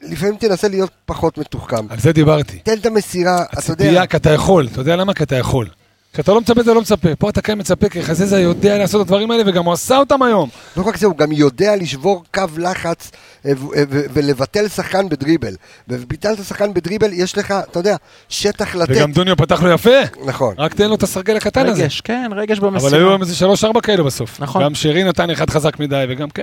לפעמים 0.00 0.36
תנסה 0.36 0.68
להיות 0.68 0.90
פחות 1.06 1.38
מתוחכם. 1.38 1.86
על 1.90 2.00
זה 2.00 2.12
דיברתי. 2.12 2.58
תן 2.58 2.78
את 2.78 2.86
המסירה, 2.86 3.42
אתה 3.44 3.72
יודע. 3.72 3.84
הציפייה, 3.84 4.06
כי 4.06 4.16
אתה 4.16 4.30
יכול, 4.30 4.68
אתה 4.72 4.80
יודע 4.80 4.96
למה? 4.96 5.14
כי 5.14 5.22
אתה 5.22 5.36
יכול. 5.36 5.68
כשאתה 6.12 6.32
לא 6.32 6.40
מצפה, 6.40 6.60
אתה 6.60 6.74
לא 6.74 6.80
מצפה. 6.80 7.08
פה 7.18 7.30
אתה 7.30 7.40
כן 7.40 7.58
מצפה, 7.58 7.88
כי 7.88 8.02
חזיזה 8.02 8.40
יודע 8.40 8.78
לעשות 8.78 9.00
את 9.00 9.06
הדברים 9.06 9.30
האלה, 9.30 9.42
וגם 9.46 9.64
הוא 9.64 9.72
עשה 9.72 9.96
אותם 9.96 10.22
היום. 10.22 10.48
לא 10.76 10.82
רק 10.82 10.96
זה, 10.96 11.06
הוא 11.06 11.16
גם 11.16 11.32
יודע 11.32 11.76
לשבור 11.76 12.24
קו 12.34 12.44
לחץ 12.58 13.10
אה, 13.46 13.52
ו- 13.58 14.00
ולבטל 14.12 14.68
שחקן 14.68 15.08
בדריבל. 15.08 15.54
וביטלת 15.88 16.38
שחקן 16.44 16.74
בדריבל, 16.74 17.12
יש 17.12 17.38
לך, 17.38 17.54
אתה 17.70 17.78
יודע, 17.78 17.96
שטח 18.28 18.74
לתת. 18.74 18.90
וגם 18.96 19.12
דוניו 19.12 19.36
פתח 19.36 19.62
לו 19.62 19.70
יפה. 19.70 19.90
נכון. 20.26 20.54
רק 20.58 20.74
תן 20.74 20.88
לו 20.88 20.94
את 20.94 21.02
הסרגל 21.02 21.36
הקטן 21.36 21.66
הזה. 21.66 21.82
רגש, 21.82 22.00
כן, 22.00 22.30
רגש 22.36 22.58
במסירה. 22.58 22.90
אבל 22.90 22.98
היו 22.98 23.08
היום 23.08 23.22
איזה 23.22 23.34
שלוש-ארבע 23.34 23.80
כאלה 23.80 24.02
בסוף. 24.02 24.40
נכון. 24.40 24.64
גם 24.64 24.74
שרי 24.74 25.04
נתן 25.04 25.30
אחד 25.30 25.50
חזק 25.50 25.80
מדי, 25.80 26.04
וגם 26.08 26.30
כן. 26.30 26.42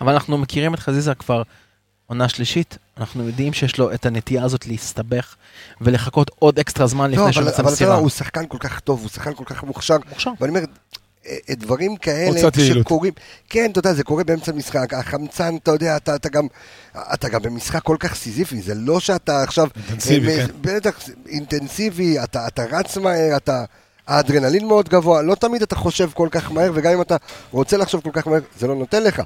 אבל 0.00 0.12
אנחנו 0.12 0.38
מכירים 0.38 0.74
את 0.74 0.78
חזיזה 0.78 1.14
כבר 1.14 1.42
עונה 2.06 2.28
שלישית, 2.28 2.78
אנחנו 2.98 3.26
יודעים 3.26 3.52
שיש 3.52 3.78
לו 3.78 3.94
את 3.94 4.06
הנטייה 4.06 4.44
הזאת 4.44 4.66
להסתבך 4.66 5.34
ולחכות 5.80 6.30
עוד 6.38 6.58
אקסטרה 6.58 6.86
זמן 6.86 7.04
לא, 7.04 7.12
לפני 7.12 7.24
אבל, 7.24 7.32
שהוא 7.32 7.44
יוצא 7.44 7.62
אבל 7.62 7.62
אתה 7.62 7.62
יודע, 7.62 7.74
מסירה. 7.74 7.94
הוא 7.94 8.10
שחקן 8.10 8.46
כל 8.48 8.58
כך 8.60 8.80
טוב, 8.80 9.00
הוא 9.00 9.08
שחקן 9.08 9.34
כל 9.34 9.44
כך 9.44 9.64
מוכשר. 9.64 9.96
מוכשר. 10.08 10.30
ואני 10.40 10.48
אומר, 10.48 10.64
אה, 11.26 11.36
אה, 11.50 11.54
דברים 11.54 11.96
כאלה. 11.96 12.40
שקורים, 12.80 13.12
כן, 13.48 13.70
אתה 13.70 13.78
יודע, 13.78 13.94
זה 13.94 14.04
קורה 14.04 14.24
באמצע 14.24 14.52
משחק, 14.52 14.94
החמצן, 14.94 15.56
אתה 15.56 15.70
יודע, 15.70 15.96
אתה, 15.96 16.14
אתה 16.14 16.28
גם, 16.28 16.46
אתה 17.14 17.28
גם 17.28 17.42
במשחק 17.42 17.82
כל 17.82 17.96
כך 18.00 18.14
סיזיפי, 18.14 18.62
זה 18.62 18.74
לא 18.74 19.00
שאתה 19.00 19.42
עכשיו, 19.42 19.68
אינטנסיבי, 19.76 20.40
אה, 20.40 20.46
כן. 20.46 20.52
בטח, 20.60 21.08
אינטנסיבי, 21.28 22.18
אתה, 22.24 22.46
אתה 22.46 22.64
רץ 22.70 22.96
מהר, 22.96 23.36
אתה, 23.36 23.64
האדרנלין 24.06 24.66
מאוד 24.66 24.88
גבוה, 24.88 25.22
לא 25.22 25.34
תמיד 25.34 25.62
אתה 25.62 25.76
חושב 25.76 26.10
כל 26.14 26.28
כך 26.30 26.52
מהר, 26.52 26.70
וגם 26.74 26.92
אם 26.92 27.00
אתה 27.00 27.16
רוצה 27.50 27.76
לחשוב 27.76 28.00
כל 28.00 28.10
כך 28.12 28.26
מהר, 28.26 28.40
זה 28.58 28.66
לא 28.66 28.74
נותן 28.74 29.02
לך. 29.02 29.22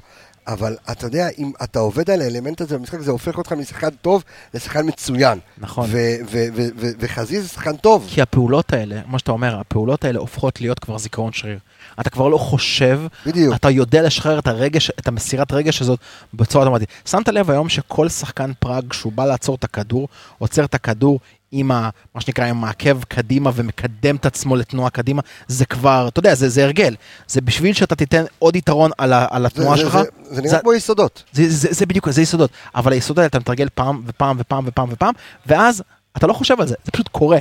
אבל 0.53 0.75
אתה 0.91 1.05
יודע, 1.05 1.27
אם 1.37 1.51
אתה 1.63 1.79
עובד 1.79 2.09
על 2.09 2.21
האלמנט 2.21 2.61
הזה 2.61 2.77
במשחק, 2.77 2.99
זה 2.99 3.11
הופך 3.11 3.37
אותך 3.37 3.51
משחקן 3.51 3.89
טוב 3.89 4.23
לשחקן 4.53 4.87
מצוין. 4.87 5.39
נכון. 5.57 5.89
ו- 5.91 6.15
ו- 6.31 6.47
ו- 6.55 6.67
ו- 6.77 6.91
וחזיז 6.99 7.43
זה 7.43 7.49
שחקן 7.49 7.75
טוב. 7.75 8.07
כי 8.09 8.21
הפעולות 8.21 8.73
האלה, 8.73 9.01
מה 9.05 9.19
שאתה 9.19 9.31
אומר, 9.31 9.59
הפעולות 9.59 10.05
האלה 10.05 10.19
הופכות 10.19 10.61
להיות 10.61 10.79
כבר 10.79 10.97
זיכרון 10.97 11.33
שריר. 11.33 11.59
אתה 11.99 12.09
כבר 12.09 12.27
לא 12.27 12.37
חושב, 12.37 13.01
בדיוק. 13.25 13.55
אתה 13.55 13.69
יודע 13.69 14.01
לשחרר 14.01 14.39
את 14.39 14.47
הרגש, 14.47 14.91
את 14.99 15.07
המסירת 15.07 15.51
רגש 15.51 15.81
הזאת 15.81 15.99
בצורה 16.33 16.65
אוטומטית. 16.65 16.89
שמת 17.05 17.27
לב 17.27 17.51
היום 17.51 17.69
שכל 17.69 18.09
שחקן 18.09 18.51
פראג, 18.59 18.83
כשהוא 18.89 19.11
בא 19.11 19.25
לעצור 19.25 19.55
את 19.55 19.63
הכדור, 19.63 20.07
עוצר 20.37 20.65
את 20.65 20.73
הכדור 20.75 21.19
עם 21.51 21.71
ה, 21.71 21.89
מה 22.15 22.21
שנקרא, 22.21 22.45
עם 22.45 22.63
העקב 22.63 23.03
קדימה 23.03 23.51
ומקדם 23.55 24.15
את 24.15 24.25
עצמו 24.25 24.55
לתנועה 24.55 24.89
קדימה, 24.89 25.21
זה 25.47 25.65
כבר, 25.65 26.07
אתה 26.07 26.19
יודע, 26.19 26.35
זה, 26.35 26.49
זה 26.49 26.63
הרגל. 26.63 26.95
זה 27.27 27.41
בשביל 27.41 27.73
שאתה 27.73 27.95
תיתן 27.95 28.23
עוד 28.39 28.55
יתרון 28.55 28.91
על, 28.97 29.13
ה, 29.13 29.25
על 29.29 29.41
זה- 29.41 29.47
התנועה 29.47 29.75
זה- 29.77 29.81
שלך. 29.83 29.93
זה- 29.93 30.35
זה 30.35 30.41
נראה 30.41 30.59
כמו 30.59 30.73
יסודות. 30.73 31.23
זה, 31.31 31.43
זה, 31.49 31.67
זה 31.71 31.85
בדיוק, 31.85 32.09
זה 32.09 32.21
יסודות. 32.21 32.49
אבל 32.75 32.91
היסודות 32.93 33.17
האלה 33.17 33.27
אתה 33.27 33.39
מתרגל 33.39 33.67
פעם 33.75 34.01
ופעם 34.07 34.35
ופעם 34.39 34.63
ופעם 34.67 34.87
ופעם, 34.91 35.13
ואז 35.47 35.83
אתה 36.17 36.27
לא 36.27 36.33
חושב 36.33 36.61
על 36.61 36.67
זה, 36.67 36.75
זה 36.85 36.91
פשוט 36.91 37.07
קורה. 37.07 37.39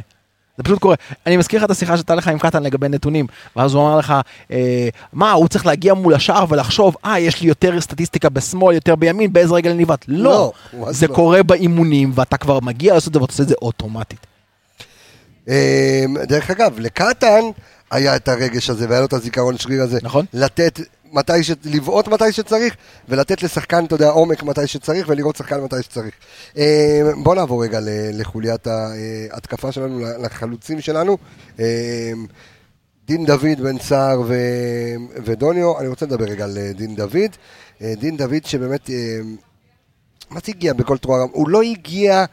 זה 0.58 0.64
פשוט 0.64 0.78
קורה. 0.78 0.94
אני 1.26 1.36
מזכיר 1.36 1.58
לך 1.58 1.64
את 1.64 1.70
השיחה 1.70 1.96
שהייתה 1.96 2.14
לך 2.14 2.28
עם 2.28 2.38
קטן 2.38 2.62
לגבי 2.62 2.88
נתונים, 2.88 3.26
ואז 3.56 3.74
הוא 3.74 3.82
אמר 3.82 3.98
לך, 3.98 4.14
אה, 4.52 4.88
מה, 5.12 5.32
הוא 5.32 5.48
צריך 5.48 5.66
להגיע 5.66 5.94
מול 5.94 6.14
השער 6.14 6.44
ולחשוב, 6.48 6.96
אה, 7.04 7.18
יש 7.18 7.42
לי 7.42 7.48
יותר 7.48 7.80
סטטיסטיקה 7.80 8.28
בשמאל, 8.28 8.74
יותר 8.74 8.96
בימין, 8.96 9.32
באיזה 9.32 9.54
רגל 9.54 9.72
ניווט. 9.72 10.04
לא, 10.08 10.52
לא, 10.72 10.92
זה 10.92 11.06
לא. 11.06 11.14
קורה 11.14 11.42
באימונים, 11.42 12.12
ואתה 12.14 12.36
כבר 12.36 12.60
מגיע 12.60 12.94
לעשות 12.94 13.08
את 13.08 13.12
זה 13.14 13.20
ואתה 13.20 13.32
עושה 13.32 13.42
את 13.42 13.48
זה 13.48 13.54
אוטומטית. 13.62 14.26
אמ, 15.48 15.54
דרך 16.22 16.50
אגב, 16.50 16.78
לקטן 16.78 17.40
היה 17.90 18.16
את 18.16 18.28
הרגש 18.28 18.70
הזה 18.70 18.86
והיה 18.88 19.00
לו 19.00 19.06
את 19.06 19.12
הזיכרון 19.12 19.58
שריר 19.58 19.82
הזה. 19.82 19.98
נכון. 20.02 20.24
לתת 20.32 20.80
מתי 21.12 21.42
ש... 21.42 21.50
לבעוט 21.64 22.08
מתי 22.08 22.32
שצריך, 22.32 22.76
ולתת 23.08 23.42
לשחקן, 23.42 23.84
אתה 23.84 23.94
יודע, 23.94 24.08
עומק 24.08 24.42
מתי 24.42 24.66
שצריך, 24.66 25.08
ולראות 25.08 25.36
שחקן 25.36 25.60
מתי 25.60 25.82
שצריך. 25.82 26.14
אמ, 26.56 26.62
בוא 27.22 27.34
נעבור 27.34 27.64
רגע 27.64 27.78
לחוליית 28.12 28.66
ההתקפה 29.30 29.72
שלנו, 29.72 30.00
לחלוצים 30.18 30.80
שלנו. 30.80 31.18
אמ, 31.58 31.64
דין 33.06 33.26
דוד, 33.26 33.60
בן 33.62 33.78
סער 33.78 34.20
ו... 34.20 34.34
ודוניו, 35.24 35.78
אני 35.80 35.88
רוצה 35.88 36.06
לדבר 36.06 36.24
רגע 36.24 36.44
על 36.44 36.58
אה, 36.58 36.72
דין 36.72 36.94
דוד. 36.94 37.30
אה, 37.82 37.94
דין 38.00 38.16
דוד 38.16 38.44
שבאמת, 38.44 38.90
אה, 38.90 39.20
מה 40.30 40.40
זה 40.44 40.52
הגיע 40.52 40.72
בכל 40.72 40.98
תרועה? 40.98 41.22
הוא 41.32 41.48
לא 41.48 41.62
הגיע 41.62 42.24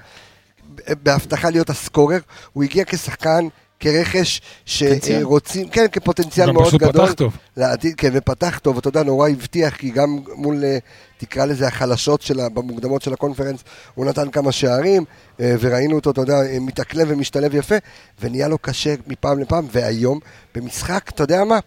בהבטחה 1.04 1.50
להיות 1.50 1.70
הסקורר, 1.70 2.20
הוא 2.54 2.64
הגיע 2.64 2.84
כשחקן, 2.88 3.48
כרכש. 3.80 4.42
שרוצים, 4.66 5.70
כן, 5.70 5.86
כפוטנציאל 5.92 6.48
גם 6.48 6.54
מאוד 6.54 6.68
פשוט 6.68 6.82
גדול. 6.82 7.06
פתח 7.06 7.14
טוב. 7.14 7.38
לעתיד, 7.58 7.96
כן, 7.96 8.10
ופתח 8.14 8.60
טוב, 8.60 8.78
אתה 8.78 8.88
יודע, 8.88 9.04
נורא 9.04 9.30
הבטיח, 9.30 9.76
כי 9.76 9.90
גם 9.90 10.20
מול, 10.36 10.64
אה, 10.64 10.78
תקרא 11.18 11.46
לזה 11.46 11.68
החלשות 11.68 12.22
שלה, 12.22 12.50
במוקדמות 12.50 13.02
של 13.02 13.14
הקונפרנס, 13.14 13.64
הוא 13.96 14.06
נתן 14.06 14.32
כמה 14.32 14.52
שערים, 14.52 15.06
אה, 15.40 15.56
וראינו 15.60 15.96
אותו, 15.96 16.12
אתה 16.12 16.22
יודע, 16.22 16.42
אה, 16.42 16.58
מתאקלם 16.60 17.08
ומשתלב 17.10 17.56
יפה, 17.56 17.76
ונהיה 18.22 18.48
לו 18.48 18.58
קשה 18.58 18.96
מפעם 19.08 19.40
לפעם, 19.40 19.68
והיום, 19.72 20.20
במשחק, 20.56 21.10
אתה 21.10 21.24
יודע 21.24 21.44
מה, 21.44 21.60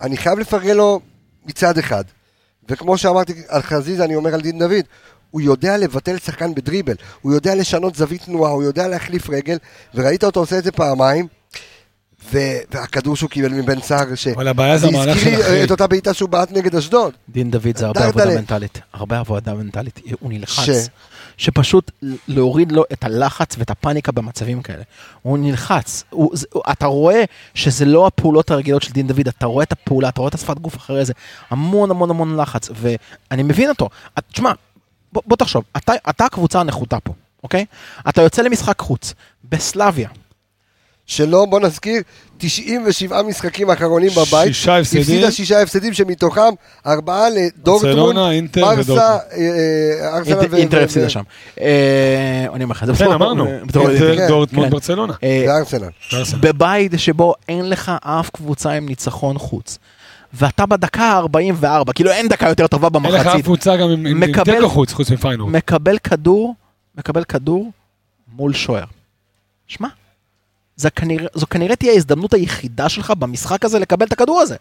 אני 0.00 0.16
חייב 0.16 0.38
לפרגן 0.38 0.76
לו 0.76 1.00
מצד 1.46 1.78
אחד, 1.78 2.04
וכמו 2.68 2.98
שאמרתי 2.98 3.32
על 3.48 3.62
חזיזה, 3.62 4.04
אני 4.04 4.14
אומר 4.14 4.34
על 4.34 4.40
דין 4.40 4.58
דוד, 4.58 4.84
הוא 5.30 5.40
יודע 5.40 5.76
לבטל 5.76 6.18
שחקן 6.18 6.54
בדריבל, 6.54 6.94
הוא 7.22 7.32
יודע 7.32 7.54
לשנות 7.54 7.94
זווית 7.94 8.22
תנועה, 8.22 8.50
הוא 8.50 8.62
יודע 8.62 8.88
להחליף 8.88 9.30
רגל, 9.30 9.56
וראית 9.94 10.24
אותו 10.24 10.40
עושה 10.40 10.58
את 10.58 10.64
זה 10.64 10.72
פעמיים, 10.72 11.26
והכדור 12.32 13.16
שהוא 13.16 13.30
קיבל 13.30 13.52
מבן 13.52 13.80
סער, 13.80 14.14
ש... 14.14 14.26
אבל 14.26 14.48
הבעיה 14.48 14.78
זה 14.78 14.86
המהלך 14.86 15.16
הזכיר 15.16 15.30
של 15.32 15.36
לי 15.36 15.42
אחרי. 15.42 15.64
את 15.64 15.70
אותה 15.70 15.86
בעיטה 15.86 16.14
שהוא 16.14 16.28
בעט 16.28 16.52
נגד 16.52 16.76
אשדוד. 16.76 17.12
דין 17.28 17.50
דוד 17.50 17.76
זה 17.76 17.86
הרבה. 17.86 18.04
עבודה 18.04 18.26
מנטלית, 18.26 18.80
הרבה 18.92 19.18
עבודה 19.18 19.54
מנטלית, 19.54 20.00
הוא 20.20 20.32
נלחץ. 20.32 20.88
שפשוט 21.36 21.90
להוריד 22.28 22.72
לו 22.72 22.84
את 22.92 23.04
הלחץ 23.04 23.54
ואת 23.58 23.70
הפאניקה 23.70 24.12
במצבים 24.12 24.62
כאלה. 24.62 24.82
הוא 25.22 25.38
נלחץ, 25.38 26.04
הוא, 26.10 26.30
זה, 26.32 26.46
אתה 26.72 26.86
רואה 26.86 27.24
שזה 27.54 27.84
לא 27.84 28.06
הפעולות 28.06 28.50
הרגילות 28.50 28.82
של 28.82 28.92
דין 28.92 29.06
דוד, 29.06 29.28
אתה 29.28 29.46
רואה 29.46 29.62
את 29.62 29.72
הפעולה, 29.72 30.08
אתה 30.08 30.20
רואה 30.20 30.28
את 30.28 30.34
השפת 30.34 30.58
גוף 30.58 30.76
אחרי 30.76 31.04
זה, 31.04 31.12
המון 31.50 31.90
המון 31.90 32.10
המון 32.10 32.36
לחץ, 32.36 32.70
ואני 32.74 33.42
מבין 33.42 33.68
אותו. 33.68 33.88
תשמע, 34.32 34.52
בוא, 35.12 35.22
בוא 35.26 35.36
תחשוב, 35.36 35.64
אתה, 35.76 35.92
אתה 36.10 36.24
הקבוצה 36.24 36.60
הנחותה 36.60 37.00
פה, 37.00 37.12
אוקיי? 37.42 37.64
אתה 38.08 38.22
יוצא 38.22 38.42
למשחק 38.42 38.80
חוץ, 38.80 39.14
בסלאביה, 39.44 40.08
שלא, 41.06 41.44
בוא 41.44 41.60
נזכיר, 41.60 42.02
97 42.38 43.22
משחקים 43.22 43.70
אחרונים 43.70 44.10
בבית. 44.10 44.46
שישה 44.54 44.78
הפסדים. 44.78 45.00
הפסידה 45.02 45.30
שישה 45.30 45.62
הפסדים 45.62 45.92
שמתוכם 45.92 46.40
ארבעה 46.86 47.26
לדורטמונד, 47.30 48.16
ברסה, 48.60 48.80
ודורטמונד. 48.80 48.98
אה, 49.00 49.38
אה, 49.38 50.16
ארסנל 50.18 50.32
אינטר, 50.34 50.46
ו- 50.50 50.56
אינטר 50.56 50.82
הפסידה 50.84 51.08
שם. 51.08 51.22
אה, 51.60 52.46
אני 52.54 52.64
אומר 52.64 52.72
לך, 52.74 52.84
זה 52.84 52.92
כן, 52.92 52.98
בתור- 53.04 53.14
אמרנו. 53.14 53.46
אינטר, 53.46 54.16
כן, 54.16 54.28
דורטמונד, 54.28 54.66
כן. 54.66 54.70
ברצלונה. 54.72 55.12
אה, 55.22 55.44
וארסנל. 55.48 55.88
וארסנל. 56.12 56.38
בבית 56.40 56.92
שבו 56.96 57.34
אין 57.48 57.68
לך 57.70 57.92
אף 58.02 58.30
קבוצה 58.30 58.70
עם 58.72 58.86
ניצחון 58.88 59.38
חוץ. 59.38 59.78
ואתה 60.32 60.66
בדקה 60.66 61.02
ה-44, 61.04 61.92
כאילו 61.94 62.10
אין 62.10 62.28
דקה 62.28 62.48
יותר 62.48 62.66
טובה 62.66 62.88
אין 62.94 63.12
לך 63.12 63.20
אף 63.20 63.26
במחצית, 63.26 63.44
קבוצה 63.44 63.76
גם 63.76 63.90
עם- 63.90 64.06
תיקו 64.44 64.68
חוץ, 64.68 64.92
חוץ 64.92 65.10
מפיינורד. 65.10 65.52
מקבל 65.52 65.98
כדור, 65.98 66.54
מקבל 66.98 67.24
כדור 67.24 67.70
מול 68.36 68.52
שוער. 68.54 68.84
שמע, 69.66 69.88
זה 70.76 70.90
כנראה, 70.90 71.26
זו 71.34 71.46
כנראה 71.46 71.76
תהיה 71.76 71.92
ההזדמנות 71.92 72.34
היחידה 72.34 72.88
שלך 72.88 73.10
במשחק 73.18 73.64
הזה 73.64 73.78
לקבל 73.78 74.06
את 74.06 74.12
הכדור 74.12 74.40
הזה. 74.40 74.56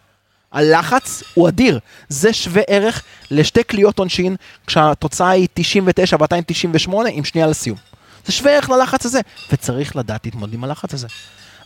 הלחץ 0.51 1.23
הוא 1.33 1.47
אדיר, 1.49 1.79
זה 2.09 2.33
שווה 2.33 2.61
ערך 2.67 3.03
לשתי 3.31 3.63
קליעות 3.63 3.99
עונשין, 3.99 4.35
כשהתוצאה 4.67 5.29
היא 5.29 5.47
99 5.53 6.17
ו-298 6.19 6.93
עם 7.11 7.23
שנייה 7.23 7.47
לסיום. 7.47 7.77
זה 8.25 8.31
שווה 8.31 8.51
ערך 8.51 8.69
ללחץ 8.69 9.05
הזה, 9.05 9.19
וצריך 9.51 9.95
לדעת 9.95 10.25
להתמודד 10.25 10.53
עם 10.53 10.63
הלחץ 10.63 10.93
הזה. 10.93 11.07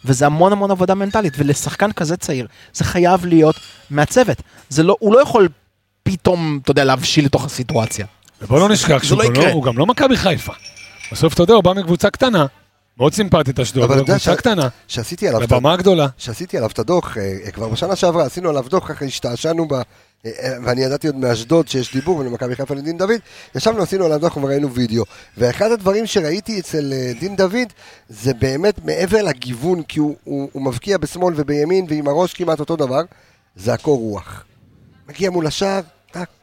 וזה 0.06 0.26
המון 0.26 0.52
המון 0.52 0.72
עבודה 0.72 0.96
מנטלית, 0.96 1.34
ולשחקן 1.38 1.92
כזה 1.92 2.18
צעיר, 2.18 2.48
זה 2.74 2.84
חייב 2.84 3.26
להיות 3.26 3.56
מהצוות. 3.90 4.42
זה 4.70 4.84
לא, 4.84 4.96
הוא 5.00 5.14
לא 5.14 5.22
יכול 5.22 5.50
פתאום, 6.04 6.60
אתה 6.64 6.72
יודע, 6.72 6.84
להבשיל 6.84 7.26
לתוך 7.26 7.46
הסיטואציה. 7.46 8.06
ובוא 8.42 8.60
לא 8.60 8.70
נשכח 8.70 9.04
שהוא 9.04 9.24
לא 9.24 9.34
לא-. 9.34 9.50
הוא 9.50 9.64
גם 9.64 9.78
לא 9.78 9.86
מכבי 9.86 10.18
חיפה. 10.18 10.54
בסוף 11.12 11.34
אתה 11.34 11.44
יודע, 11.44 11.54
הוא 11.54 11.64
בא 11.64 11.74
מקבוצה 11.74 12.10
קטנה, 12.10 12.46
מאוד 13.00 13.14
סימפטית 13.14 13.60
אשדוד, 13.60 13.84
אבל 13.84 13.94
אבל 13.94 14.04
אתה 14.04 14.12
יודע 14.12 14.20
קבוצה 14.20 14.36
קטנה, 14.36 14.68
שעשיתי 14.88 15.28
עליו 15.28 15.42
לבמה 15.42 15.74
הגדולה. 15.74 16.08
שעשיתי 16.18 16.58
עליו 16.58 16.70
את 16.70 16.80
הדוח, 16.80 17.18
אה, 17.18 17.38
אה, 17.46 17.52
כבר 17.52 17.70
בשנה 17.70 17.96
שעברה 17.96 18.26
עשינו 18.26 18.50
עליו 18.50 18.66
דוח, 18.70 18.88
ככה 18.88 19.06
השתעשענו 19.06 19.68
ב... 19.68 19.74
אה, 19.74 19.82
ואני 20.64 20.82
ידעתי 20.82 21.08
עוד 21.08 21.16
מאשדוד 21.16 21.68
שיש 21.68 21.94
דיבור 21.94 22.24
בין 22.24 22.28
מכבי 22.28 22.56
חיפה 22.56 22.76
לדין 22.76 22.98
דוד, 22.98 23.20
ישבנו, 23.56 23.84
עשינו 23.84 24.06
עליו 24.06 24.20
דוח 24.20 24.38
וראינו 24.38 24.74
וידאו. 24.74 25.04
ואחד 25.38 25.72
הדברים 25.72 26.06
שראיתי 26.06 26.60
אצל 26.60 26.94
דין 27.20 27.36
דוד, 27.36 27.68
זה 28.10 28.34
באמת 28.34 28.86
מעבר 28.86 29.22
לגיוון, 29.22 29.84
כי 29.84 30.00
הוא, 30.00 30.16
הוא, 30.24 30.50
הוא 30.52 30.64
מבקיע 30.64 30.98
בשמאל 30.98 31.34
ובימין, 31.38 31.86
ועם 31.90 32.08
הראש 32.08 32.34
כמעט 32.34 32.60
אותו 32.60 32.76
דבר, 32.76 33.02
זה 33.56 33.74
הקור 33.74 34.00
רוח. 34.00 34.44
מגיע 35.10 35.30
מול 35.30 35.48
השער, 35.48 35.82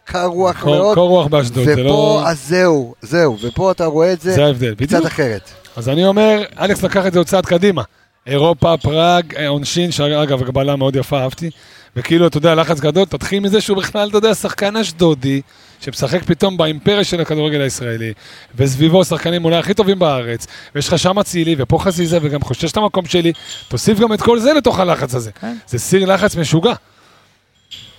קר 0.05 0.25
רוח 0.27 0.61
קור 0.61 0.75
מאוד. 0.77 0.95
קור 0.95 1.09
רוח 1.09 1.27
באשדוד, 1.27 1.65
זה 1.65 1.73
ופה, 1.73 1.83
לא... 1.83 2.23
אז 2.27 2.49
זהו, 2.49 2.95
זהו, 3.03 3.39
ופה 3.43 3.71
אתה 3.71 3.85
רואה 3.85 4.13
את 4.13 4.21
זה 4.21 4.33
זה 4.33 4.45
ההבדל, 4.45 4.75
קצת 4.75 4.83
בדיוק. 4.83 5.07
אחרת. 5.07 5.51
אז 5.77 5.89
אני 5.89 6.07
אומר, 6.07 6.43
אלכס 6.61 6.83
לקח 6.83 7.07
את 7.07 7.13
זה 7.13 7.19
עוד 7.19 7.27
צעד 7.27 7.47
קדימה. 7.47 7.83
אירופה, 8.27 8.75
פראג, 8.83 9.35
אה, 9.37 9.49
עונשין, 9.49 9.91
שאגב, 9.91 10.43
הגבלה 10.43 10.77
מאוד 10.77 10.97
יפה, 10.97 11.23
אהבתי. 11.23 11.51
וכאילו, 11.97 12.27
אתה 12.27 12.39
יודע, 12.39 12.55
לחץ 12.55 12.81
גדול, 12.81 13.05
תתחיל 13.05 13.41
מזה 13.41 13.61
שהוא 13.61 13.77
בכלל, 13.77 14.09
אתה 14.09 14.19
יודע, 14.19 14.35
שחקן 14.35 14.77
אשדודי, 14.77 15.41
שמשחק 15.81 16.23
פתאום 16.23 16.57
באימפריה 16.57 17.05
של 17.05 17.21
הכדורגל 17.21 17.61
הישראלי, 17.61 18.13
וסביבו 18.57 19.05
שחקנים 19.05 19.45
אולי 19.45 19.57
הכי 19.57 19.75
טובים 19.75 19.99
בארץ, 19.99 20.47
ויש 20.75 20.89
לך 20.89 20.99
שם 20.99 21.19
אצילי, 21.19 21.55
ופה 21.59 21.79
חזיזה, 21.79 22.19
וגם 22.23 22.41
חושש 22.41 22.73
את 22.73 22.77
המקום 22.77 23.07
שלי, 23.07 23.33
תוסיף 23.69 23.99
גם 23.99 24.13
את 24.13 24.23
כל 24.23 24.39
זה 24.39 24.53
לתוך 24.53 24.79
הלחץ 24.81 25.15
הזה. 25.15 25.31
כן. 25.41 25.57
זה 25.69 25.79
סיר 25.79 26.15
לחץ 26.15 26.37
משוגע. 26.37 26.75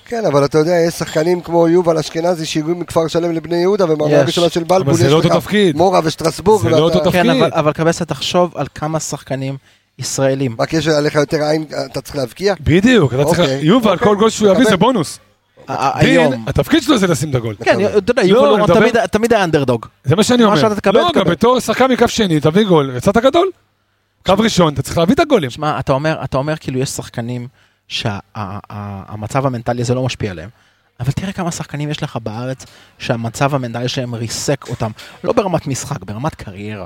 כן, 0.08 0.26
אבל 0.26 0.45
אתה 0.45 0.58
יודע, 0.58 0.76
יש 0.88 0.93
שחקנים 0.93 1.41
כמו 1.41 1.68
יובל 1.68 1.97
אשכנזי 1.97 2.45
שהגיעו 2.45 2.76
מכפר 2.76 3.08
שלם 3.08 3.32
לבני 3.32 3.56
יהודה, 3.56 3.91
ומעונה 3.91 4.14
יש. 4.14 4.20
הראשונה 4.22 4.49
של 4.49 4.64
בלבול, 4.64 4.93
יש 4.93 5.01
לא 5.01 5.20
לך. 5.20 5.36
מורה 5.76 5.99
ושטרסבורג. 6.03 6.64
זה 6.64 6.70
לא 6.70 6.78
אותו 6.80 6.99
כן, 7.12 7.24
תפקיד. 7.24 7.41
אבל- 7.41 7.49
אבל 7.53 7.74
קבסה, 7.74 8.06
תחשוב 8.06 8.51
על 8.58 8.68
כמה 8.76 8.99
שחקנים 8.99 9.58
ישראלים. 9.99 10.56
רק 10.60 10.74
יש 10.74 10.88
עליך 10.88 11.16
יותר 11.16 11.38
עין, 11.43 11.66
אתה 11.91 12.01
צריך 12.01 12.16
להבקיע? 12.16 12.53
בדיוק, 12.60 13.14
אתה 13.14 13.26
צריך... 13.26 13.39
אוקיי, 13.39 13.60
יובל, 13.62 13.91
אוקיי. 13.91 14.08
כל 14.08 14.16
גול 14.16 14.30
שהוא 14.30 14.49
יביא. 14.49 14.70
זה 14.70 14.78
בונוס. 14.78 15.20
היום. 15.68 16.43
התפקיד 16.47 16.84
שלו 16.84 16.97
זה 16.97 17.08
לשים 17.08 17.30
את 17.30 17.36
הגול. 17.36 17.56
כן. 17.64 17.86
אתה 17.97 18.12
יודע, 18.12 18.24
לא, 18.24 18.28
יובל 18.28 18.47
אורון 18.47 18.62
מדבר- 18.62 18.80
תמיד- 18.80 19.06
תמיד 19.06 19.34
היה 19.34 19.43
אנדרדוג. 19.43 19.86
זה 20.03 20.16
מה 20.16 20.24
שאני 20.24 20.43
מה 20.43 20.49
אומר. 20.49 20.62
שאתה 20.62 20.76
תקבל, 20.76 20.99
לא, 20.99 21.12
גם. 21.16 21.24
בתור 21.26 21.60
שחקן 21.60 21.91
מקו 21.91 22.08
שני, 22.08 22.39
תביא 22.39 22.64
גול, 22.66 22.91
יצאת 22.97 23.18
גדול. 23.18 23.47
קו 24.26 24.34
ראשון, 24.38 24.74
אתה 24.74 24.82
צריך 24.82 24.97
להביא 24.97 25.16
את 25.16 25.20
הגולים. 25.20 25.49
שמע, 25.49 25.80
אתה 25.80 25.93
אומר, 25.93 26.18
אתה 26.24 26.38
אומר 26.38 26.53
כאילו 26.60 26.80
יש 26.80 26.89
שחקנים 26.89 27.47
שהמצב 27.88 29.45
המנטלי 29.45 29.81
הזה 29.81 29.93
לא 29.93 30.03
משפיע 30.03 30.31
עליהם. 30.31 30.49
אבל 30.99 31.11
תראה 31.11 31.31
כמה 31.31 31.51
שחקנים 31.51 31.89
יש 31.91 32.03
לך 32.03 32.17
בארץ 32.23 32.65
שהמצב 32.99 33.55
המנטלי 33.55 33.88
שלהם 33.88 34.15
ריסק 34.15 34.69
אותם. 34.69 34.91
לא 35.23 35.33
ברמת 35.33 35.67
משחק, 35.67 36.03
ברמת 36.03 36.36
קריירה. 36.36 36.86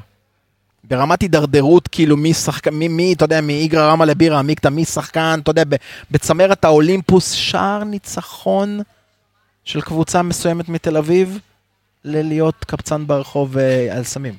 ברמת 0.83 1.21
הידרדרות, 1.21 1.87
כאילו 1.87 2.17
מי 2.17 2.33
שחקן, 2.33 2.73
מי, 2.73 2.87
מי, 2.87 3.13
אתה 3.13 3.25
יודע, 3.25 3.41
מאיגרא 3.41 3.91
רמא 3.91 4.03
לבירה 4.03 4.39
עמיקתא, 4.39 4.67
מי 4.67 4.85
שחקן, 4.85 5.39
אתה 5.43 5.51
יודע, 5.51 5.63
בצמרת 6.11 6.65
האולימפוס, 6.65 7.31
שער 7.31 7.83
ניצחון 7.83 8.79
של 9.65 9.81
קבוצה 9.81 10.21
מסוימת 10.21 10.69
מתל 10.69 10.97
אביב, 10.97 11.39
ללהיות 12.05 12.65
קבצן 12.65 13.07
ברחוב 13.07 13.57
אה, 13.57 13.97
על 13.97 14.03
סמים. 14.03 14.33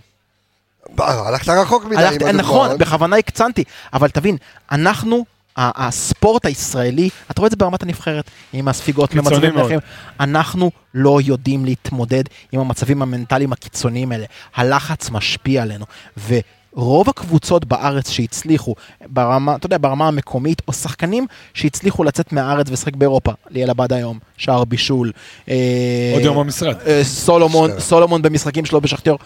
ב- 0.95 1.01
הלכת 1.01 1.49
רחוק 1.49 1.85
מדי 1.85 1.97
עם 1.97 2.07
הדוגמאות. 2.07 2.35
נכון, 2.35 2.79
בכוונה 2.79 3.17
הקצנתי, 3.17 3.65
אבל 3.93 4.09
תבין, 4.09 4.37
אנחנו, 4.73 5.25
הספורט 5.61 6.47
הישראלי, 6.47 7.09
אתה 7.31 7.41
רואה 7.41 7.47
את 7.47 7.51
זה 7.51 7.57
ברמת 7.57 7.83
הנבחרת, 7.83 8.31
עם 8.53 8.69
הספיגות 8.69 9.15
במצבים 9.15 9.55
מאוד. 9.55 9.65
אחרים, 9.65 9.81
אנחנו 10.21 10.71
לא 10.95 11.19
יודעים 11.25 11.65
להתמודד 11.65 12.25
עם 12.53 12.61
המצבים 12.61 13.03
המנטליים 13.03 13.53
הקיצוניים 13.53 14.13
האלה. 14.13 14.27
הלחץ 14.55 15.11
משפיע 15.11 15.63
עלינו, 15.63 15.85
ורוב 16.29 17.09
הקבוצות 17.09 17.65
בארץ 17.65 18.11
שהצליחו, 18.11 18.75
ברמה, 19.07 19.57
אתה 19.57 19.67
יודע, 19.67 19.77
ברמה 19.81 20.09
המקומית, 20.09 20.63
או 20.69 20.73
שחקנים 20.73 21.27
שהצליחו 21.55 22.05
לצאת 22.05 22.33
מהארץ 22.33 22.69
ולשחק 22.69 22.97
באירופה, 22.97 23.33
ליאל 23.51 23.71
עבד 23.71 23.93
היום, 23.93 24.19
שער 24.37 24.65
בישול, 24.65 25.13
אה, 25.49 26.11
עוד 26.15 26.23
יום 26.23 26.37
במשרד. 26.37 26.77
אה, 26.87 27.05
סולומון, 27.05 27.71
בסדר. 27.71 27.81
סולומון 27.81 28.23
במשחקים 28.23 28.65
שלו 28.65 28.81
בשכתר. 28.81 29.17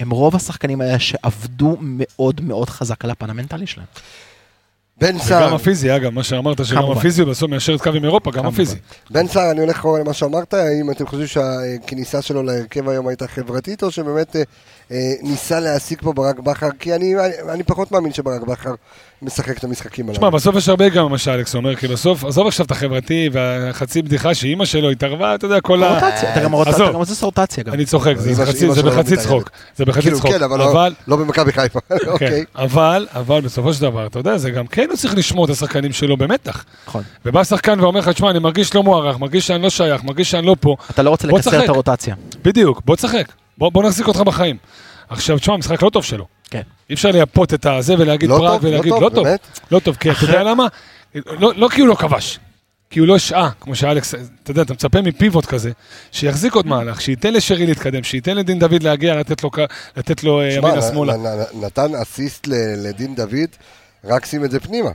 הם 0.00 0.10
רוב 0.10 0.36
השחקנים 0.36 0.80
האלה 0.80 0.98
שעבדו 0.98 1.76
מאוד 1.80 2.40
מאוד 2.40 2.70
חזק 2.70 3.04
על 3.04 3.10
הפן 3.10 3.30
המנטלי 3.30 3.66
שלהם. 3.66 3.86
בן 5.00 5.08
וגם 5.16 5.18
סער, 5.18 5.54
הפיזי, 5.54 5.96
אגב, 5.96 6.10
מה 6.14 6.22
שאמרת, 6.22 6.64
שגם 6.64 6.82
כמובן. 6.82 6.98
הפיזי 6.98 7.24
בסוף 7.24 7.50
מיישר 7.50 7.74
את 7.74 7.80
קו 7.80 7.90
עם 7.90 8.04
אירופה, 8.04 8.30
גם 8.30 8.36
כמובן. 8.36 8.48
הפיזי. 8.54 8.76
בן 9.10 9.26
סער, 9.28 9.50
אני 9.50 9.60
הולך 9.60 9.86
למה 10.00 10.12
שאמרת, 10.12 10.54
האם 10.54 10.90
אתם 10.90 11.06
חושבים 11.06 11.26
שהכניסה 11.26 12.22
שלו 12.22 12.42
להרכב 12.42 12.88
היום 12.88 13.08
הייתה 13.08 13.26
חברתית, 13.28 13.82
או 13.82 13.90
שבאמת 13.90 14.36
אה, 14.36 14.42
אה, 14.92 14.96
ניסה 15.22 15.60
להעסיק 15.60 16.02
פה 16.02 16.12
ברק 16.12 16.38
בכר? 16.38 16.68
כי 16.78 16.94
אני, 16.94 17.14
אני, 17.14 17.52
אני 17.52 17.62
פחות 17.62 17.92
מאמין 17.92 18.12
שברק 18.12 18.40
בכר 18.42 18.74
משחק 19.22 19.58
את 19.58 19.64
המשחקים 19.64 20.04
הללו. 20.04 20.16
תשמע, 20.18 20.30
בסוף 20.30 20.56
יש 20.56 20.68
הרבה 20.68 20.88
גם 20.88 21.10
מה 21.10 21.18
שאלכס 21.18 21.54
אומר, 21.54 21.76
כי 21.76 21.88
בסוף, 21.88 22.24
עזוב 22.24 22.46
עכשיו 22.46 22.66
את 22.66 22.70
החברתי 22.70 23.28
והחצי 23.32 24.02
בדיחה 24.02 24.34
שאימא 24.34 24.64
שלו 24.64 24.90
התערבה, 24.90 25.34
אתה 25.34 25.44
יודע, 25.46 25.60
כל 25.60 25.82
ה... 25.82 25.94
רוטציה, 25.94 26.32
אתה 26.32 26.40
גם 26.44 26.54
עזוב. 26.54 26.82
אתה 26.82 26.92
גם 26.92 26.98
עושה 26.98 27.26
רוטציה 27.26 27.64
גם. 27.64 27.72
אני 27.72 27.84
צוחק, 27.84 28.14
זה 28.16 28.44
בחצי- 28.44 28.72
זה 28.72 28.82
לא. 28.82 29.16
צחוק. 29.16 29.50
זה 29.76 29.84
בחצי 29.84 30.02
כאילו, 30.02 30.18
צחוק. 30.18 30.30
כן, 30.32 30.42
אבל, 30.42 30.58
לא, 30.58 30.88
לא 31.08 31.16
במכבי 31.16 31.52
חיפה. 31.52 31.78
כן, 32.18 32.42
אבל, 32.56 33.06
אבל 33.14 33.40
בסופו 33.40 33.74
של 33.74 33.82
דבר, 33.82 34.06
אתה 34.06 34.18
יודע, 34.18 34.38
זה 34.38 34.50
גם 34.50 34.66
כן 34.66 34.89
הוא 34.90 34.98
צריך 34.98 35.14
לשמור 35.14 35.44
את 35.44 35.50
השחקנים 35.50 35.92
שלו 35.92 36.16
במתח. 36.16 36.64
נכון. 36.86 37.02
ובא 37.24 37.44
שחקן 37.44 37.80
ואומר 37.80 38.00
לך, 38.00 38.08
תשמע, 38.08 38.30
אני 38.30 38.38
מרגיש 38.38 38.74
לא 38.74 38.82
מוערך, 38.82 39.18
מרגיש 39.18 39.46
שאני 39.46 39.62
לא 39.62 39.70
שייך, 39.70 40.04
מרגיש 40.04 40.30
שאני 40.30 40.46
לא 40.46 40.56
פה. 40.60 40.76
אתה 40.90 41.02
לא 41.02 41.10
רוצה 41.10 41.28
לקצר. 41.28 41.64
את 41.64 41.68
הרוטציה. 41.68 42.14
בדיוק, 42.44 42.82
בוא 42.84 42.96
תשחק. 42.96 43.32
בוא, 43.58 43.72
בוא 43.72 43.82
נחזיק 43.84 44.08
אותך 44.08 44.20
בחיים. 44.20 44.56
עכשיו, 45.08 45.38
תשמע, 45.38 45.56
משחק 45.56 45.82
לא 45.82 45.90
טוב 45.90 46.04
שלו. 46.04 46.26
כן. 46.50 46.62
אי 46.90 46.94
אפשר 46.94 47.10
לייפות 47.10 47.54
את 47.54 47.66
הזה 47.66 47.94
ולהגיד 47.98 48.30
לא 48.30 48.36
פראג 48.38 48.52
טוב, 48.52 48.64
לא 48.64 48.68
ולהגיד 48.68 48.92
טוב, 48.92 49.02
לא 49.02 49.08
טוב. 49.08 49.24
באמת. 49.24 49.40
לא 49.70 49.78
טוב, 49.78 49.96
כי 49.96 50.10
אתה 50.10 50.24
יודע 50.24 50.42
למה? 50.42 50.66
לא, 51.14 51.52
לא 51.56 51.68
כי 51.68 51.80
הוא 51.80 51.88
לא 51.88 51.94
כבש, 51.94 52.38
כי 52.90 53.00
הוא 53.00 53.08
לא 53.08 53.18
שעה, 53.18 53.50
כמו 53.60 53.74
שאלכס, 53.76 54.14
אתה 54.14 54.50
יודע, 54.50 54.62
אתה 54.62 54.72
מצפה 54.72 55.02
מפיבוט 55.02 55.46
כזה, 55.46 55.70
שיחזיק 56.12 56.54
עוד 56.54 56.66
מהלך, 56.66 57.00
שייתן 57.00 57.32
לשרי 57.34 57.66
להתקדם, 57.66 58.02
שייתן 58.02 58.36
לדין 58.36 58.58
דוד 58.58 58.82
להגיע, 58.82 59.16
לתת 59.16 59.42
לו, 59.42 59.50
לתת 59.96 60.24
לו 60.24 60.40
אה, 60.40 60.52
ימינה 60.52 60.82
שמאלה. 60.82 61.14
נתן 61.54 61.94
אסיסט 62.02 62.46
לדין 62.84 63.14
דוד, 63.14 63.48
רק 64.04 64.24
שים 64.26 64.44
את 64.44 64.50
זה 64.50 64.60
פנימה. 64.60 64.90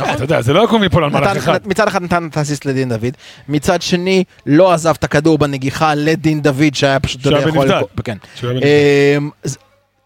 אה, 0.00 0.14
אתה 0.14 0.24
יודע, 0.24 0.42
זה 0.42 0.52
לא 0.52 0.64
יקום 0.64 0.82
מפה 0.82 0.98
על 1.04 1.10
מהלך 1.10 1.36
אחד. 1.36 1.60
מצד 1.66 1.88
אחד 1.88 2.02
נתן 2.02 2.26
את 2.26 2.36
האסיסט 2.36 2.64
לדין 2.64 2.88
דוד, 2.88 3.14
מצד 3.48 3.82
שני 3.82 4.24
לא 4.46 4.72
עזב 4.72 4.94
את 4.98 5.04
הכדור 5.04 5.38
בנגיחה 5.38 5.94
לדין 5.94 6.42
דוד 6.42 6.74
שהיה 6.74 7.00
פשוט, 7.00 7.20
שהיה. 7.20 7.46
בנבדל. 7.46 7.80
כן. 8.04 8.16
אמ, 8.40 9.30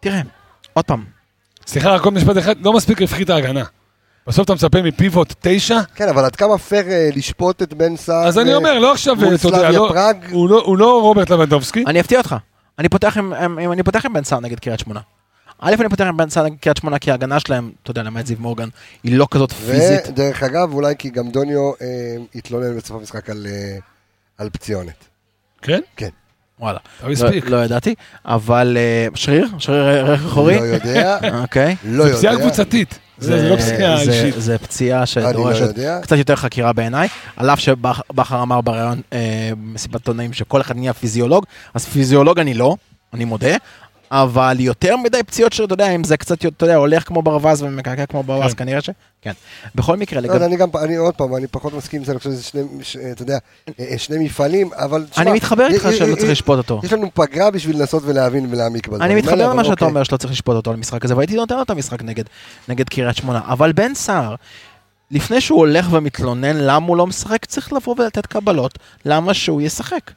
תראה, 0.00 0.20
עוד 0.72 0.84
פעם, 0.84 1.04
סליחה, 1.66 1.90
רק 1.90 2.04
עוד 2.04 2.14
משפט 2.14 2.38
אחד, 2.38 2.54
לא 2.64 2.72
מספיק 2.72 3.00
רווחי 3.00 3.22
את 3.22 3.30
ההגנה. 3.30 3.62
בסוף 4.26 4.44
אתה 4.44 4.54
מצפה 4.54 4.82
מפיבוט 4.82 5.34
תשע, 5.40 5.78
כן, 5.94 6.08
אבל 6.08 6.24
עד 6.24 6.36
כמה 6.36 6.58
פייר 6.58 6.88
אה, 6.88 7.08
לשפוט 7.16 7.62
את 7.62 7.74
בן 7.74 7.96
סער? 7.96 8.26
אז 8.26 8.38
אני 8.38 8.50
אה, 8.50 8.56
אומר, 8.56 8.78
לא 8.78 8.92
עכשיו, 8.92 9.16
אתה 9.34 9.48
יודע, 9.48 9.70
לא-. 9.70 9.92
הוא 10.30 10.48
לא- 10.50 10.62
הוא 10.64 10.78
לא 10.78 11.00
רוברט 11.00 11.30
לבנדובסקי. 11.30 11.84
אני 11.86 12.00
אפתיע 12.00 12.18
אותך, 12.18 12.36
אני 12.78 12.88
פותח 12.88 13.16
עם 14.06 14.12
בן 14.12 14.24
סער 14.24 14.40
נגד 14.40 14.58
קריית 14.58 14.80
שמונה. 14.80 15.00
א', 15.60 15.74
אני 15.80 15.88
פותח 15.88 16.04
עם 16.04 16.16
בן 16.16 16.24
נגד 16.44 16.56
קריית 16.60 16.76
שמונה 16.76 16.98
כי 16.98 17.10
ההגנה 17.10 17.40
שלהם, 17.40 17.70
אתה 17.82 17.90
יודע, 17.90 18.02
למעט 18.02 18.26
זיו 18.26 18.36
מורגן, 18.40 18.68
היא 19.02 19.18
לא 19.18 19.26
כזאת 19.30 19.52
פיזית. 19.52 20.08
ודרך 20.08 20.42
אגב, 20.42 20.72
אולי 20.74 20.94
כי 20.98 21.10
גם 21.10 21.30
דוניו 21.30 21.72
אה, 21.80 21.86
התלונן 22.34 22.76
בסוף 22.76 22.96
המשחק 23.00 23.30
על, 23.30 23.46
אה, 23.50 23.78
על 24.38 24.50
פציונת. 24.50 25.04
כן? 25.62 25.80
וואלה. 26.60 26.78
הוא 27.02 27.10
הספיק. 27.12 27.44
לא, 27.44 27.58
לא 27.58 27.64
ידעתי, 27.64 27.94
אבל 28.24 28.76
אה, 28.80 29.06
שריר? 29.14 29.48
שריר 29.58 30.10
רך 30.10 30.20
אחורי? 30.26 30.58
לא 30.58 30.62
יודע, 30.64 31.18
אוקיי. 31.42 31.76
לא 31.84 32.08
זה 32.08 32.16
פציעה 32.16 32.32
יודע. 32.32 32.44
קבוצתית. 32.44 32.98
זה 33.18 33.48
לא 33.50 33.56
פציעה 33.56 34.04
זה- 34.04 34.12
אישית. 34.12 34.34
זה 34.42 34.58
פציעה 34.58 35.00
לא 35.00 35.06
שדורשת 35.06 35.60
יודע. 35.66 35.98
קצת 36.02 36.16
יותר 36.16 36.36
חקירה 36.36 36.72
בעיניי, 36.72 37.08
על 37.36 37.50
אף 37.50 37.60
שבכר 37.60 38.42
אמר 38.42 38.60
בריאיון 38.60 39.00
במסיבת 39.52 39.94
עיתונאים 39.94 40.32
שכל 40.32 40.60
אחד 40.60 40.76
נהיה 40.76 40.92
פיזיולוג, 40.92 41.44
אז 41.74 41.84
פיזיולוג 41.84 42.38
אני 42.38 42.54
לא, 42.54 42.76
אני 43.14 43.24
מודה, 43.24 43.56
אבל 44.10 44.56
יותר 44.60 44.96
מדי 44.96 45.22
פציעות 45.22 45.52
שאתה 45.52 45.72
יודע, 45.72 45.90
אם 45.90 46.04
זה 46.04 46.16
קצת, 46.16 46.46
אתה 46.46 46.64
יודע, 46.64 46.76
הולך 46.76 47.08
כמו 47.08 47.22
ברווז 47.22 47.62
ומקעקע 47.62 48.06
כמו 48.06 48.22
ברווז, 48.22 48.52
כן. 48.54 48.64
כנראה 48.64 48.80
ש... 48.80 48.90
כן. 49.22 49.32
בכל 49.74 49.96
מקרה, 49.96 50.20
לא 50.20 50.28
לגבי... 50.28 50.44
אני 50.44 50.56
גם, 50.56 50.68
אני 50.84 50.96
עוד 50.96 51.14
פעם, 51.14 51.36
אני 51.36 51.46
פחות 51.46 51.74
מסכים 51.74 52.00
עם 52.00 52.04
זה, 52.04 52.12
אני 52.12 52.18
חושב 52.18 52.30
שזה 52.30 52.42
שני, 52.42 52.62
ש- 52.82 52.96
אתה 52.96 53.22
יודע, 53.22 53.38
אה, 53.68 53.84
אה, 53.90 53.98
שני 53.98 54.24
מפעלים, 54.24 54.70
אבל... 54.72 55.06
תשמע, 55.10 55.22
אני 55.22 55.32
מתחבר 55.32 55.66
איתך 55.66 55.86
אה, 55.86 55.92
שלא 55.92 56.06
אה, 56.06 56.14
צריך 56.14 56.24
אה, 56.24 56.30
לשפוט 56.32 56.58
אותו. 56.58 56.80
יש 56.84 56.92
לנו 56.92 57.10
פגרה 57.14 57.50
בשביל 57.50 57.78
לנסות 57.80 58.02
ולהבין 58.06 58.46
ולהעמיק 58.50 58.88
בזה. 58.88 59.04
אני 59.04 59.14
מתחבר 59.14 59.50
למה 59.50 59.64
שאתה 59.64 59.72
אוקיי. 59.72 59.88
אומר 59.88 60.02
שלא 60.02 60.16
צריך 60.16 60.32
לשפוט 60.32 60.56
אותו 60.56 60.70
על 60.70 60.76
משחק 60.76 61.04
הזה, 61.04 61.16
והייתי 61.16 61.34
נותן 61.36 61.56
לו 61.56 61.62
את 61.62 61.70
המשחק 61.70 62.02
נגד, 62.02 62.24
נגד 62.68 62.88
קריית 62.88 63.16
שמונה. 63.16 63.40
אבל 63.44 63.72
בן 63.72 63.94
סער, 63.94 64.34
לפני 65.10 65.40
שהוא 65.40 65.58
הולך 65.58 65.88
ומתלונן 65.90 66.56
למה 66.56 66.86
הוא 66.86 66.96
לא 66.96 67.06
משחק, 67.06 67.44
צריך 67.44 67.72
לבוא 67.72 67.94
ולתת 67.98 68.26
קבלות 68.26 68.78
למה 69.04 69.34
שהוא 69.34 69.62
ישחק. 69.62 70.10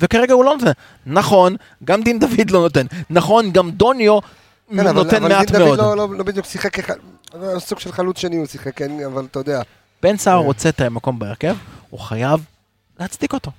וכרגע 0.00 0.34
הוא 0.34 0.44
לא 0.44 0.54
נותן. 0.58 0.70
נכון, 1.06 1.56
גם 1.84 2.02
דין 2.02 2.18
דוד 2.18 2.50
לא 2.50 2.60
נותן. 2.60 2.86
נכון, 3.10 3.50
גם 3.52 3.70
דוניו 3.70 4.18
כן, 4.20 4.78
אבל- 4.78 4.92
נותן 4.92 5.16
אבל 5.16 5.28
מעט 5.28 5.50
דין 5.50 5.58
דוד 5.58 5.66
מאוד. 5.66 5.78
לא- 5.78 5.96
לא 5.96 6.08
לא 6.18 6.24
בדיוק 6.24 6.46
שיחק 6.46 6.90
אבל 7.34 7.58
סוג 7.58 7.78
של 7.78 7.92
חלוץ 7.92 8.18
שני 8.18 8.36
הוא 8.36 8.46
שיחק, 8.46 8.76
כן, 8.76 9.04
אבל 9.06 9.24
אתה 9.30 9.38
יודע. 9.38 9.62
בן 10.02 10.16
סער 10.16 10.40
כן. 10.40 10.46
רוצה 10.46 10.68
את 10.68 10.80
המקום 10.80 11.18
בהרכב, 11.18 11.56
הוא 11.90 12.00
חייב 12.00 12.44
להצדיק 13.00 13.32
אותו. 13.32 13.50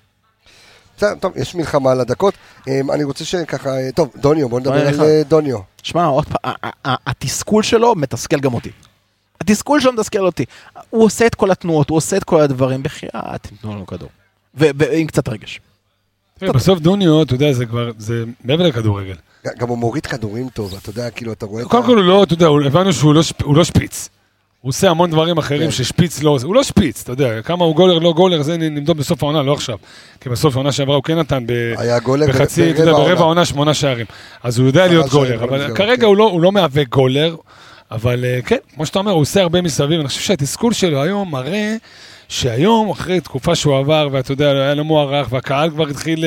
בסדר, 0.98 1.16
טוב, 1.20 1.34
יש 1.38 1.56
מלחמה 1.56 1.92
על 1.92 2.00
הדקות. 2.02 2.34
אמ, 2.68 2.92
אני 2.92 3.04
רוצה 3.04 3.26
שככה, 3.26 3.70
אה, 3.70 3.90
טוב, 3.96 4.14
דוניו, 4.16 4.50
בוא 4.50 4.60
נדבר 4.60 4.88
על. 4.88 5.02
אה, 5.02 5.22
דוניו. 5.28 5.58
שמע, 5.84 6.06
עוד 6.06 6.26
פעם, 6.26 6.54
התסכול 6.86 7.64
שלו 7.64 7.96
מתסכל 7.96 8.40
גם 8.40 8.54
אותי. 8.54 8.72
התסכול 9.42 9.82
שלו 9.82 9.94
מתסכל 9.94 10.26
אותי. 10.26 10.46
הוא 10.90 11.04
עושה 11.06 11.26
את 11.28 11.36
כל 11.36 11.52
התנועות, 11.52 11.90
הוא 11.90 11.98
עושה 11.98 12.18
את 12.18 12.24
כל 12.24 12.42
הדברים, 12.42 12.84
בחייאת, 12.84 13.14
תיתנו 13.42 13.76
לנו 13.76 13.88
כדור. 13.88 14.10
ועם 14.54 15.08
קצת 15.08 15.30
רגש. 15.30 15.60
תראה, 16.48 16.54
בסוף 16.54 16.80
דוניו, 16.80 17.24
אתה 17.24 17.34
יודע, 17.34 17.54
זה 17.54 17.66
כבר, 17.66 17.92
זה 17.98 18.24
מעבר 18.44 18.68
לכדורגל. 18.68 19.16
גם 19.60 19.68
הוא 19.70 19.78
מוריד 19.78 20.06
כדורים 20.06 20.50
טוב, 20.50 20.76
אתה 20.82 20.90
יודע, 20.90 21.10
כאילו, 21.10 21.34
אתה 21.34 21.46
רואה... 21.46 21.66
קודם 21.66 21.84
כל 21.86 21.98
הוא 21.98 22.04
לא, 22.06 22.24
אתה 22.24 22.34
יודע, 22.34 22.48
הבנו 22.66 22.94
שהוא 22.94 23.14
לא 23.14 23.22
לא 23.46 23.64
שפיץ. 23.64 24.10
הוא 24.62 24.70
עושה 24.70 24.90
המון 24.90 25.12
דברים 25.12 25.38
אחרים 25.38 25.62
כן. 25.64 25.72
ששפיץ 25.72 26.24
לא 26.24 26.30
עושה, 26.30 26.46
הוא 26.46 26.56
לא 26.56 26.64
שפיץ, 26.64 27.02
אתה 27.04 27.12
יודע, 27.12 27.42
כמה 27.42 27.66
הוא 27.66 27.76
גולר, 27.76 28.00
לא 28.00 28.14
גולר, 28.14 28.42
זה 28.42 28.58
נמדוד 28.58 28.98
בסוף 28.98 29.24
העונה, 29.24 29.44
לא 29.44 29.54
עכשיו. 29.54 29.78
כי 30.22 30.30
בסוף 30.30 30.56
העונה 30.56 30.72
שעברה 30.72 30.96
הוא 30.96 31.04
כן 31.04 31.20
נתן 31.20 31.44
בחצי, 32.30 32.72
אתה 32.72 32.82
יודע, 32.82 32.92
ברבע 32.92 33.20
העונה 33.20 33.46
שמונה 33.46 33.74
שערים. 33.74 34.06
אז 34.44 34.60
הוא 34.60 34.68
יודע 34.68 34.88
להיות 34.88 35.10
גולר, 35.10 35.44
אבל 35.44 35.76
כרגע 35.76 35.96
כן. 35.96 36.06
הוא 36.06 36.18
לא- 36.18 36.30
הוא 36.30 36.42
לא 36.42 36.52
מהווה 36.52 36.84
גולר, 36.84 37.36
אבל 37.92 38.26
אה, 38.26 38.40
כן, 38.46 38.58
כמו 38.76 38.86
שאתה 38.86 39.00
אומר, 39.00 39.12
הוא 39.12 39.22
עושה 39.22 39.42
הרבה 39.42 39.62
מסביב, 39.62 40.00
אני 40.00 40.08
חושב 40.08 40.22
שהתסכול 40.22 40.74
שלו 40.74 41.02
היום 41.02 41.32
מראה 41.32 41.76
שהיום, 42.30 42.90
אחרי 42.90 43.20
תקופה 43.20 43.56
שהוא 43.56 43.78
עבר, 43.78 44.08
ואתה 44.12 44.32
יודע, 44.32 44.52
היה 44.52 44.74
לו 44.74 44.84
מוערך, 44.84 45.28
והקהל 45.32 45.70
כבר 45.70 45.88
התחיל, 45.88 46.26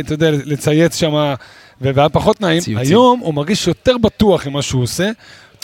אתה 0.00 0.14
יודע, 0.14 0.30
לצייץ 0.30 0.96
שם, 0.96 1.34
והיה 1.80 2.08
פחות 2.08 2.40
נעים, 2.40 2.60
ציוצים. 2.60 2.78
היום 2.78 3.20
הוא 3.20 3.34
מרגיש 3.34 3.66
יותר 3.66 3.98
בטוח 3.98 4.46
עם 4.46 4.52
מה 4.52 4.62
שהוא 4.62 4.82
עושה, 4.82 5.10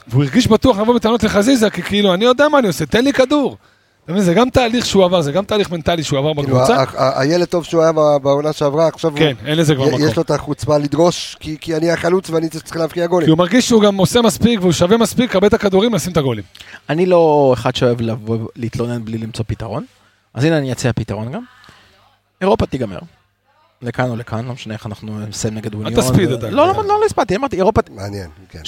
והוא 0.08 0.24
הרגיש 0.24 0.46
בטוח 0.46 0.78
לבוא 0.78 0.94
בטענות 0.94 1.24
לחזיזה, 1.24 1.70
כי 1.70 1.82
כאילו, 1.82 2.14
אני 2.14 2.24
יודע 2.24 2.48
מה 2.48 2.58
אני 2.58 2.66
עושה, 2.66 2.86
תן 2.86 3.04
לי 3.04 3.12
כדור. 3.12 3.56
אתה 4.04 4.12
מבין, 4.12 4.24
זה 4.24 4.34
גם 4.34 4.50
תהליך 4.50 4.86
שהוא 4.86 5.04
עבר, 5.04 5.20
זה 5.20 5.32
גם 5.32 5.44
תהליך 5.44 5.70
מנטלי 5.70 6.02
שהוא 6.02 6.18
עבר 6.18 6.34
כאילו, 6.34 6.58
בקבוצה. 6.58 6.84
הילד 7.20 7.44
טוב 7.44 7.64
שהוא 7.64 7.82
היה 7.82 7.92
בעונה 7.92 8.52
שעברה, 8.52 8.88
עכשיו. 8.88 9.12
כן, 9.16 9.32
אין 9.46 9.58
לזה 9.58 9.74
כבר 9.74 9.86
מקום. 9.86 10.08
יש 10.08 10.16
לו 10.16 10.22
את 10.22 10.30
החוצפה 10.30 10.78
לדרוש, 10.78 11.36
כי 11.40 11.56
כי 11.60 11.76
אני 11.76 11.90
החלוץ 11.90 12.30
ואני 12.30 12.48
צריך 12.48 12.76
להבקיע 12.76 13.04
כי 13.04 13.08
גולים. 13.08 13.28
הוא 13.28 13.38
מרגיש 13.38 13.68
שהוא 13.68 13.82
גם 13.82 13.96
עושה 13.96 14.22
מספיק 14.22 14.60
והוא 14.60 14.72
שווה 14.72 14.96
מספיק, 14.96 15.30
לקבל 15.30 15.46
את 15.46 15.54
הכדורים, 15.54 15.94
לשים 15.94 16.12
את 16.12 16.16
הגולים. 16.16 16.44
אני 16.90 17.06
לא 17.06 17.50
אחד 17.54 17.76
שאוהב 17.76 18.00
לבוא 18.00 18.38
להתלונן 18.56 19.04
בלי 19.04 19.18
למצוא 19.18 19.44
פתרון, 19.48 19.84
אז 20.34 20.44
הנה 20.44 20.58
אני 20.58 20.72
אציע 20.72 20.92
פתרון 20.92 21.32
גם. 21.32 21.42
אירופה 22.40 22.66
תיגמר. 22.66 22.98
לכאן 23.82 24.10
או 24.10 24.16
לכאן, 24.16 24.46
לא 24.46 24.52
משנה 24.52 24.74
איך 24.74 24.86
אנחנו 24.86 25.18
נסיים 25.20 25.54
נגד 25.54 25.74
אוניון. 25.74 26.00
תספיד 26.00 26.30
ו- 26.30 26.34
עדיין. 26.34 26.54
לא, 26.54 26.66
לא, 26.66 26.72
לא, 26.72 26.84
לא 26.84 27.06
הספדתי, 27.06 27.36
אמרתי, 27.36 27.56
אירופה... 27.56 27.80
מעניין, 27.90 28.30
כן. 28.50 28.58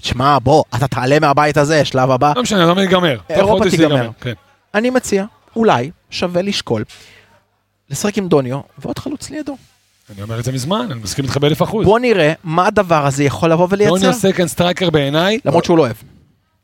שלב, 0.00 0.08
ת- 0.08 0.12
ת- 0.12 0.14
שמע, 0.14 0.38
בוא, 0.42 0.64
אתה 0.76 0.88
תעלה 0.88 1.18
מהבית 1.20 1.56
הזה, 1.56 1.84
שלב 1.84 2.10
הבא. 2.10 2.32
לא 2.36 2.42
משנה, 2.42 2.66
למה 2.66 2.82
ייגמר? 2.82 3.18
אירופה 3.30 3.70
תיגמר. 3.70 4.10
כן. 4.20 4.32
אני 4.74 4.90
מציע, 4.90 5.24
אולי, 5.56 5.90
שווה 6.10 6.42
לשקול, 6.42 6.84
לשחק 7.90 8.18
עם 8.18 8.28
דוניו 8.28 8.60
ועוד 8.78 8.98
חלוץ 8.98 9.30
לידו. 9.30 9.56
אני 10.14 10.22
אומר 10.22 10.38
את 10.40 10.44
זה 10.44 10.52
מזמן, 10.52 10.86
אני 10.90 11.00
מסכים 11.00 11.24
איתך 11.24 11.36
באלף 11.36 11.62
אחוז. 11.62 11.86
בוא 11.86 11.98
נראה 11.98 12.32
מה 12.44 12.66
הדבר 12.66 13.06
הזה 13.06 13.24
יכול 13.24 13.52
לבוא 13.52 13.66
ולייצר, 13.70 13.94
דוניו 13.94 14.12
second 14.12 14.46
striker 14.48 14.90
בעיניי, 14.90 15.38
למרות 15.44 15.64
שהוא 15.64 15.78
לא 15.78 15.82
אוהב. 15.82 15.96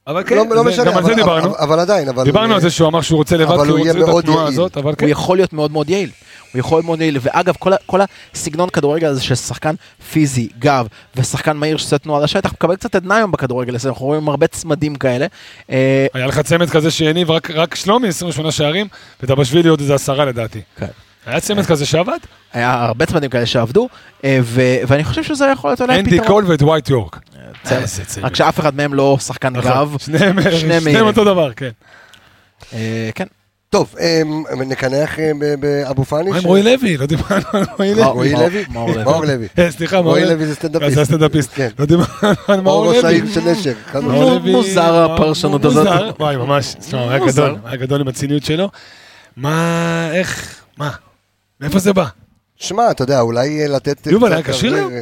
אבל 0.07 0.23
כן, 0.27 0.37
לא 0.37 0.57
לא 0.57 0.63
זה- 0.63 0.69
משנה, 0.69 0.85
גם 0.85 0.97
על 0.97 1.05
זה 1.05 1.09
אבל- 1.13 1.15
דיברנו. 1.15 1.47
אבל- 1.51 1.57
אבל 1.59 1.81
עדיין, 1.81 2.09
אבל... 2.09 2.25
דיברנו 2.25 2.55
על 2.55 2.61
זה 2.61 2.71
שהוא 2.71 2.89
אמר 2.89 3.01
שהוא 3.01 3.17
רוצה 3.17 3.37
לבד, 3.37 3.47
כי 3.49 3.69
הוא 3.69 3.79
הוא 3.79 3.79
רוצה 3.79 3.91
את 3.91 3.97
מאוד 3.97 4.25
התנועה 4.25 4.39
יעיל. 4.43 4.53
הזאת, 4.53 4.77
אבל 4.77 4.95
כן. 4.99 5.05
הוא 5.07 5.13
יכול 5.13 5.37
להיות 5.37 5.53
מאוד 5.53 5.73
מאוד 5.73 5.91
יעיל. 5.91 6.11
הוא 6.53 6.61
יכול 6.61 6.77
להיות 6.77 6.85
מאוד 6.87 7.01
יעיל, 7.01 7.19
ואגב, 7.23 7.55
כל, 7.59 7.73
כל 7.87 8.01
הסגנון 8.35 8.69
כדורגל 8.71 9.07
הזה 9.09 9.23
של 9.23 9.35
שחקן 9.35 9.75
פיזי, 10.13 10.49
גב, 10.59 10.87
ושחקן 11.17 11.57
מהיר 11.57 11.77
שעושה 11.77 11.99
תנועה 11.99 12.21
לשטח, 12.25 12.53
מקבל 12.53 12.77
קצת 12.77 12.95
עדנה 12.95 13.17
היום 13.17 13.33
בכדורגל 13.33 13.75
הזה, 13.75 13.89
אנחנו 13.89 14.07
רואים 14.07 14.29
הרבה 14.29 14.47
צמדים 14.47 14.95
כאלה. 14.97 15.27
אה, 15.71 16.07
היה 16.15 16.27
לך 16.27 16.41
צמד 16.41 16.71
כזה 16.71 16.91
שהניב 16.91 17.31
רק- 17.31 17.51
רק 17.51 17.75
שלומי 17.75 18.09
28 18.09 18.53
שערים, 18.53 18.87
ודבשווילי 19.23 19.69
עוד 19.69 19.81
איזה 19.81 19.95
עשרה 19.95 20.25
לדעתי. 20.25 20.61
כן. 20.77 20.87
היה 21.27 21.41
צמד 21.41 21.66
כזה 21.66 21.87
שעבד? 21.87 22.18
היה 22.53 22.85
הרבה 22.85 23.07
צמדים 23.07 23.31
כאלה 23.31 23.47
שעבדו, 23.47 23.89
אה, 24.24 24.39
ו- 24.43 24.77
ואני 24.89 25.05
חושב 25.05 25.22
שזה 25.22 25.47
יכול 25.53 25.70
להיות 25.70 25.81
אולי 25.83 25.99
אנדי 25.99 26.11
פתרון. 26.11 26.27
קול 26.27 26.45
ואת 26.47 26.62
ווייט 26.62 26.89
יורק. 26.91 27.18
רק 28.22 28.37
שאף 28.37 28.61
אחד 28.61 28.77
מהם 28.77 28.95
לא 28.95 29.16
שחקן 29.20 29.49
נכון. 29.57 29.70
גב. 29.70 29.97
שניהם 29.99 30.37
מהירים. 30.85 31.07
אותו 31.07 31.24
דבר, 31.24 31.53
כן. 31.53 31.70
אה, 32.74 33.11
כן. 33.14 33.27
טוב, 33.70 33.95
נקנח 34.66 35.18
אה, 35.18 35.31
באבו 35.61 36.05
פאני. 36.05 36.31
מה 36.31 36.37
עם 36.37 36.45
רועי 36.45 36.62
לוי? 36.62 36.97
לא 36.97 37.07
דיברנו 37.07 37.43
על 37.53 37.64
רועי 37.77 37.95
לוי. 37.95 38.05
רועי 38.05 38.33
מאור- 38.33 38.43
לוי? 38.49 38.64
מאור 39.05 39.24
לוי. 39.24 39.47
אה, 39.59 39.70
סליחה, 39.70 40.03
מאור 40.03 40.18
לוי 40.18 40.47
זה 40.47 40.55
סטנדאפיסט. 40.55 40.95
זה 40.95 41.03
הסטנדאפיסט. 41.03 41.51
כן. 41.55 41.68
לא 41.79 41.87
דיברנו 41.87 42.09
על 42.22 42.35
או 42.59 42.62
מאור 42.62 42.87
ראש 42.89 42.97
לוי. 42.97 43.07
העיר 43.07 43.24
של 43.35 43.41
נשר. 43.41 43.72
מוזר 44.45 45.12
הפרשנות 45.12 45.64
הזאת. 45.64 45.87
וואי, 46.20 46.37
ממש, 46.37 46.74
היה 47.64 47.77
גדול 47.77 48.01
עם 48.01 48.09
הציניות 48.09 48.45
שלו. 48.45 48.70
מה, 49.37 50.09
איך, 50.12 50.61
מה? 50.79 50.91
מאיפה 51.61 51.79
זה 51.79 51.93
בא? 51.93 52.05
שמע, 52.57 52.91
אתה 52.91 53.03
יודע, 53.03 53.21
אולי 53.21 53.63
אה, 53.63 53.69
לתת... 53.69 54.07
יובל 54.07 54.33
היה 54.33 54.43
כשיר 54.43 54.75
היום? 54.75 54.93
אה, 54.93 54.99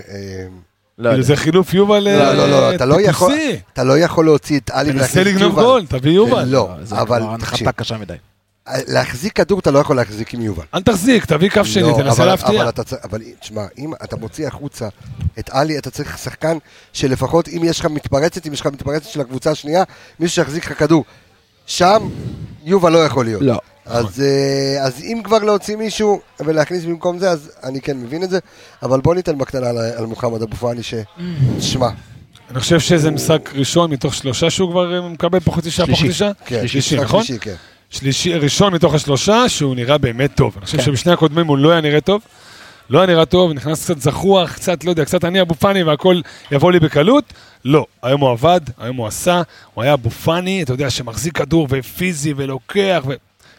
לא 0.98 1.10
כאילו 1.10 1.10
יודע. 1.12 1.22
זה 1.22 1.36
חילוף 1.36 1.74
יובל 1.74 1.98
לא, 2.04 2.32
לא, 2.34 2.50
לא, 2.50 2.74
אתה 2.74 2.84
לא 2.86 3.00
יכול-. 3.00 3.32
אתה 3.72 3.84
לא 3.84 3.98
יכול 3.98 4.24
להוציא 4.24 4.58
את 4.60 4.70
עלי 4.70 4.92
תנסה 4.92 4.98
ולהכניס 5.04 5.26
את 5.26 5.32
לגנוב 5.34 5.50
יובל. 5.50 5.62
גול, 5.62 5.86
תביא 5.86 6.12
יובל. 6.12 6.44
לא, 6.44 6.70
זה 6.82 7.00
אבל 7.00 7.22
תקשיב, 7.40 7.70
קשה 7.70 7.98
מדי. 7.98 8.14
להחזיק 8.68 9.32
כדור 9.32 9.58
אתה 9.58 9.70
לא 9.70 9.78
יכול 9.78 9.96
להחזיק 9.96 10.34
עם 10.34 10.40
יובל. 10.40 10.62
אל 10.74 10.82
תחזיק, 10.82 11.24
תביא 11.24 11.48
כף 11.50 11.62
שני, 11.62 11.82
לא, 11.82 11.94
תנסה 11.98 12.22
אבל- 12.22 12.26
להפתיע. 12.30 12.70
אבל 13.04 13.20
תשמע, 13.40 13.64
אם 13.78 13.92
אתה 14.04 14.16
מוציא 14.16 14.46
החוצה 14.46 14.88
את 15.38 15.50
עלי, 15.52 15.78
אתה 15.78 15.90
צריך 15.90 16.18
שחקן 16.18 16.58
שלפחות 16.92 17.48
אם 17.48 17.62
יש 17.64 17.80
לך 17.80 17.86
מתפרצת, 17.86 18.46
אם 18.46 18.52
יש 18.52 18.60
לך 18.60 18.66
מתפרצת 18.66 19.08
של 19.08 19.20
הקבוצה 19.20 19.50
השנייה, 19.50 19.82
מישהו 20.20 20.34
שיחזיק 20.34 20.64
לך 20.70 20.78
כדור. 20.78 21.04
שם 21.66 22.08
יובל 22.64 22.92
לא 22.92 22.98
יכול 23.04 23.24
להיות. 23.24 23.42
לא. 23.42 23.58
אז, 23.86 24.22
אה, 24.22 24.84
אז 24.86 25.00
אם 25.02 25.20
כבר 25.24 25.38
להוציא 25.38 25.76
מישהו 25.76 26.20
ולהכניס 26.40 26.84
במקום 26.84 27.18
זה, 27.18 27.30
אז 27.30 27.50
אני 27.62 27.80
כן 27.80 27.96
מבין 27.96 28.22
את 28.22 28.30
זה, 28.30 28.38
אבל 28.82 29.00
בוא 29.00 29.14
ניתן 29.14 29.38
בקטנה 29.38 29.68
על, 29.68 29.78
על 29.78 30.06
מוחמד 30.06 30.42
אבו 30.42 30.56
פאני, 30.56 30.80
ששמע, 30.82 31.88
אני 32.50 32.60
חושב 32.60 32.80
שזה 32.80 33.10
משחק 33.10 33.50
ראשון 33.54 33.90
מתוך 33.90 34.14
שלושה 34.14 34.50
שהוא 34.50 34.70
כבר 34.70 34.94
אה, 34.94 35.08
מקבל 35.08 35.40
פחות 35.40 35.64
תשעה, 35.64 35.86
פחות 35.86 35.98
שלישי. 35.98 36.14
תשעה. 36.14 36.32
כן, 36.46 36.68
שלישי, 36.68 36.96
נכון? 36.96 37.24
שלישי, 37.24 37.40
כן. 37.40 37.54
שלישי, 37.90 38.34
ראשון 38.34 38.74
מתוך 38.74 38.94
השלושה 38.94 39.48
שהוא 39.48 39.74
נראה 39.74 39.98
באמת 39.98 40.30
טוב. 40.36 40.54
אני 40.56 40.64
חושב 40.64 40.78
כן. 40.78 40.84
שבשני 40.84 41.12
הקודמים 41.12 41.46
הוא 41.46 41.58
לא 41.58 41.70
היה 41.70 41.80
נראה 41.80 42.00
טוב. 42.00 42.22
לא 42.90 42.98
היה 42.98 43.06
נראה 43.06 43.24
טוב, 43.24 43.52
נכנס 43.52 43.84
קצת 43.84 44.00
זחוח, 44.00 44.52
קצת, 44.52 44.84
לא 44.84 44.90
יודע, 44.90 45.04
קצת 45.04 45.24
אני 45.24 45.40
אבו 45.40 45.54
פאני 45.54 45.82
והכל 45.82 46.20
יבוא 46.50 46.72
לי 46.72 46.80
בקלות. 46.80 47.24
לא, 47.64 47.86
היום 48.02 48.20
הוא 48.20 48.30
עבד, 48.30 48.60
היום 48.78 48.96
הוא 48.96 49.06
עשה, 49.06 49.42
הוא 49.74 49.84
היה 49.84 49.94
אבו 49.94 50.10
פאני, 50.10 50.62
אתה 50.62 50.72
יודע, 50.72 50.90
שמחזיק 50.90 51.36
כדור 51.36 51.66
ופיזי 51.70 52.32
ולוקח 52.36 53.04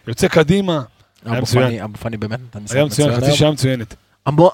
ויוצא 0.06 0.28
קדימה. 0.28 0.82
היה 1.24 1.40
מצוין. 1.40 1.82
אבו 1.82 1.98
פאני 1.98 2.16
באמת 2.16 2.40
נתן 2.40 2.62
משחק 2.62 2.76
היה 2.76 2.84
מצוין, 2.84 3.08
מצוין 3.08 3.24
חצי. 3.24 3.36
שעה 3.36 3.50
מצוינת. 3.50 3.94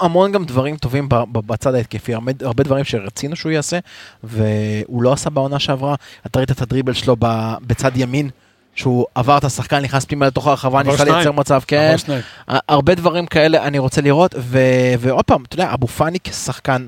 המון, 0.01 0.33
גם 0.33 0.45
דברים 0.45 0.77
טובים 0.77 1.09
בצד 1.33 1.75
ההתקפי, 1.75 2.15
הרבה, 2.15 2.63
דברים 2.65 2.85
שרצינו 2.85 3.37
שהוא 3.37 3.53
יעשה, 3.53 3.79
והוא 4.25 5.03
לא 5.03 5.13
עשה 5.13 5.31
בעונה 5.31 5.59
שעברה. 5.59 5.95
אתה 6.27 6.39
ראית 6.39 6.51
את 6.51 6.63
הדריבל 6.63 6.93
שלו 6.93 7.17
בצד 7.67 7.91
ימין, 7.97 8.31
שהוא 8.75 9.07
עבר 9.15 9.39
את 9.39 9.45
השחקן, 9.45 9.83
נכנס 9.83 10.05
פנימה 10.05 10.27
לתוך 10.27 10.47
הרחבה, 10.47 10.83
ניסה. 10.83 11.05
לייצר 11.05 11.33
מצב, 11.33 11.61
כן. 11.67 11.97
הרבה 12.49 12.95
דברים 12.95 13.27
כאלה 13.27 13.67
אני 13.67 13.79
רוצה 13.79 14.01
לראות. 14.01 14.35
ועוד 14.99 15.25
פעם, 15.25 15.43
אתה 15.43 15.55
יודע, 15.55 15.75
אבו 15.75 15.87
פאני 15.87 16.19
כשחקן 16.25 16.87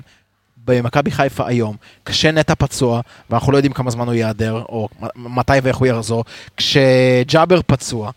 במכבי 0.64 1.10
חיפה 1.10 1.46
היום, 1.46 1.76
כשנטע 2.04 2.54
פצוע, 2.58 3.00
ואנחנו 3.30 3.52
לא 3.52 3.58
יודעים 3.58 3.72
כמה 3.72 3.90
זמן 3.90 4.06
הוא 4.06 4.14
ייעדר, 4.14 4.62
או 4.68 4.88
מתי 5.16 5.52
ואיך 5.62 5.76
הוא 5.76 5.86
יחזור, 5.86 6.24
כשג'אבר 6.56 7.60
פצוע, 7.66 8.10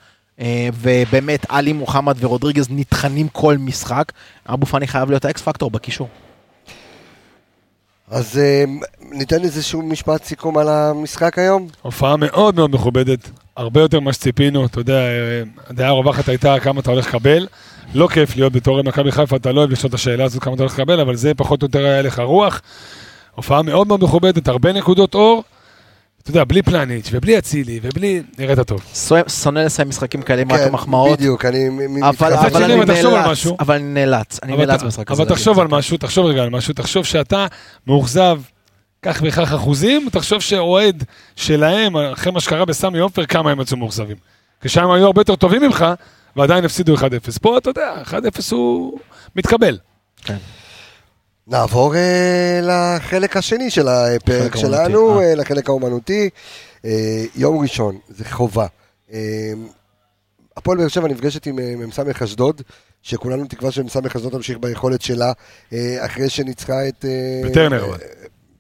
ובאמת 0.73 1.45
עלי 1.49 1.73
מוחמד 1.73 2.15
ורודריגז 2.19 2.67
נטחנים 2.69 3.27
כל 3.27 3.57
משחק, 3.57 4.11
אבו 4.45 4.65
פאני 4.65 4.87
חייב 4.87 5.09
להיות 5.09 5.25
האקס 5.25 5.41
פקטור 5.41 5.71
בקישור. 5.71 6.07
אז 8.11 8.37
אה, 8.37 8.63
ניתן 9.11 9.43
איזשהו 9.43 9.81
משפט 9.81 10.23
סיכום 10.23 10.57
על 10.57 10.69
המשחק 10.69 11.37
היום? 11.37 11.67
הופעה 11.81 12.17
מאוד 12.17 12.55
מאוד 12.55 12.71
מכובדת, 12.71 13.29
הרבה 13.55 13.81
יותר 13.81 13.99
ממה 13.99 14.13
שציפינו, 14.13 14.65
אתה 14.65 14.79
יודע, 14.79 14.99
אה, 14.99 15.43
הדעה 15.69 15.89
הרווחת 15.89 16.29
הייתה 16.29 16.59
כמה 16.59 16.79
אתה 16.79 16.91
הולך 16.91 17.07
לקבל. 17.07 17.47
לא 17.93 18.07
כיף 18.07 18.35
להיות 18.35 18.53
בתור 18.53 18.81
מכבי 18.81 19.11
חיפה, 19.11 19.35
אתה 19.35 19.51
לא 19.51 19.59
אוהב 19.59 19.71
לשאול 19.71 19.89
את 19.89 19.93
השאלה 19.93 20.23
הזאת 20.23 20.43
כמה 20.43 20.53
אתה 20.53 20.63
הולך 20.63 20.73
לקבל, 20.73 20.99
אבל 20.99 21.15
זה 21.15 21.33
פחות 21.33 21.61
או 21.61 21.65
יותר 21.65 21.85
היה 21.85 22.01
לך 22.01 22.19
רוח. 22.19 22.61
הופעה 23.35 23.61
מאוד 23.61 23.87
מאוד 23.87 24.03
מכובדת, 24.03 24.47
הרבה 24.47 24.73
נקודות 24.73 25.15
אור. 25.15 25.43
אתה 26.27 26.35
יודע, 26.35 26.43
בלי 26.43 26.61
פלניץ' 26.61 27.09
ובלי 27.11 27.37
אצילי 27.37 27.79
ובלי... 27.83 28.21
נראית 28.37 28.59
טוב. 28.59 28.81
שונא- 29.43 29.59
לסיים 29.59 29.89
משחקים 29.89 30.21
כאלה 30.21 30.41
עם 30.41 30.51
רק 30.51 30.59
כן, 30.59 30.67
המחמאות, 30.67 31.17
בדיוק, 31.19 31.45
אני 31.45 31.69
אבל 32.01 32.63
אני 32.63 32.73
אבל 32.73 32.85
תחשוב 32.95 33.13
על 33.13 33.19
נאלץ, 33.21 33.31
משהו. 33.31 33.57
אבל 33.59 33.75
אני 33.75 33.83
נאלץ, 33.83 34.39
אני 34.43 34.57
נאלץ 34.57 34.83
במשחק 34.83 35.11
הזה. 35.11 35.23
אבל 35.23 35.31
תחשוב 35.31 35.59
על. 35.59 35.67
משהו, 35.67 35.97
תחשוב 35.97 36.25
רגע 36.25 36.43
על 36.43 36.49
משהו, 36.49 36.73
תחשוב 36.73 37.05
שאתה 37.05 37.47
מאוכזב 37.87 38.41
כך 39.01 39.21
וכך 39.25 39.53
אחוזים, 39.53 40.07
תחשוב 40.11 40.41
שאוהד 40.41 41.03
שלהם, 41.35 41.97
אחרי 41.97 42.31
מה 42.31 42.39
שקרה 42.39 42.65
בסמי 42.65 42.99
עופר, 42.99 43.25
כמה 43.25 43.51
הם 43.51 43.61
יצאו 43.61 43.77
מאוכזבים. 43.77 44.17
כשהם 44.61 44.91
היו 44.91 45.05
הרבה 45.05 45.21
יותר 45.21 45.35
טובים 45.35 45.61
ממך, 45.61 45.85
ועדיין 46.35 46.65
הפסידו 46.65 46.95
1-0. 46.95 46.99
פה 47.41 47.57
אתה 47.57 47.69
יודע, 47.69 47.93
1-0 48.05 48.11
הוא 48.51 48.99
מתקבל. 49.35 49.77
נעבור 51.47 51.95
אה, 51.95 52.59
לחלק 52.63 53.37
השני 53.37 53.69
של 53.69 53.87
הפרק 53.87 54.55
שלנו, 54.55 54.99
האומנותי, 54.99 55.25
אה, 55.29 55.35
לחלק 55.35 55.69
האומנותי. 55.69 56.29
אה, 56.85 57.23
יום 57.35 57.57
ראשון, 57.57 57.97
זה 58.09 58.25
חובה. 58.25 58.67
אה, 59.13 59.53
הפועל 60.57 60.77
באר 60.77 60.87
שבע 60.87 61.07
נפגשת 61.07 61.45
עם 61.45 61.59
אה, 61.59 61.73
מ"ס 61.75 61.99
אשדוד, 62.23 62.61
שכולנו 63.01 63.45
תקווה 63.45 63.71
שמ"ס 63.71 63.97
אשדוד 64.15 64.31
תמשיך 64.31 64.57
ביכולת 64.57 65.01
שלה, 65.01 65.31
אה, 65.73 66.05
אחרי 66.05 66.29
שניצחה 66.29 66.87
את... 66.87 67.05
אה, 67.05 67.49
בטרנר, 67.49 67.83
אה, 67.83 67.89
אבל. 67.89 67.97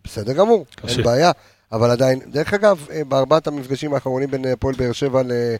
בסדר 0.03 0.33
גמור, 0.33 0.65
קשה. 0.75 0.95
אין 0.95 1.03
בעיה. 1.03 1.31
אבל 1.71 1.91
עדיין, 1.91 2.19
דרך 2.27 2.53
אגב, 2.53 2.87
אה, 2.91 3.03
בארבעת 3.03 3.47
המפגשים 3.47 3.93
האחרונים 3.93 4.31
בין 4.31 4.45
אה, 4.45 4.53
הפועל 4.53 4.75
באר 4.75 4.91
שבע 4.91 5.23
ל... 5.23 5.31
אה, 5.31 5.55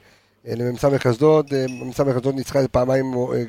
למ"ס 0.56 0.86
אשדוד, 1.08 1.54
אה, 1.54 1.66
מ"ס 1.86 2.00
אשדוד 2.00 2.36
ניצחה 2.36 2.60
פעמיים, 2.72 3.14
אה, 3.14 3.44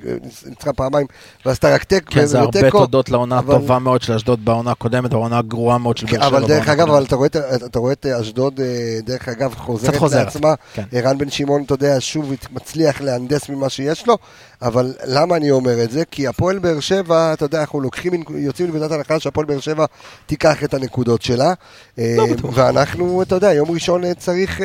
ניצחה 0.46 0.72
פעמיים 0.72 1.06
ועשתה 1.46 1.74
רק 1.74 1.84
תק- 1.84 2.08
כן, 2.10 2.24
זה 2.26 2.40
הרבה. 2.40 2.70
תודות 2.70 3.08
לעונה 3.10 3.38
אבל- 3.38 3.54
הטובה 3.54 3.78
מאוד 3.78 4.02
של 4.02 4.12
אשדוד 4.12 4.44
בעונה 4.44 4.70
הקודמת, 4.70 5.12
והעונה 5.12 5.38
הגרועה 5.38 5.78
מאוד 5.78 5.96
של 5.96 6.06
באר 6.06 6.14
כן, 6.20 6.26
שבע. 6.28 6.38
אבל 6.38 6.48
דרך 6.48 6.68
אגב. 6.68 6.88
אבל 6.90 7.04
אתה 7.04 7.16
רואה, 7.16 7.26
את- 7.26 7.36
אתה 7.66 7.78
רואה 7.78 7.92
את 7.92 8.06
אשדוד, 8.06 8.60
אה, 8.60 8.66
דרך 9.04 9.28
אגב, 9.28 9.54
חוזרת 9.54 10.02
לעצמה. 10.12 10.54
כן. 10.74 10.82
ערן 10.92 11.18
בן 11.18 11.30
שמעון, 11.30 11.62
אתה 11.62 11.74
יודע, 11.74 11.96
שוב 11.98 12.32
מצליח 12.52 13.00
להנדס 13.00 13.48
ממה 13.48 13.68
שיש 13.68 14.06
לו, 14.06 14.18
אבל 14.62 14.94
למה 15.06 15.36
אני 15.36 15.50
אומר 15.50 15.82
את 15.84 15.90
זה? 15.90 16.02
כי 16.10 16.26
הפועל 16.26 16.58
באר 16.58 16.80
שבע, 16.80 17.32
אתה 17.32 17.44
יודע, 17.44 17.60
אנחנו 17.60 17.80
לוקחים, 17.80 18.12
יוצאים 18.36 18.68
מנקודת 18.70 18.92
הנחה 18.92 19.20
שהפועל 19.20 19.46
באר 19.46 19.60
שבע 19.60 19.84
תיקח 20.26 20.64
את 20.64 20.74
הנקודות 20.74 21.22
שלה. 21.22 21.52
אה, 21.98 22.16
ואנחנו, 22.52 23.22
אתה 23.22 23.34
יודע, 23.34 23.52
יום 23.52 23.70
ראשון 23.70 24.04
אה, 24.04 24.14
צריך... 24.14 24.60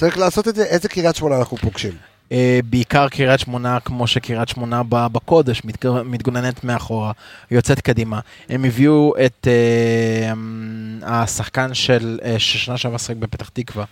צריך 0.00 0.18
לעשות 0.18 0.48
את 0.48 0.54
זה, 0.54 0.64
איזה 0.64 0.88
קריית 0.88 1.16
שמונה 1.16 1.36
אנחנו 1.38 1.56
פוגשים? 1.56 1.92
אה, 2.32 2.60
בעיקר 2.64 3.08
קריית 3.08 3.40
שמונה, 3.40 3.78
כמו 3.80 4.06
שקריית 4.06 4.48
שמונה 4.48 4.82
ב- 4.88 5.06
בקודש, 5.06 5.62
מתג- 5.64 6.02
מתגוננת 6.04 6.64
מאחורה, 6.64 7.12
יוצאת 7.50 7.80
קדימה. 7.80 8.20
הם 8.48 8.64
הביאו 8.64 9.12
את 9.26 9.46
אה, 9.50 10.32
אמ, 10.32 10.98
השחקן 11.02 11.74
של, 11.74 12.18
אה, 12.24 12.34
ששנה 12.38 12.76
שעברה 12.78 12.98
שחק 12.98 13.16
בפתח 13.16 13.48
תקווה, 13.48 13.84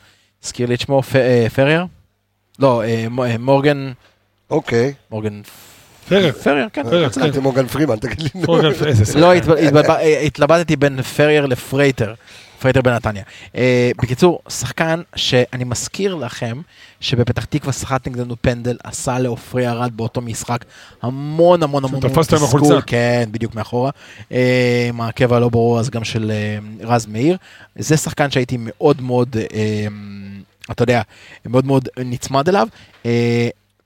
הזכיר 0.45 0.69
לי 0.69 0.75
את 0.75 0.81
שמו, 0.81 1.03
פ- 1.03 1.17
אה, 1.17 1.47
פרייר? 1.55 1.85
לא, 2.59 2.83
אה, 2.83 3.07
אה, 3.25 3.39
מורגן, 3.39 3.93
אוקיי, 4.51 4.93
מורגן 5.11 5.41
פרר. 6.09 6.33
פרייר, 6.33 6.69
כן. 6.73 6.83
פרייר, 6.91 7.09
צדק. 7.09 7.33
זה 7.35 7.41
מורגן 7.41 7.67
פרימן, 7.67 7.97
תגיד 7.97 8.21
לי. 8.23 8.43
לא, 9.15 9.33
התלבטתי 10.27 10.77
בין 10.77 11.03
פרייר 11.03 11.47
לפרייטר, 11.47 12.15
פרייטר 12.61 12.83
בנתניה. 12.83 13.23
אה, 13.57 13.91
בקיצור, 14.03 14.41
שחקן 14.49 15.03
שאני 15.17 15.65
מזכיר 15.65 16.15
לכם 16.15 16.61
שבפתח 17.01 17.45
תקווה 17.45 17.73
שחט 17.73 18.09
נגדנו 18.09 18.35
פנדל, 18.41 18.77
עשה 18.85 19.19
לעופרי 19.19 19.69
ארד 19.69 19.93
באותו 19.97 20.21
משחק 20.21 20.65
המון 21.03 21.63
המון 21.63 21.85
המון 21.85 22.01
החולצה. 22.43 22.81
כן, 22.87 23.29
בדיוק 23.31 23.55
מאחורה. 23.55 23.91
אה, 24.33 24.87
עם 24.89 25.01
העקב 25.01 25.33
הלא 25.33 25.49
ברור 25.49 25.79
אז 25.81 25.91
גם 25.91 26.05
של 26.05 26.31
אה, 26.31 26.87
רז 26.87 27.07
מאיר. 27.07 27.37
זה 27.79 27.97
שחקן 27.97 28.31
שהייתי 28.31 28.57
מאוד 28.61 29.03
מאוד, 29.03 29.37
אה, 29.55 29.87
אתה 30.71 30.83
יודע, 30.83 31.03
מאוד 31.47 31.67
מאוד 31.67 31.89
נצמד 31.99 32.49
אליו. 32.49 32.69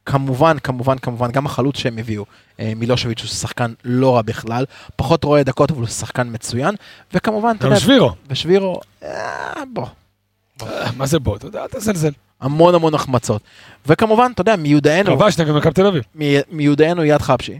כמובן, 0.06 0.56
כמובן, 0.62 0.98
כמובן, 0.98 1.30
גם 1.30 1.46
החלוץ 1.46 1.76
שהם 1.78 1.98
הביאו, 1.98 2.24
אה, 2.60 2.72
מילושביץ' 2.76 3.20
הוא 3.20 3.28
שחקן 3.28 3.72
לא 3.84 4.16
רע 4.16 4.22
בכלל, 4.22 4.64
פחות 4.96 5.24
רואה 5.24 5.42
דקות, 5.42 5.70
אבל 5.70 5.80
הוא 5.80 5.88
שחקן 5.88 6.28
מצוין, 6.32 6.74
וכמובן, 7.14 7.54
אתה 7.58 7.64
גם 7.64 7.70
יודע, 7.70 7.80
שבירו. 7.80 8.10
ושבירו, 8.30 8.80
אה, 9.02 9.08
בוא, 9.72 9.86
מה 10.96 11.06
זה 11.06 11.18
בוא, 11.18 11.36
אתה 11.36 11.46
יודע, 11.46 11.62
אל 11.62 11.66
תזלזל. 11.66 12.10
המון 12.40 12.74
המון 12.74 12.94
החמצות. 12.94 13.42
וכמובן, 13.86 14.30
אתה 14.34 14.40
יודע, 14.40 14.56
מיודענו, 14.56 15.16
כבש 15.18 15.38
נגד 15.38 15.50
מכבי 15.52 15.72
תל 15.74 15.86
אביב. 15.86 16.02
מי- 16.14 16.36
מיודענו 16.50 17.04
יד 17.04 17.22
חבשי, 17.22 17.58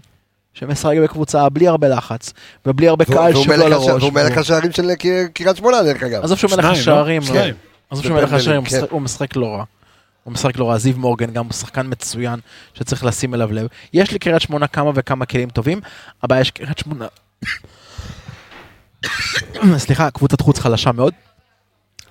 שמשחק 0.55 0.95
בקבוצה 1.05 1.49
בלי 1.49 1.69
הרבה 1.69 1.89
לחץ, 1.89 2.33
ובלי 2.67 2.89
הרבה 2.89 3.05
קהל 3.05 3.33
מלך 3.49 3.59
לראש. 3.61 3.89
הש- 3.89 4.03
והוא 4.03 4.13
מלך 4.13 4.39
השערים 4.39 4.73
של 4.73 4.95
קר- 4.95 5.09
קריית 5.35 5.57
שמונה, 5.57 5.83
דרך 5.83 6.03
אגב. 6.03 6.25
עזוב 6.25 6.39
שהוא 6.39 6.51
מלך 6.51 6.65
לא? 6.65 6.71
השערים, 6.71 7.23
שניים. 7.23 7.55
עזוב 7.91 8.05
שהוא 8.05 8.15
מלך 8.15 8.23
בפנדלים, 8.25 8.41
השערים, 8.41 8.61
הוא 8.81 8.89
כן. 8.89 8.95
הוא 8.95 9.01
משחק 9.03 9.37
לא 9.37 9.47
רע. 9.47 9.65
הוא 10.25 10.33
משחק 10.33 10.59
לא 10.59 10.71
רע, 10.71 10.79
זיו 10.79 10.99
מורגן 10.99 11.31
גם 11.31 11.45
הוא 11.45 11.53
שחקן 11.53 11.87
מצוין 11.91 12.41
שצריך 12.75 13.05
לשים 13.05 13.35
אליו 13.35 13.53
לב. 13.53 13.67
יש 13.93 14.13
לקריית 14.13 14.43
שמונה 14.43 14.67
כמה 14.67 14.91
וכמה 14.95 15.27
כלים 15.27 15.51
טובים, 15.51 15.81
הבעיה 16.23 16.41
יש 16.41 16.51
קריית 16.51 16.79
שמונה. 16.79 17.07
סליחה, 19.85 20.11
קבוצת 20.11 20.41
חוץ 20.41 20.59
חלשה 20.59 20.93
מאוד. 20.93 21.15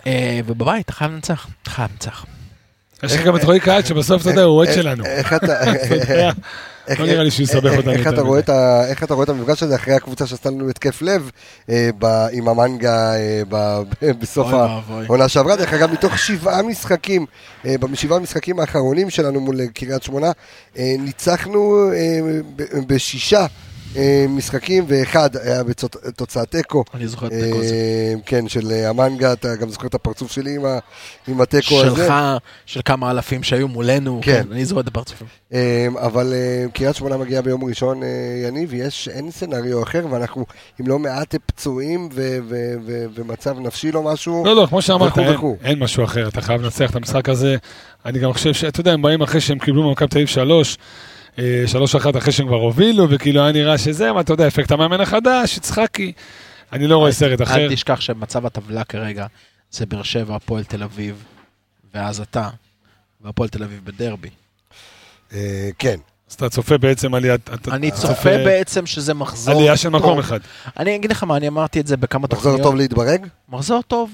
אה, 0.07 0.39
ובבית 0.45 0.85
אתה 0.85 0.93
חייב 0.93 1.11
לנצח, 1.11 1.47
אתה 1.61 1.69
חייב 1.69 1.91
לנצח. 1.91 2.25
יש 3.03 3.13
לך 3.15 3.25
גם 3.25 3.35
את 3.35 3.43
רועי 3.43 3.59
קהל 3.59 3.83
שבסוף, 3.83 4.21
אתה 4.21 4.29
יודע, 4.29 4.43
הוא 4.43 4.55
אוהד 4.57 4.73
שלנו. 4.73 5.05
איך 5.05 5.33
אתה... 5.33 5.71
לא 6.99 7.05
נראה 7.05 7.23
לי 7.23 7.31
שהוא 7.31 7.43
יסבך 7.43 7.65
איך- 7.65 7.77
אותנו 7.77 7.91
איך 7.91 7.99
יותר 7.99 8.09
אתה 9.05 9.13
רואה. 9.13 9.23
את 9.23 9.29
המפגש 9.29 9.63
הזה 9.63 9.75
אחרי 9.75 9.93
הקבוצה 9.93 10.27
שעשתה 10.27 10.49
לנו 10.49 10.69
התקף 10.69 11.01
לב 11.01 11.29
אה, 11.69 11.89
עם 12.31 12.47
המנגה 12.47 13.13
אה, 13.15 13.41
בסוף. 14.19 14.47
העונה 14.53 15.29
שעברה? 15.29 15.55
דרך 15.55 15.73
אגב, 15.73 15.91
מתוך 15.91 16.17
שבעה 16.19 16.61
משחקים, 16.61 17.25
אה, 17.65 17.75
בשבעה 17.77 18.17
המשחקים 18.17 18.59
האחרונים 18.59 19.09
שלנו 19.09 19.39
מול 19.41 19.67
קריית 19.73 20.03
שמונה, 20.03 20.31
ניצחנו 20.75 21.89
בשישה 22.87 23.45
משחקים, 24.29 24.85
ואחד 24.87 25.29
היה 25.43 25.63
בתוצאת 25.63 26.49
תיקו. 26.51 26.83
אני 26.93 27.07
זוכר 27.07 27.27
את 27.27 27.31
התיקו 27.31 27.57
הזה. 27.59 27.73
אה, 27.75 28.13
כן, 28.25 28.47
של 28.47 28.71
אה, 28.71 28.89
המנגה, 28.89 29.33
אתה 29.33 29.55
גם 29.55 29.69
זוכר 29.69 29.87
את 29.87 29.93
הפרצוף 29.93 30.31
שלי 30.31 30.57
עם 31.27 31.41
התיקו 31.41 31.81
הזה. 31.83 31.95
שלך, 32.05 32.13
של 32.65 32.81
כמה 32.85 33.11
אלפים 33.11 33.43
שהיו 33.43 33.67
מולנו, 33.67 34.19
כן. 34.23 34.43
כן, 34.43 34.51
אני 34.51 34.65
זוכר 34.65 34.81
את 34.81 34.87
הפרצופים. 34.87 35.27
אה, 35.53 35.87
אבל 35.95 36.33
אה, 36.33 36.65
קריית 36.73 36.95
שמונה 36.95 37.17
מגיעה 37.17 37.41
ביום 37.41 37.63
ראשון, 37.63 38.03
אה, 38.03 38.07
יניב, 38.47 38.73
יש, 38.73 39.07
אין 39.07 39.31
סצנריו 39.31 39.83
אחר, 39.83 40.05
ואנחנו 40.09 40.45
עם 40.79 40.87
לא 40.87 40.99
מעט 40.99 41.35
פצועים 41.45 42.09
ומצב 43.15 43.59
נפשי 43.59 43.91
לא 43.91 44.03
משהו. 44.03 44.43
לא, 44.45 44.55
לא, 44.55 44.65
כמו 44.69 44.81
שאמרת, 44.81 45.17
אין- 45.63 45.79
משהו 45.79 46.03
אחר, 46.03 46.27
אתה 46.27 46.41
חייב 46.41 46.61
לנצח 46.61 46.89
את 46.89 46.95
המשחק 46.95 47.29
הזה. 47.29 47.57
אני 48.05 48.19
גם 48.19 48.33
חושב 48.33 48.53
שאתה 48.53 48.79
יודע, 48.79 48.91
הם 48.93 49.01
באים 49.01 49.21
אחרי 49.21 49.41
שהם 49.41 49.59
קיבלו 49.59 49.89
ממכבי 49.89 50.07
תל 50.07 50.17
אביב 50.17 50.27
שלוש, 50.27 50.77
אה, 50.77 51.10
שלוש 51.65 51.95
אחת 51.95 52.17
אחרי 52.17 52.31
שהם 52.31 52.47
כבר 52.47 52.55
הובילו, 52.55 53.07
וכאילו 53.09 53.41
היה 53.41 53.51
נראה 53.51 53.77
שזה, 53.77 54.09
אבל 54.09 54.21
אתה 54.21 54.33
יודע, 54.33 54.47
אפקט 54.47 54.71
המאמן 54.71 55.01
החדש, 55.01 55.57
יצחקי. 55.57 56.11
אני 56.73 56.87
לא 56.87 56.97
רואה 56.97 57.11
סרט 57.11 57.41
אחר. 57.41 57.55
אל 57.55 57.73
תשכח 57.73 58.01
שמצב 58.01 58.45
הטבלה 58.45 58.83
כרגע 58.83 59.25
זה 59.71 59.85
באר 59.85 60.03
שבע, 60.03 60.35
הפועל 60.35 60.63
תל 60.63 60.83
אביב, 60.83 61.23
ואז 61.93 62.19
אתה, 62.21 62.49
והפועל 63.21 63.49
תל 63.49 63.63
אביב 63.63 63.81
בדרבי. 63.83 64.29
אה, 65.33 65.69
כן. 65.79 65.95
אז 66.29 66.35
אתה 66.35 66.49
צופה 66.49 66.77
בעצם 66.77 67.13
עליית... 67.13 67.49
אתה 67.53 67.75
אני 67.75 67.91
צופה 67.91 68.37
בעצם 68.37 68.85
שזה 68.85 69.13
מחזור 69.13 69.55
עלייה 69.55 69.77
של 69.77 69.89
מקום 69.89 70.09
טוב. 70.09 70.19
אחד. 70.19 70.39
אני 70.79 70.95
אגיד 70.95 71.11
לך 71.11 71.23
מה, 71.23 71.37
אני 71.37 71.47
אמרתי 71.47 71.79
את 71.79 71.87
זה 71.87 71.97
בכמה 71.97 72.27
מחזור 72.31 72.41
תוכניות. 72.41 72.61
טוב 72.61 72.75
להתברג? 72.75 73.25
מחזור 73.49 73.81
טוב 73.81 74.11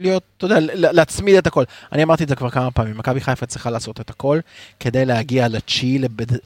להיות, 0.00 0.22
אתה 0.36 0.44
יודע, 0.44 0.56
להצמיד 0.74 1.36
את 1.36 1.46
הכל. 1.46 1.64
אני 1.92 2.02
אמרתי 2.02 2.24
את 2.24 2.28
זה 2.28 2.36
כבר 2.36 2.50
כמה 2.50 2.70
פעמים, 2.70 2.98
מכבי 2.98 3.20
חיפה 3.20 3.46
צריכה 3.46 3.70
לעשות 3.70 4.00
את 4.00 4.10
הכל 4.10 4.38
כדי 4.80 5.04
להגיע 5.04 5.46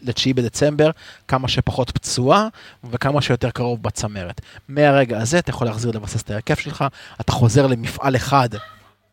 לתשיעי 0.02 0.34
בדצמבר, 0.34 0.90
כמה 1.28 1.48
שפחות 1.48 1.90
פצועה 1.90 2.48
וכמה 2.90 3.22
שיותר 3.22 3.50
קרוב 3.50 3.82
בצמרת. 3.82 4.40
מהרגע 4.68 5.20
הזה 5.20 5.38
אתה 5.38 5.50
יכול 5.50 5.66
להחזיר 5.66 5.90
לבסס 5.90 6.22
את 6.22 6.30
ההרכב 6.30 6.54
שלך, 6.54 6.84
אתה 7.20 7.32
חוזר 7.32 7.66
למפעל 7.66 8.16
אחד 8.16 8.48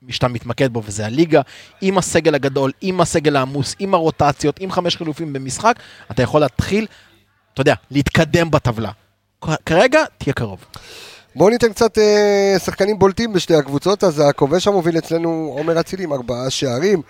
שאתה 0.09 0.27
מתמקד 0.27 0.73
בו, 0.73 0.81
וזה 0.85 1.05
הליגה, 1.05 1.41
עם 1.81 1.97
הסגל 1.97 2.35
הגדול, 2.35 2.71
עם 2.81 3.01
הסגל 3.01 3.35
העמוס, 3.35 3.75
עם 3.79 3.93
הרוטציות, 3.93 4.59
עם 4.59 4.71
חמש 4.71 4.95
חילופים 4.95 5.33
במשחק, 5.33 5.75
אתה 6.11 6.23
יכול 6.23 6.41
להתחיל, 6.41 6.87
אתה 7.53 7.61
יודע, 7.61 7.73
להתקדם 7.91 8.51
בטבלה. 8.51 8.91
כרגע, 9.65 9.99
תהיה 10.17 10.33
קרוב. 10.33 10.65
בואו 11.35 11.49
ניתן 11.49 11.73
קצת 11.73 11.97
אה, 11.97 12.55
שחקנים 12.65 12.99
בולטים 12.99 13.33
בשתי 13.33 13.55
הקבוצות, 13.55 14.03
אז 14.03 14.19
הכובש 14.29 14.67
המוביל 14.67 14.97
אצלנו 14.97 15.53
עומר 15.57 15.79
אצילי 15.79 16.03
עם 16.03 16.13
ארבעה 16.13 16.49
שערים, 16.49 17.01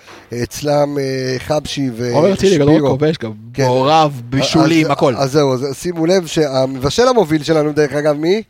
אצלם 0.44 0.98
אה, 1.00 1.36
חבשי 1.40 1.90
עומר 2.14 2.34
אצילי, 2.34 2.58
לא 2.58 2.66
ושבירו. 2.66 2.90
כובש, 2.90 3.18
גם 3.18 3.32
כן. 3.54 3.64
מעורב, 3.64 4.22
בישולים, 4.30 4.86
אז- 4.86 4.92
הכל. 4.92 5.16
אז 5.16 5.32
זהו, 5.32 5.54
אז 5.54 5.78
שימו 5.78 6.06
לב 6.06 6.26
שהמבשל 6.28 7.08
המוביל 7.08 7.44
שלנו, 7.44 7.74
דרך 7.74 7.94
אגב, 7.94 8.16
מי? 8.18 8.44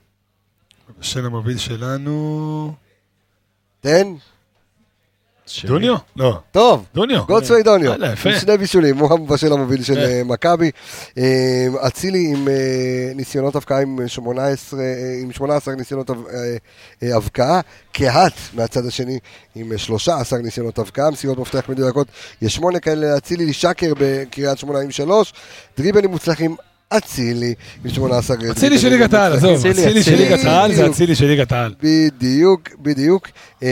השן 1.01 1.25
המוביל 1.25 1.57
שלנו... 1.57 2.73
תן. 3.81 4.07
דוניו? 5.65 5.95
לא. 6.15 6.37
טוב. 6.51 6.85
דוניו. 6.93 7.23
גולדסווי 7.25 7.63
דוניו, 7.63 7.91
יאללה, 7.91 8.13
יפה. 8.13 8.29
עם 8.29 8.39
שני 8.39 8.57
בישולים, 8.57 8.97
הוא 8.97 9.13
המבשל 9.13 9.53
המוביל 9.53 9.83
של 9.83 9.95
כן. 9.95 10.01
אה, 10.01 10.21
מכבי. 10.25 10.71
אה, 11.17 11.67
אצילי 11.87 12.27
עם 12.33 12.47
אה, 12.47 13.11
ניסיונות 13.15 13.55
הבקעה 13.55 13.81
עם 13.81 14.07
18, 14.07 14.79
אה, 14.79 14.85
עם 15.21 15.31
18 15.31 15.75
ניסיונות 15.75 16.09
הבקעה, 17.01 17.61
קהת 17.91 18.33
מהצד 18.53 18.85
השני 18.85 19.19
עם 19.55 19.71
אה, 19.71 19.77
13 19.77 20.39
ניסיונות 20.39 20.79
הבקעה, 20.79 21.11
מסירות 21.11 21.37
מפתח 21.37 21.69
מדויקות, 21.69 22.07
יש 22.41 22.55
שמונה 22.55 22.79
כאלה 22.79 23.13
לאצילי, 23.13 23.53
שקר 23.53 23.93
בקריית 23.99 24.57
שמונה 24.57 24.79
עם 24.79 24.91
שלוש, 24.91 25.33
דריבלים 25.77 26.11
מוצלחים. 26.11 26.55
אצילי 26.97 27.53
עם 27.85 27.91
18 27.91 28.37
אצילי 28.51 28.79
של 28.79 28.89
ליגת 28.89 29.13
העל, 29.13 29.33
עזוב, 29.33 29.65
אצילי, 29.65 29.73
של 29.75 29.99
אצילי. 29.99 30.17
ליגת 30.17 30.45
העל 30.45 30.71
זה 30.73 30.81
בדיוק. 30.81 30.95
אצילי 30.95 31.15
של 31.15 31.25
ליגת 31.25 31.51
העל. 31.51 31.73
בדיוק, 31.83 32.69
בדיוק. 32.79 33.27
אמ, 33.61 33.67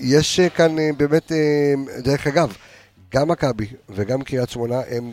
יש 0.00 0.40
אה, 0.40 0.48
כאן 0.48 0.78
אה, 0.78 0.90
באמת, 0.96 1.32
אה, 1.32 1.38
דרך 2.02 2.26
אגב, 2.26 2.52
גם 3.14 3.28
מכבי 3.28 3.66
וגם 3.88 4.22
קריית 4.22 4.50
שמונה 4.50 4.80
הם 4.90 5.12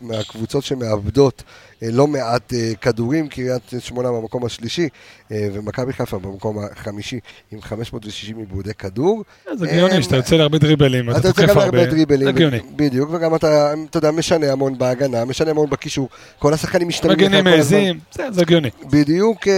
מהקבוצות 0.00 0.64
שמאבדות 0.64 1.42
אה, 1.82 1.88
לא 1.92 2.06
מעט 2.06 2.52
אה, 2.52 2.72
כדורים, 2.80 3.28
קריית 3.28 3.62
שמונה 3.78 4.08
במקום 4.08 4.44
השלישי 4.44 4.88
אה, 5.32 5.48
ומכבי 5.52 5.92
חיפה 5.92 6.18
במקום 6.18 6.58
החמישי 6.72 7.20
עם 7.52 7.62
560 7.62 8.38
עיבודי 8.38 8.74
כדור. 8.74 9.24
זה 9.54 9.66
הגיוני 9.70 10.02
שאתה 10.02 10.16
יוצא 10.16 10.36
להרבה 10.36 10.58
דריבלים, 10.58 11.10
אתה 11.10 11.28
יוצא 11.28 11.42
גם 11.42 11.48
להרבה 11.48 11.64
הרבה. 11.64 11.86
דריבלים. 11.86 12.34
בדיוק, 12.76 13.10
וגם 13.12 13.34
אתה, 13.34 13.74
אתה 13.90 13.98
יודע, 13.98 14.10
משנה 14.10 14.52
המון 14.52 14.78
בהגנה, 14.78 15.24
משנה 15.24 15.50
המון 15.50 15.70
בקישור, 15.70 16.08
כל 16.38 16.54
השחקנים 16.54 16.88
משתנים 16.88 17.16
מגנים. 17.16 17.44
מעזים, 17.44 17.98
זה 18.30 18.40
הגיוני. 18.40 18.70
בדיוק, 18.90 19.48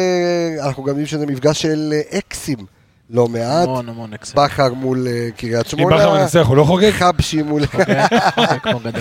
אנחנו 0.61 0.83
גם 0.83 0.89
יודעים 0.89 1.07
שזה 1.07 1.27
מפגש 1.27 1.63
של 1.63 1.93
אקסים 2.19 2.76
לא 3.11 3.29
מעט. 3.29 3.69
המון 3.69 3.89
המון 3.89 4.13
אקסל. 4.13 4.33
בכר 4.37 4.75
מול 4.75 5.07
אה, 5.09 5.29
קריית 5.37 5.67
אם 5.67 5.71
שמונה. 5.79 5.97
בכר 5.97 6.13
מנצח 6.15 6.47
הוא 6.49 6.57
לא 6.57 6.65
חוגג? 6.65 6.91
חבשי 6.91 7.43
מול... 7.43 7.63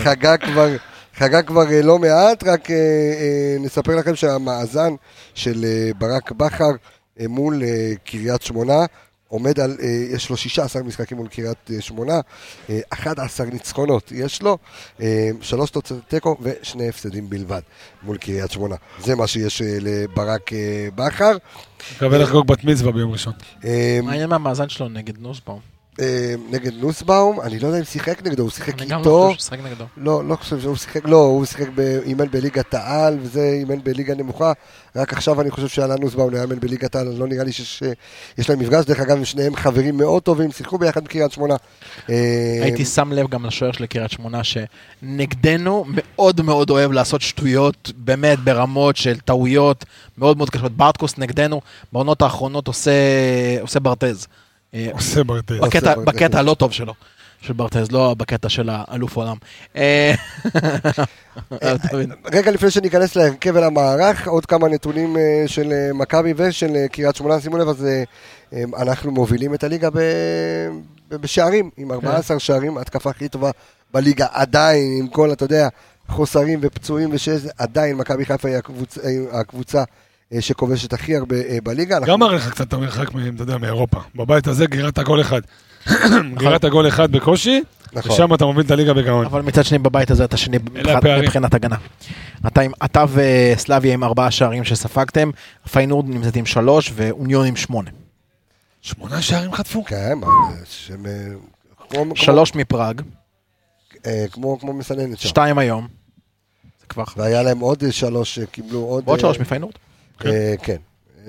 חגג 0.04 0.38
כבר, 0.42 0.68
חגג 1.16 1.46
כבר 1.48 1.72
אה, 1.72 1.82
לא 1.82 2.00
מעט, 2.00 2.44
רק 2.44 2.72
אה, 2.72 2.76
אה, 2.76 3.56
נספר 3.60 3.96
לכם 3.96 4.16
שהמאזן 4.16 4.94
של 5.34 5.66
אה, 5.66 5.92
ברק 5.98 6.32
בכר 6.32 6.72
אה, 7.20 7.26
מול 7.28 7.64
אה, 7.64 7.94
קריית 8.06 8.42
שמונה 8.42 8.86
עומד 9.28 9.60
על, 9.60 9.78
אה, 9.82 9.88
יש 9.88 10.30
לו 10.30 10.38
16 10.38 10.84
משחקים 10.84 11.18
מול 11.18 11.28
קריית 11.28 11.72
אה, 11.72 11.82
שמונה, 11.82 12.20
אה, 12.70 12.80
11 12.90 13.46
ניצחונות 13.46 14.12
יש 14.12 14.42
לו, 14.42 14.58
אה, 15.02 15.30
שלוש 15.42 15.70
תוצאות 15.70 16.02
תיקו 16.08 16.38
ושני 16.42 16.90
הפסדים 16.90 17.30
בלבד 17.30 17.62
מול 18.04 18.18
קריית 18.18 18.52
שמונה. 18.52 18.76
זה 19.00 19.16
מה 19.16 19.28
שיש 19.28 19.62
אה, 19.62 19.78
לברק 19.82 20.54
אה, 20.54 20.88
בכר. 20.96 21.38
מקווה 21.96 22.18
לחגוג 22.18 22.48
בת 22.48 22.64
מצווה 22.64 22.92
ביום 22.92 23.12
ראשון. 23.12 23.34
אה, 23.66 24.00
מה 24.04 24.28
מהמאזן 24.28 24.70
שלו 24.70 24.90
נגד 24.90 25.18
נוסבאום? 25.18 25.75
אה, 26.00 26.36
נגד 26.50 26.74
נוסבאום, 26.74 27.42
אני 27.42 27.60
לא 27.60 27.68
יודע 27.68 27.80
אם 27.80 27.84
שיחק 27.84 28.28
נגדו, 28.28 28.44
הוא 28.44 28.52
שיחק 28.52 28.82
אני 28.82 28.90
גם 28.90 29.00
איתו. 29.00 29.10
לא 29.10 29.34
חושב 29.34 29.40
ששחק 29.40 29.60
נגדו. 29.60 29.86
לא, 29.98 30.26
לא 30.26 30.36
חושב 30.36 30.60
שהוא 30.60 30.76
שיחק, 30.76 31.06
לא, 31.06 31.18
הוא 31.18 31.46
שיחק, 31.46 31.68
אימן 32.06 32.26
בליגת 32.32 32.74
העל, 32.74 33.18
וזה 33.22 33.42
אימן 33.60 33.84
בליגה 33.84 34.16
נמוכה. 34.16 34.52
רק 34.96 35.14
עכשיו 35.14 35.42
אני 35.42 35.52
חושב 35.52 35.68
שעלה 35.68 35.96
נוסבאום 35.96 36.34
לאמן 36.34 36.60
בליגת 36.60 36.96
העל, 36.96 37.08
לא 37.18 37.28
נראה 37.28 37.44
לי 37.44 37.52
שיש 37.52 37.84
יש 38.38 38.50
להם 38.50 38.60
מפגש. 38.60 38.86
דרך 38.86 39.00
אגב, 39.00 39.24
שניהם 39.24 39.56
חברים 39.56 39.98
מאוד 39.98 40.24
טובים, 40.24 40.52
שיחקו 40.52 40.78
ביחד 40.78 41.04
בקריית 41.04 41.32
שמונה. 41.32 41.56
אה, 42.10 42.60
הייתי 42.62 42.86
שם 42.86 43.12
לב 43.12 43.28
גם 43.30 43.46
לשוער 43.46 43.72
של 43.72 43.86
קריית 43.86 44.12
שמונה, 44.12 44.42
שנגדנו 44.44 45.86
מאוד 45.88 46.42
מאוד 46.42 46.70
אוהב 46.70 46.92
לעשות 46.92 47.22
שטויות, 47.22 47.92
באמת 47.98 48.40
ברמות 48.40 48.96
של 48.96 49.20
טעויות 49.20 49.86
מאוד 50.18 50.38
מאוד 50.38 50.50
קשות. 50.50 50.72
ברטקוס 50.78 51.18
נגדנו, 51.18 51.62
בעונות 51.94 52.22
האחרונות 52.22 52.68
עושה, 52.68 52.92
עושה 53.62 53.80
ברטז. 53.80 54.28
אה, 54.76 54.88
עושה 54.94 55.24
ברטז. 55.24 55.56
בקטע, 55.62 55.96
ברטז. 55.96 56.06
בקטע 56.16 56.40
הלא 56.40 56.54
טוב 56.54 56.72
שלו, 56.72 56.94
של 57.42 57.54
ברטז, 57.54 57.92
לא 57.92 58.16
בקטע 58.18 58.50
של 58.50 58.70
האלוף 58.72 59.16
עולם. 59.16 59.36
אה, 59.76 60.14
מבין? 61.94 62.12
רגע 62.32 62.52
לפני 62.52 62.72
שניכנס 62.72 63.16
להרכב 63.16 63.52
ולמערך, 63.56 64.28
עוד 64.28 64.46
כמה 64.46 64.68
נתונים 64.70 65.18
אה, 65.18 65.44
של 65.48 65.72
אה, 65.72 65.94
מכבי 65.94 66.34
ושל 66.38 66.76
אה, 66.76 66.88
קריית 66.88 67.16
שמונה, 67.16 67.40
שימו 67.40 67.58
לב, 67.58 67.70
אז 67.70 67.86
אה, 67.86 68.04
אה, 68.54 68.64
אנחנו 68.82 69.12
מובילים 69.12 69.54
את 69.54 69.64
הליגה 69.64 69.90
ב- 69.90 70.00
ב- 71.10 71.16
בשערים, 71.16 71.70
עם 71.78 71.92
14 71.92 72.40
שערים, 72.40 72.78
ההתקפה 72.78 73.10
הכי 73.10 73.28
טובה 73.30 73.52
בליגה, 73.94 74.28
עדיין, 74.32 74.98
עם 75.00 75.08
כל, 75.08 75.32
אתה 75.32 75.46
יודע, 75.46 75.68
חוסרים 76.08 76.60
ופצועים 76.62 77.10
ושזה, 77.14 77.50
עדיין 77.58 77.96
מכבי 77.98 78.26
חיפה 78.26 78.48
היא 78.50 78.58
הקבוצ- 78.58 79.00
אה, 79.04 79.40
הקבוצה 79.40 79.80
אה, 79.80 79.84
שכובשת 80.40 80.94
הכי 80.94 81.16
הרבה 81.16 81.36
אה, 81.36 81.58
בליגה. 81.64 82.00
גם 82.06 82.20
מראה 82.20 82.36
לך 82.36 82.50
קצת 82.52 82.68
את 82.68 82.74
המרחק, 82.74 83.08
אתה 83.10 83.44
יודע, 83.44 83.58
מאירופה. 83.58 84.00
בבית 84.16 84.48
הזה 84.48 84.66
גירת 84.66 84.98
הגול 84.98 85.22
אחד. 85.22 85.42
גירת 86.40 86.64
הגול 86.64 86.88
אחד 86.88 87.12
בקושי, 87.12 87.62
נכון. 87.94 88.12
ושם 88.12 88.34
אתה 88.34 88.46
מוביל 88.46 88.66
את 88.66 88.72
הליגה 88.72 88.94
בגאון. 88.94 89.26
אבל 89.26 89.42
מצד 89.42 89.66
שני 89.66 89.78
בבית 89.78 90.12
הזה 90.12 90.26
אתה 90.26 90.38
שני 90.38 90.58
מבחינת- 90.58 91.54
הגנה. 91.54 91.76
אתה, 92.86 93.06
וסלאביה 93.14 93.94
עם 93.94 94.04
ארבעה 94.04 94.32
שערים 94.32 94.64
שספגתם, 94.64 95.30
פיינורד 95.72 96.10
נמצאת 96.10 96.36
עם 96.36 96.46
שלוש 96.46 96.92
ואוניון 96.96 97.46
עם 97.48 97.56
שמונה. 97.56 97.90
שמונה 98.82 99.22
שערים 99.22 99.54
חטפו. 99.54 99.84
כן, 99.84 100.18
אה, 101.96 102.02
שלוש 102.16 102.56
מפראג, 102.56 103.02
אה, 104.06 104.26
כמו 104.32 104.58
מסננת 104.74 105.20
שם. 105.20 105.30
שתיים 105.30 105.58
היום. 105.58 105.88
זה 106.82 106.86
כבר 106.90 107.04
והיה 107.18 107.44
להם 107.44 107.60
עוד 107.60 107.84
אה, 107.84 107.92
שלוש, 107.92 108.40
אה, 108.40 108.46
קיבלו 108.46 108.80
עוד... 108.80 109.04
ועוד 109.08 109.20
אה, 109.20 109.22
שלוש 109.22 109.40
מפיינורד. 109.40 109.74
אה, 110.26 110.56
כן, 110.64 110.78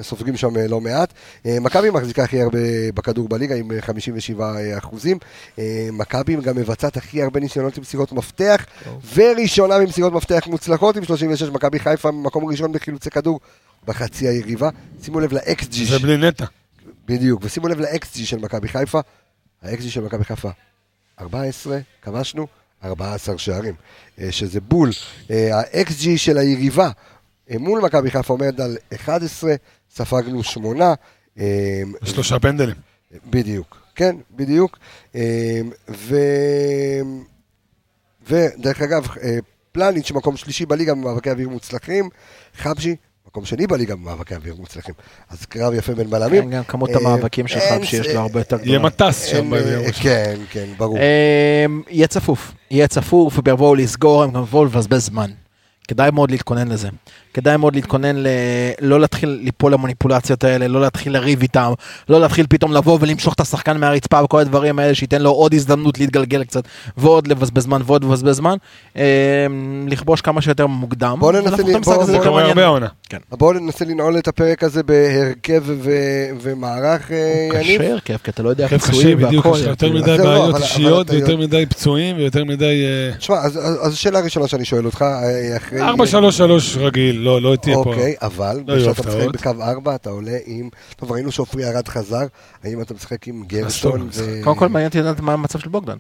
סופגים 0.03 0.37
שם 0.37 0.57
אה, 0.57 0.69
לא 0.69 0.81
מעט. 0.81 1.13
אה, 1.47 1.61
מכבי 1.61 1.91
מחזיקה 1.91 2.25
הכי 2.25 2.43
הרבה 2.43 2.59
בכדור 2.95 3.29
בליגה 3.29 3.55
עם 3.55 3.73
אה, 3.73 3.81
57 3.81 4.55
אחוזים. 4.79 5.19
מכבי 5.93 6.37
גם 6.37 6.57
מבצעת 6.57 6.97
הכי 6.97 7.23
הרבה 7.23 7.41
ניסיונות 7.41 7.79
למסירות 7.79 8.13
מפתח, 8.13 8.67
וראשונה 9.15 9.79
במסירות 9.79 10.13
מפתח 10.13 10.47
מוצלחות 10.47 10.97
עם 10.97 11.05
36. 11.05 11.43
מכבי 11.43 11.79
חיפה 11.79 12.11
במקום 12.11 12.45
ראשון 12.45 12.73
בחילוצי 12.73 13.11
כדור 13.11 13.41
בחצי 13.87 14.29
היריבה. 14.29 14.71
שימו 15.03 15.21
לב 15.21 15.33
ל-XG, 15.33 15.85
זה 15.89 15.99
בלי 15.99 16.17
נטע. 16.17 16.45
בדיוק, 17.07 17.41
ושימו 17.45 17.69
לב 17.69 17.81
ל-XG 17.81 18.19
של 18.25 18.39
מכבי 18.39 18.69
חיפה. 18.69 19.01
ה-XG 19.63 19.89
של 19.89 20.01
מכבי 20.01 20.25
חיפה, 20.25 20.51
14, 21.21 21.79
כבשנו, 22.03 22.47
14 22.85 23.39
שערים, 23.39 23.75
שזה 24.31 24.61
בול. 24.61 24.91
ה-XG 25.31 26.07
של 26.17 26.39
היריבה 26.39 26.91
מול 27.51 27.81
מכבי 27.81 28.11
חיפה 28.11 28.33
עומד 28.33 28.61
על 28.61 28.77
11, 28.95 29.55
ספגנו 29.95 30.43
8. 30.43 30.95
אה, 31.39 31.45
שלושה 32.05 32.39
פנדלים. 32.39 32.75
בדיוק, 33.31 33.79
כן, 33.95 34.17
בדיוק. 34.37 34.79
אה, 35.15 35.61
ו... 35.89 36.17
ודרך 38.29 38.83
אגב, 38.83 39.07
אה, 39.23 39.39
פלניץ' 39.73 40.11
מקום 40.11 40.37
שלישי 40.37 40.67
בליגה 40.67 40.95
במאבקי 40.95 41.31
אוויר 41.31 41.49
מוצלחים, 41.49 42.09
חבשי 42.57 42.97
מקום 43.27 43.45
שני 43.45 43.67
בליגה 43.67 43.97
במאבקי 43.97 44.35
אוויר 44.35 44.55
מוצלחים. 44.59 44.95
אז 45.31 45.47
קרב 45.47 45.75
יפה 45.75 45.95
בין 45.95 46.11
בלמים. 46.11 46.43
כן, 46.45 46.51
גם 46.51 46.65
כמות 46.65 46.91
אה, 46.91 46.97
המאבקים 46.97 47.49
שלך 47.49 47.63
אין- 47.63 47.85
שיש 47.85 48.07
לו 48.09 48.21
הרבה 48.21 48.41
יותר 48.41 48.57
יהיה 48.57 48.65
גדולה. 48.65 48.79
מטס 48.79 49.25
שם 49.25 49.51
ביום 49.51 49.85
אה. 49.85 49.93
כן, 49.93 50.37
כן, 50.51 50.67
ברור. 50.77 50.99
יהיה 51.89 52.07
צפוף, 52.07 52.53
יהיה 52.71 52.89
צפוף, 52.89 53.39
ויבואו 53.45 53.75
לסגור, 53.75 54.23
הם 54.23 54.31
גם 54.31 54.43
יבואו 54.43 54.65
לבזבז 54.65 55.05
זמן. 55.05 55.31
כדאי 55.89 56.11
מאוד 56.11 56.31
להתכונן 56.31 56.69
לזה. 56.69 56.89
כדאי 57.37 57.57
מאוד 57.57 57.75
להתכונן 57.75 58.17
ל... 58.17 58.27
לא 58.81 59.01
להתחיל 59.01 59.39
ליפול 59.43 59.73
למניפולציות 59.73 60.45
האלה, 60.45 60.69
לא 60.69 60.81
להתחיל 60.81 61.13
לריב 61.13 61.43
איתם, 61.43 61.73
לא 62.09 62.21
להתחיל 62.21 62.47
פתאום 62.49 62.73
לבוא 62.73 62.99
ולמשוך 63.01 63.35
את 63.35 63.41
השחקן 63.41 63.77
מהרצפה 63.81 64.23
וכל 64.25 64.39
הדברים 64.39 64.79
האלה, 64.79 64.95
שייתן 64.95 65.23
לו 65.23 65.31
עוד 65.31 65.55
הזדמנות 65.55 65.99
להתגלגל 65.99 66.45
קצת, 66.45 66.63
ועוד 66.97 67.27
לבזבז 67.27 67.63
זמן 67.63 67.81
ועוד 67.87 68.05
לבזבז 68.05 68.37
זמן. 68.37 68.57
אמ, 68.97 69.03
לכבוש 69.91 70.21
כמה 70.21 70.43
שיותר 70.43 70.67
מוקדם. 70.67 71.17
בוא 71.19 71.33
ננסה 71.33 71.57
ל- 71.63 71.79
בוא- 71.85 71.95
בוא- 71.95 72.07
קורה 72.07 72.31
מעניין. 72.31 72.47
הרבה 72.49 72.65
העונה. 72.65 72.87
בואו 73.33 73.53
ננסה 73.53 73.85
לנעול 73.85 74.19
את 74.19 74.29
הפרק 74.29 74.63
הזה 74.65 74.83
בהרכב 74.83 75.63
ו- 75.67 75.91
ומערך, 76.43 77.11
אה, 77.13 77.49
יניב. 77.55 77.81
קשה 77.83 77.93
הרכב, 77.93 78.17
כי 78.25 78.31
אתה 78.31 78.43
לא 78.43 78.49
יודע 78.49 78.69
קשה, 78.69 78.79
פצועים 78.79 79.19
בדיוק, 79.19 79.47
והכל. 79.47 79.59
יותר. 79.67 79.93
מדי 79.93 80.17
בעיות 80.19 80.57
אישיות, 80.57 81.11
ויותר 81.11 81.37
מדי 81.37 81.67
פצועים, 81.67 82.17
ויותר 82.17 82.45
מדי... 82.45 82.85
אה, 82.85 83.17
תשמע, 83.19 83.37
אז- 83.37 83.57
אז 83.57 83.79
אז 83.87 83.93
השאלה 83.93 84.19
הראשונה 84.19 84.49
שאני 84.49 84.65
שואל 84.65 84.87
אותך, 84.87 85.03
אה, 85.03 85.57
אחרי... 85.57 85.81
4-3-3 85.81 85.83
רגיל, 86.79 87.26
לא, 87.27 87.43
לא 87.43 87.57
תהיה 87.57 87.77
פה. 87.77 87.91
אוקיי, 87.91 88.15
אבל 88.23 88.63
לא 88.67 88.77
כשאתה 88.77 89.09
משחק. 89.09 89.29
בקו 89.33 89.63
4, 89.63 89.95
אתה 89.95 90.11
עולה 90.11 90.39
עם... 90.47 90.69
טוב, 90.97 91.13
ראינו 91.13 91.33
שעופרי 91.33 91.65
ארד 91.69 91.89
חזר, 91.89 92.27
האם 92.65 92.83
אתה 92.83 92.95
משחק 92.95 93.29
עם 93.29 93.45
גרשון 93.47 94.01
טוב, 94.01 94.11
ו... 94.13 94.41
קודם 94.45 94.57
כל 94.57 94.69
מעניין 94.69 94.89
אותי 94.89 94.99
לדעת 95.01 95.21
מה 95.21 95.33
המצב 95.33 95.59
של 95.59 95.69
בוגדן. 95.69 95.97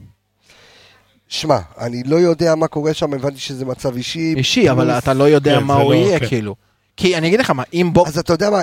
שמע, 1.28 1.58
אני 1.78 2.02
לא 2.02 2.16
יודע 2.16 2.54
מה 2.54 2.68
קורה 2.68 2.94
שם, 2.94 3.14
הבנתי 3.14 3.38
שזה 3.38 3.64
מצב 3.64 3.96
אישי. 3.96 4.34
אישי, 4.36 4.70
אבל 4.70 4.90
אתה 4.90 5.14
לא 5.14 5.24
יודע 5.24 5.58
כן, 5.58 5.64
מה 5.64 5.74
הוא 5.74 5.94
לא- 5.94 5.98
יהיה, 5.98 6.20
כן. 6.20 6.26
כאילו. 6.26 6.54
כי 6.96 7.16
אני 7.16 7.28
אגיד 7.28 7.40
לך 7.40 7.50
מה, 7.50 7.62
אם 7.72 7.90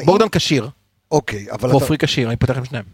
בוגדן 0.05 0.30
כשיר, 0.32 0.70
אוקיי, 1.11 1.45
אבל 1.51 1.70
אתה... 1.70 1.78
ועופרי 1.78 1.97
כשיר, 1.97 2.28
אני 2.28 2.36
פותח 2.36 2.57
עם 2.57 2.66
שניהם. 2.66 2.86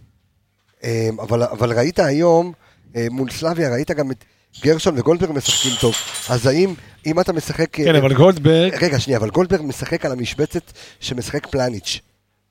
אבל, 1.20 1.44
אבל 1.44 1.78
ראית 1.78 2.00
היום, 2.00 2.54
אה, 2.96 3.08
מול 3.12 3.30
סלאביה, 3.30 3.70
ראית 3.70 3.92
גם 3.92 4.12
את 4.12 4.24
גרשון 4.62 5.00
וגולדברג 5.00 5.32
משחקים 5.32 5.72
טוב. 5.82 5.96
אז 6.30 6.46
האם, 6.46 6.74
אם 7.06 7.20
אתה 7.20 7.34
משחק... 7.34 7.80
אה, 7.80 7.86
כן, 7.86 7.96
אבל 7.96 8.14
גולדברג, 8.14 8.76
רגע, 8.82 9.00
שנייה, 9.00 9.20
אבל 9.20 9.30
גולדברג 9.30 9.62
משחק 9.62 10.06
על 10.06 10.12
המשבצת 10.12 10.72
שמשחק 11.00 11.48
פלניץ', 11.48 12.00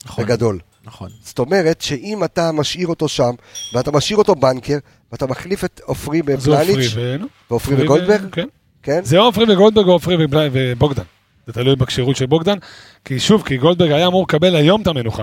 נכון. 0.04 0.24
בגדול. 0.24 0.58
נכון. 0.84 1.10
זאת 1.22 1.38
אומרת 1.38 1.80
שאם 1.80 2.24
אתה 2.24 2.52
משאיר 2.52 2.86
אותו 2.88 3.08
שם, 3.08 3.30
ואתה 3.72 3.90
משאיר 3.90 4.18
אותו 4.18 4.34
בנקר, 4.34 4.78
ואתה 5.12 5.26
מחליף 5.26 5.64
את 5.64 5.80
עופרי 5.84 6.22
בפלניץ', 6.22 6.94
ועופרי 6.94 7.18
עופרי 7.48 7.82
וגולדברג, 7.82 8.30
כן. 8.32 8.48
כן? 8.82 9.00
זה 9.04 9.18
או 9.18 9.24
עופרי 9.24 9.52
וגולדברג 9.52 9.86
או 9.86 9.92
עופרי 9.92 10.16
ובוגדן. 10.52 11.02
זה 11.46 11.52
תלוי 11.52 11.76
בכשירות 11.76 12.16
של 12.16 12.26
בוגדן. 12.26 12.58
כי 13.04 13.20
שוב, 13.20 13.42
כי 13.42 13.56
גולדברג 13.56 13.90
היה 13.90 14.06
אמור 14.06 14.22
לקבל 14.22 14.56
היום 14.56 14.82
את 14.82 14.86
המנוחה. 14.86 15.22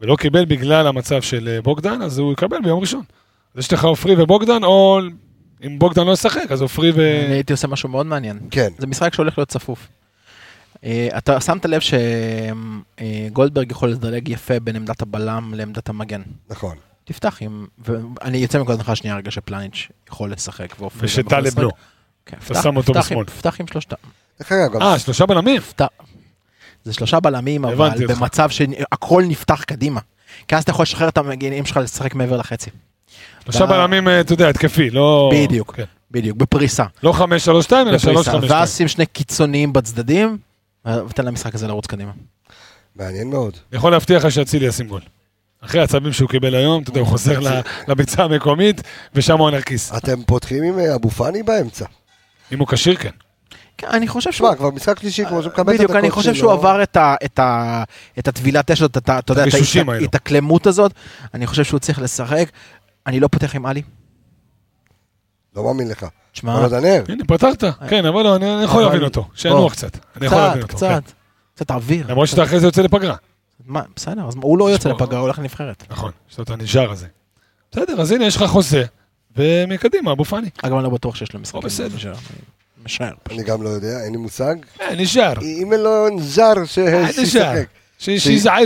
ולא 0.00 0.16
קיבל 0.16 0.44
בגלל 0.44 0.86
המצב 0.86 1.22
של 1.22 1.48
אה, 1.48 1.62
בוגדן, 1.62 2.02
אז 2.02 2.18
הוא 2.18 2.32
יקבל 2.32 2.56
ביום 2.64 2.80
ראשון. 2.80 3.02
אז 3.54 3.64
יש 3.64 3.72
לך 3.72 3.84
עופרי 3.84 4.22
ובוגדן, 4.22 4.64
או 4.64 5.00
אם 5.66 5.78
בוגדן 5.78 6.06
לא 6.06 6.12
ישחק, 6.12 6.44
אז 6.50 6.62
עופרי 6.62 6.90
ו... 6.90 7.22
אני 7.26 7.34
הייתי 7.34 7.52
עושה 7.52 7.68
משהו 7.68 7.88
מאוד 7.88 8.06
מעניין. 8.06 8.38
כן. 8.50 8.68
זה 8.78 8.86
משחק 8.86 9.14
שהולך 9.14 9.38
להיות 9.38 9.48
צפוף. 9.48 9.88
אה, 10.84 11.08
אתה 11.18 11.40
שמת 11.40 11.64
לב 11.66 11.80
שגולדברג 13.30 13.70
יכול 13.70 13.88
לדלג 13.90 14.28
יפה 14.28 14.60
בין 14.60 14.76
עמדת 14.76 15.02
הבלם 15.02 15.54
לעמדת 15.56 15.88
המגן. 15.88 16.22
נכון. 16.50 16.76
תפתח 17.04 17.38
עם, 17.40 17.66
ואני 17.78 18.38
יוצא 18.38 18.58
מנקודת 18.58 18.78
הנחה 18.78 18.96
שנייה 18.96 19.16
רגע 19.16 19.30
שפלניץ' 19.30 19.88
יכול 20.08 20.32
לשחק 20.32 20.74
ועופרי 20.80 21.04
ושטלב. 21.06 21.60
לא. 21.60 21.70
כן, 22.26 22.36
אתה 22.36 22.46
פתח- 22.54 22.62
שם 22.62 22.76
אותו 22.76 22.92
בשמאל. 22.92 23.24
פתח 23.24 23.56
עם 23.60 23.66
שלושתם. 23.66 23.96
אה, 24.82 24.98
שלושה 24.98 25.26
בלמים. 25.26 25.60
פתח. 25.60 25.86
זה 26.84 26.92
שלושה 26.92 27.20
בלמים, 27.20 27.64
אבל. 27.64 27.90
במצב 28.08 28.50
שהכל 28.50 29.24
נפתח 29.28 29.62
קדימה. 29.64 30.00
כי 30.48 30.56
אז 30.56 30.62
אתה 30.62 30.70
יכול 30.70 30.82
לשחרר 30.82 31.08
את 31.08 31.18
המגנים 31.18 31.66
שלך 31.66 31.76
לשחק 31.76 32.14
מעבר 32.14 32.36
לחצי. 32.36 32.70
שלושה 33.44 33.66
בלמים, 33.66 34.08
אה, 34.08 34.20
אתה 34.20 34.32
יודע, 34.32 34.48
התקפי, 34.48 34.90
לא... 34.90 35.30
בדיוק. 35.34 35.74
כן. 35.76 35.84
בדיוק, 36.10 36.36
בפריסה. 36.36 36.84
לא 37.02 37.12
חמש, 37.12 37.44
שלוש, 37.44 37.64
שתיים, 37.64 37.88
אלא 37.88 37.98
שלוש, 37.98 38.12
בפריסה. 38.14 38.30
חמש, 38.30 38.50
ואז 38.50 38.68
שתיים. 38.74 38.88
שים 38.88 38.88
שני 38.88 39.06
קיצוניים 39.06 39.72
בצדדים, 39.72 40.38
ותן 40.86 41.24
למשחק 41.24 41.54
הזה 41.54 41.66
לרוץ 41.66 41.86
קדימה. 41.86 42.10
מעניין 42.96 43.30
מאוד. 43.30 43.52
אני 43.72 43.78
יכול 43.78 43.92
להבטיח 43.92 44.24
לך 44.24 44.32
שאצילי 44.32 44.66
ישים 44.66 44.88
גול. 44.88 45.00
אחרי 45.64 45.80
הצבים 45.82 46.12
שהוא 46.12 46.28
קיבל 46.28 46.54
היום, 46.54 46.82
אתה 46.82 46.90
יודע, 46.90 47.00
הוא 47.00 47.08
חוזר 47.08 47.40
ל- 47.40 47.60
לביצה 47.88 48.24
המקומית, 48.24 48.80
ושם 49.14 49.38
הוא 49.38 49.48
הנרקיס. 49.48 49.92
אתם 49.96 50.22
פותחים 50.22 50.62
עם 50.64 50.78
אה, 50.78 50.94
אבו 50.94 51.10
פאני 51.10 51.42
באמצע. 51.42 51.84
אם 52.52 52.58
הוא 52.58 52.68
כשיר, 52.68 52.96
כן. 52.96 53.10
כן, 53.78 53.86
אני 53.90 54.08
חושב 54.08 54.32
שהוא... 54.32 54.54
כבר 54.54 54.70
משחק 54.70 55.00
שלישי, 55.00 55.24
כמו 55.24 55.42
שהוא 55.42 55.52
מקבל 55.52 55.72
את 55.72 55.76
בדיוק, 55.76 55.90
הדקות 55.90 56.04
אני 56.04 56.10
חושב 56.10 56.34
שלו. 56.34 56.40
שהוא 56.40 56.52
עבר 56.52 56.82
את 58.18 58.28
הטבילת 58.28 58.70
אש 58.70 58.78
הזאת, 58.80 58.98
אתה 58.98 59.32
יודע, 59.32 59.44
את. 59.44 59.88
ההתאקלמות 59.88 60.66
הזאת, 60.66 60.92
אני 61.34 61.46
חושב 61.46 61.64
שהוא 61.64 61.80
צריך 61.80 61.98
לשחק. 61.98 62.48
אני 63.06 63.20
לא 63.20 63.28
פותח 63.28 63.56
עם 63.56 63.66
עלי. 63.66 63.82
לא 65.56 65.64
מאמין 65.64 65.88
לך. 65.88 66.06
תשמע, 66.32 66.58
אבל 66.58 66.68
דנר, 66.68 67.04
הנה, 67.08 67.24
פתרת. 67.24 67.64
כן, 67.88 68.06
אבל 68.06 68.22
לא, 68.22 68.36
אני 68.36 68.54
אני 68.54 68.64
יכול 68.64 68.82
להבין 68.82 69.02
אותו. 69.02 69.28
שינוח. 69.34 69.72
קצת. 69.72 69.96
אני 70.16 70.26
יכול 70.26 70.38
להבין 70.38 70.62
קצת, 70.66 70.74
אותו. 70.74 70.86
כן. 70.86 71.00
קצת, 71.00 71.12
קצת 71.54 71.70
אוויר. 71.70 72.06
למרות 72.08 72.28
שאתה 72.28 72.42
אחרי 72.42 72.60
זה 72.60 72.66
יוצא 72.66 72.82
לפגרה. 72.82 73.16
מה, 73.66 73.82
בסדר, 73.96 74.28
אז 74.28 74.34
הוא 74.42 74.58
לא 74.58 74.70
יוצא 74.70 74.88
לפגרה, 74.88 75.18
הוא 75.18 75.22
הולך 75.26 75.38
לנבחרת. 75.38 75.84
נכון, 75.90 76.10
יש 76.30 76.38
לו 76.38 76.44
את 76.44 76.50
הנשאר 76.50 76.90
הזה. 76.90 77.06
בסדר, 77.72 78.00
אז 78.00 78.10
הנה, 78.12 78.26
יש 78.26 78.36
לך 78.36 78.42
חוזה, 78.44 78.84
ומקדימה, 79.36 80.12
אבו 80.12 80.24
פאני. 80.24 80.48
אגב, 80.62 80.74
אני 80.74 80.84
לא 80.84 80.90
בטוח 80.90 81.14
שיש 81.16 81.32
לו 81.32 81.40
משחק. 81.40 81.54
או 81.54 81.60
בסדר. 81.60 81.96
אני 82.06 82.84
משער. 82.84 83.12
אני 83.30 83.42
גם 83.42 83.62
לא 83.62 83.68
יודע, 83.68 84.00
אין 84.04 84.12
לי 84.12 84.18
מושג. 84.18 84.54
אה, 84.80 84.94
נשאר. 84.94 85.32
אם 85.42 85.72
אין 85.72 85.80
לו 85.80 86.08
נז'אר, 86.08 86.52
אה, 86.56 86.62
נשאר. 86.62 87.12
שישחק. 87.12 87.66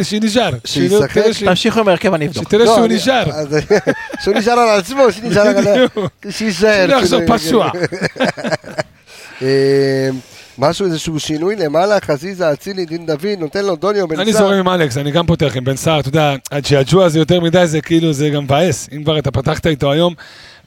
שנשאר. 0.03 0.51
תמשיכו 1.45 1.81
עם 1.81 1.89
ההרכב, 1.89 2.15
אני 2.15 2.27
אבדוק. 2.27 2.45
שתראה 2.45 2.67
שהוא 2.67 2.85
אני- 2.85 2.95
נשאר. 2.95 3.25
אז- 3.33 3.57
שהוא 4.23 4.35
נשאר 4.35 4.53
על 4.53 4.79
עצמו, 4.79 5.13
שנשאר 5.13 5.43
על. 5.47 5.65
שיישאר. 6.31 6.87
שלא 6.87 6.95
יחזור 6.97 7.21
כאילו. 7.21 7.39
פצוע. 7.39 7.71
אה, 9.43 10.09
משהו, 10.59 10.87
איזשהו 10.87 11.21
שינוי 11.21 11.57
למעלה, 11.57 11.99
חזיזה, 12.01 12.53
אצילי, 12.53 12.85
דין 12.87 13.07
דוד, 13.07 13.27
נותן 13.39 13.65
לו 13.65 13.77
דוניו 13.77 14.09
בן 14.09 14.21
אני 14.21 14.33
סער. 14.33 14.43
זורם 14.43 14.55
עם 14.59 14.69
אלכס, 14.69 14.97
אני 14.99 15.11
גם 15.11 15.27
פותח 15.27 15.53
עם 15.57 15.65
בן 15.65 15.77
סער, 15.77 16.01
אתה 16.01 16.09
יודע, 16.09 16.35
עד 16.51 16.67
שהג'וע 16.67 17.05
הזה 17.05 17.19
יותר 17.19 17.41
מדי, 17.41 17.67
זה 17.67 17.81
כאילו, 17.81 18.13
זה 18.13 18.29
גם 18.31 18.45
מבאס. 18.45 18.89
אם 18.97 19.03
כבר 19.05 19.19
אתה 19.19 19.31
פתחת 19.31 19.67
איתו 19.67 19.93
היום, 19.93 20.15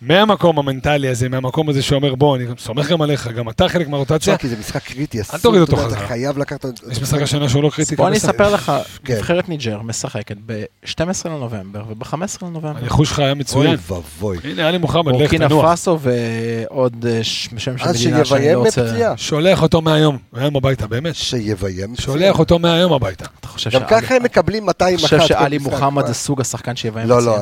מהמקום 0.02 0.60
המנטלי 0.60 1.08
הזה, 1.08 1.30
מהמקום 1.30 1.70
הזה 1.70 1.82
שאומר, 1.82 2.16
בוא, 2.16 2.36
אני 2.36 2.45
סומך 2.58 2.89
גם 2.89 3.02
עליך, 3.02 3.28
גם 3.28 3.50
אתה 3.50 3.68
חלק 3.70 3.88
מהרוטציה. 3.88 4.18
תשמע, 4.18 4.38
כי 4.38 4.47
זה 4.47 4.56
משחק 4.60 4.84
קריטי, 4.84 5.22
אסור, 5.22 5.39
תוריד 5.39 5.62
אותו 5.62 5.74
אתה 5.74 5.82
יודע, 5.82 5.88
אתה 5.91 5.95
חזרה. 5.97 6.08
חייב 6.08 6.38
לקחת... 6.38 6.66
יש 6.91 7.02
משחק 7.02 7.22
השנה 7.22 7.50
שהוא 7.50 7.64
לא 7.64 7.70
קריטי. 7.70 7.95
בוא 7.95 8.08
אני. 8.08 8.18
אספר 8.18 8.54
לך, 8.54 8.72
כן. 9.06 9.16
נבחרת 9.16 9.50
ניג'ר 9.50 9.82
משחקת 9.82 10.36
ב-12 10.45 10.89
לנובמבר 11.26 11.84
וב-15 11.89 12.16
לנובמבר. 12.41 12.78
הניחוש 12.80 13.10
שלך 13.10 13.20
היה 13.20 13.32
אוי 13.32 13.39
מצוין. 13.39 13.76
ואבוי. 13.88 14.38
הנה, 14.43 14.68
עלי 14.68 14.78
מוחמד, 14.78 15.06
לך 15.08 15.12
בורקינה 15.20 15.47
תנוח. 15.50 15.66
פאסו 15.66 16.00
ועוד 16.02 17.06
אה, 17.10 17.20
שם 17.24 17.58
של 17.58 17.72
מדינה 17.89 18.26
שאני 18.26 18.54
לא 18.54 18.60
רוצה... 18.60 18.84
בפציעה. 18.84 19.18
שולח 19.18 19.62
אותו 19.62 19.82
מהיום, 19.82 20.18
מהיום 20.34 20.56
הביתה, 20.56 20.88
באמת. 20.88 21.16
שיביים. 21.16 21.95
שולח 21.95 22.39
אותו 22.39 22.60
מהיום 22.60 22.93
הביתה. 22.93 23.26
אתה 23.39 23.47
חושב 23.47 23.70
גם 23.72 23.82
ככה 23.89 24.16
הם 24.16 24.24
מקבלים 24.24 24.66
200 24.66 24.95
אתה. 24.95 25.04
חושב 25.04 25.20
שעלי. 25.20 25.58
מוחמד? 25.58 26.06
זה 26.08 26.14
סוג 26.14 26.41
השחקן 26.41 26.76
שיביים 26.76 27.08
לא? 27.10 27.22
לא, 27.22 27.41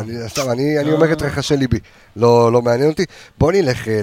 אני- 0.51 0.79
אני 0.79 0.91
אומר 0.91 1.11
את 1.13 1.21
רחשי 1.21 1.57
ליבי. 1.57 1.79
לא 2.15 2.46
לא 2.51 2.61
מעניין 2.61 2.89
אותי. 2.89 3.05
בוא 3.37 3.51
נלך 3.51 3.87
אה, 3.87 4.01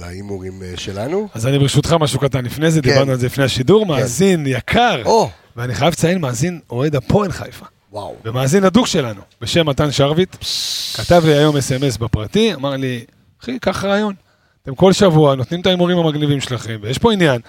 להימורים 0.00 0.62
אה, 0.62 0.72
שלנו. 0.76 1.28
אז 1.34 1.46
אני 1.46 1.58
ברשותך 1.58 1.96
משהו 2.00 2.18
קטן 2.20 2.44
לפני 2.44 2.70
זה, 2.70 2.82
כן. 2.82 2.90
דיברנו 2.90 3.12
על 3.12 3.18
זה 3.18 3.26
לפני 3.26 3.44
השידור, 3.44 3.86
מאזין 3.86 4.46
יקר, 4.46 5.02
או, 5.04 5.30
ואני 5.56 5.74
חייב 5.74 5.92
לציין 5.92 6.20
מאזין 6.20 6.60
אוהד 6.70 6.96
הפועל 6.96 7.32
חיפה, 7.32 7.66
וואו. 7.92 8.14
ומאזין 8.24 8.64
הדוק 8.64 8.86
שלנו, 8.86 9.20
בשם 9.40 9.68
מתן 9.68 9.92
שרביט, 9.92 10.36
כתב 10.94 11.22
לי 11.24 11.34
היום 11.34 11.56
אס.אם.אס 11.56 11.96
בפרטי, 11.96 12.54
אמר 12.54 12.76
לי, 12.76 13.04
אחי, 13.42 13.58
קח 13.58 13.84
רעיון, 13.84 14.14
אתם 14.62 14.74
כל 14.74 14.92
שבוע 14.92 15.34
נותנים 15.34 15.60
את 15.60 15.66
ההימורים 15.66 15.98
המגניבים 15.98 16.40
שלכם, 16.40 16.78
ויש 16.82 16.98
פה 16.98 17.12
עניין. 17.12 17.40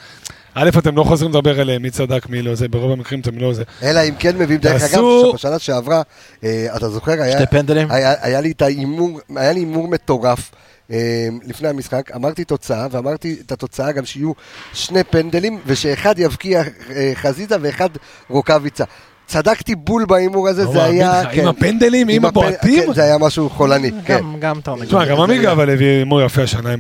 א', 0.60 0.70
אתם 0.80 0.98
לא 0.98 1.04
חוזרים 1.04 1.32
לדבר 1.32 1.60
עליהם, 1.62 1.82
מי 1.82 1.90
צדק, 1.92 2.30
מי 2.30 2.42
לא 2.42 2.56
זה, 2.56 2.68
ברוב 2.68 2.92
המקרים 2.92 3.20
אתם 3.20 3.38
לא 3.38 3.54
זה. 3.54 3.64
אלא 3.84 4.00
אם 4.10 4.14
כן 4.20 4.38
מביאים, 4.38 4.62
דרך 4.62 4.82
אגב, 4.84 5.04
בשנה 5.34 5.60
שעברה, 5.60 6.02
אה, 6.44 6.68
אתה 6.76 6.90
זוכר, 6.90 7.12
היה- 7.22 7.38
שתי 7.40 7.48
פנדלים? 7.52 7.92
היה 7.92 8.14
היה 8.22 8.42
לי 8.42 8.52
את 8.52 8.62
ההימור, 8.62 9.20
היה 9.36 9.52
לי 9.52 9.60
הימור 9.60 9.88
מטורף. 9.88 10.52
אה, 10.92 10.98
לפני 11.44 11.68
המשחק, 11.68 12.12
אמרתי 12.16 12.44
תוצאה, 12.44 12.88
ואמרתי 12.92 13.38
את 13.46 13.52
התוצאה 13.52 13.92
גם 13.92 14.06
שיהיו 14.06 14.32
שני 14.74 15.04
פנדלים, 15.04 15.60
ושאחד 15.66 16.20
יבקיע 16.20 16.62
אה, 16.96 17.12
חזיזה 17.16 17.56
ואחד 17.62 17.90
רוקאביצה. 18.30 18.84
צדקתי 19.28 19.76
בול 19.76 20.06
בהימור 20.06 20.48
הזה, 20.50 20.64
לא 20.64 20.72
זה 20.72 20.84
היה... 20.84 21.22
עם 21.32 21.48
הפנדלים, 21.48 22.10
עם 22.10 22.26
הבועטים? 22.26 22.84
כן, 22.86 22.94
זה 22.94 23.04
היה 23.04 23.18
משהו 23.18 23.50
חולני, 23.50 23.92
כן. 24.06 24.18
גם- 24.18 24.36
גם 24.40 24.62
תרנגול. 24.62 24.86
תשמע, 24.86 25.06
גם 25.06 25.22
עמיגה. 25.22 25.52
אבל 25.52 25.70
הביא 25.70 25.88
הימור 25.88 26.22
יפה 26.22 26.42
השנה 26.44 26.74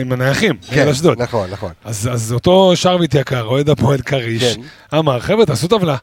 עם 0.00 0.12
הנייחים, 0.12 0.54
כן. 0.70 0.88
נכון, 1.18 1.50
נכון. 1.50 1.72
אז 1.84 2.08
אז 2.12 2.32
אותו 2.32 2.72
שרביט 2.74 3.14
יקר, 3.14 3.42
אוהד 3.44 3.68
הפועל 3.70 3.98
כריש, 4.00 4.56
כן. 4.56 4.98
אמר, 4.98 5.20
חבר'ה, 5.20 5.46
תעשו 5.46 5.68
טבלה. 5.68 5.96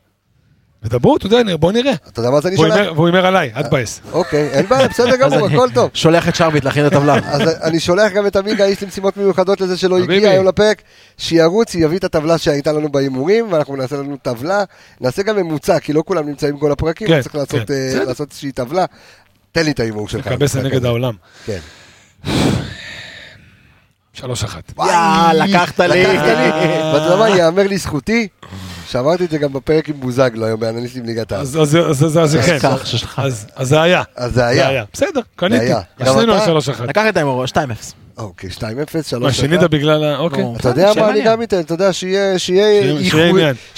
ודברו, 0.85 1.17
אתה 1.17 1.25
יודע, 1.25 1.55
בוא 1.57 1.71
נראה. 1.71 1.93
אתה 1.93 2.19
יודע 2.19 2.31
מה 2.31 2.41
זה 2.41 2.47
אני 2.47 2.57
שולח? 2.57 2.91
והוא 2.95 3.07
הימר 3.07 3.25
עליי, 3.25 3.51
אל 3.55 3.63
תבאס. 3.63 4.01
אוקיי, 4.11 4.49
אין 4.49 4.65
בעיה, 4.65 4.87
בסדר 4.87 5.15
גמור, 5.21 5.47
הכל 5.47 5.69
טוב. 5.73 5.89
שולח 5.93 6.29
את 6.29 6.35
שרביט 6.35 6.63
להכין 6.63 6.87
את 6.87 6.93
הטבלה. 6.93 7.15
אז 7.35 7.41
אני 7.63 7.79
שולח 7.79 8.11
גם 8.11 8.27
את 8.27 8.35
עמיגה, 8.35 8.65
איש 8.65 8.83
למשימות 8.83 9.17
מיוחדות 9.17 9.61
לזה 9.61 9.77
שלא. 9.77 9.99
הגיע 9.99 10.29
היום 10.29 10.47
לפרק, 10.47 10.81
שירוץ, 11.17 11.75
יביא 11.75 11.97
את 11.97 12.03
הטבלה 12.03 12.37
שהייתה 12.37 12.71
לנו 12.71 12.91
בהימורים, 12.91 13.51
ואנחנו 13.51 13.75
נעשה 13.75 13.95
לנו 13.95 14.17
טבלה, 14.21 14.63
נעשה 15.01 15.23
גם 15.23 15.35
ממוצע, 15.35 15.79
כי 15.79 15.93
לא 15.93 16.03
כולם 16.05 16.27
נמצאים 16.27 16.57
כל 16.57 16.71
הפרקים, 16.71 17.07
כן, 17.07 17.21
צריך 17.21 17.35
לעשות, 17.35 17.67
כן. 17.67 17.73
אה. 17.73 18.03
לעשות 18.05 18.29
איזושהי 18.29 18.51
טבלה. 18.51 18.85
תן 19.51 19.65
לי 19.65 19.71
את 19.71 19.79
ההימור 19.79 20.07
שלך. 20.09 20.27
מקבס 20.27 20.55
נגד 20.55 20.85
העולם. 20.85 21.13
כן. 21.45 21.59
שלוש 24.13 24.43
אחת. 24.43 24.73
יאה, 24.77 25.33
לקחת 25.33 25.79
לי. 25.79 26.03
לקחת 26.03 26.25
לי. 26.25 26.49
ואתה 26.93 27.03
יודע 27.03 27.15
מה, 27.15 27.29
ייאמר 27.29 27.67
לזכותי, 27.67 28.27
שאמרתי 28.89 29.25
את 29.25 29.31
זה 29.31 29.37
גם 29.37 29.53
בפרק 29.53 29.89
עם 29.89 29.99
בוזגלו 29.99 30.45
היום, 30.45 30.59
באנליסטים 30.59 31.05
ליגת 31.05 31.31
העל. 31.31 31.41
אז 31.41 31.57
אז- 31.61 31.75
אז- 31.75 32.03
אז- 32.05 32.17
אז 32.17 32.37
כן. 32.45 32.57
אז 33.17 33.45
אז 33.55 33.67
זה 33.69 33.81
היה. 33.81 34.03
אז 34.15 34.33
זה 34.33 34.45
היה. 34.45 34.69
זה. 34.71 34.79
בסדר, 34.93 35.21
קניתי. 35.35 35.65
שלוש 36.45 36.69
אחת. 36.69 36.87
לקח 36.89 37.03
את 37.09 37.17
ההימור, 37.17 37.45
2-0. 37.45 37.57
אוקיי, 38.17 38.49
2-0, 38.49 38.61
3 39.09 39.23
מה, 39.23 39.33
שינית 39.33 39.59
בגלל 39.59 40.03
ה... 40.03 40.17
אוקיי. 40.17 40.43
אתה 40.59 40.69
יודע 40.69 40.91
מה, 40.97 41.09
אני. 41.09 41.21
גם 41.25 41.43
אתן, 41.43 41.59
אתה 41.59 41.73
יודע, 41.73 41.93
שיהיה 41.93 42.37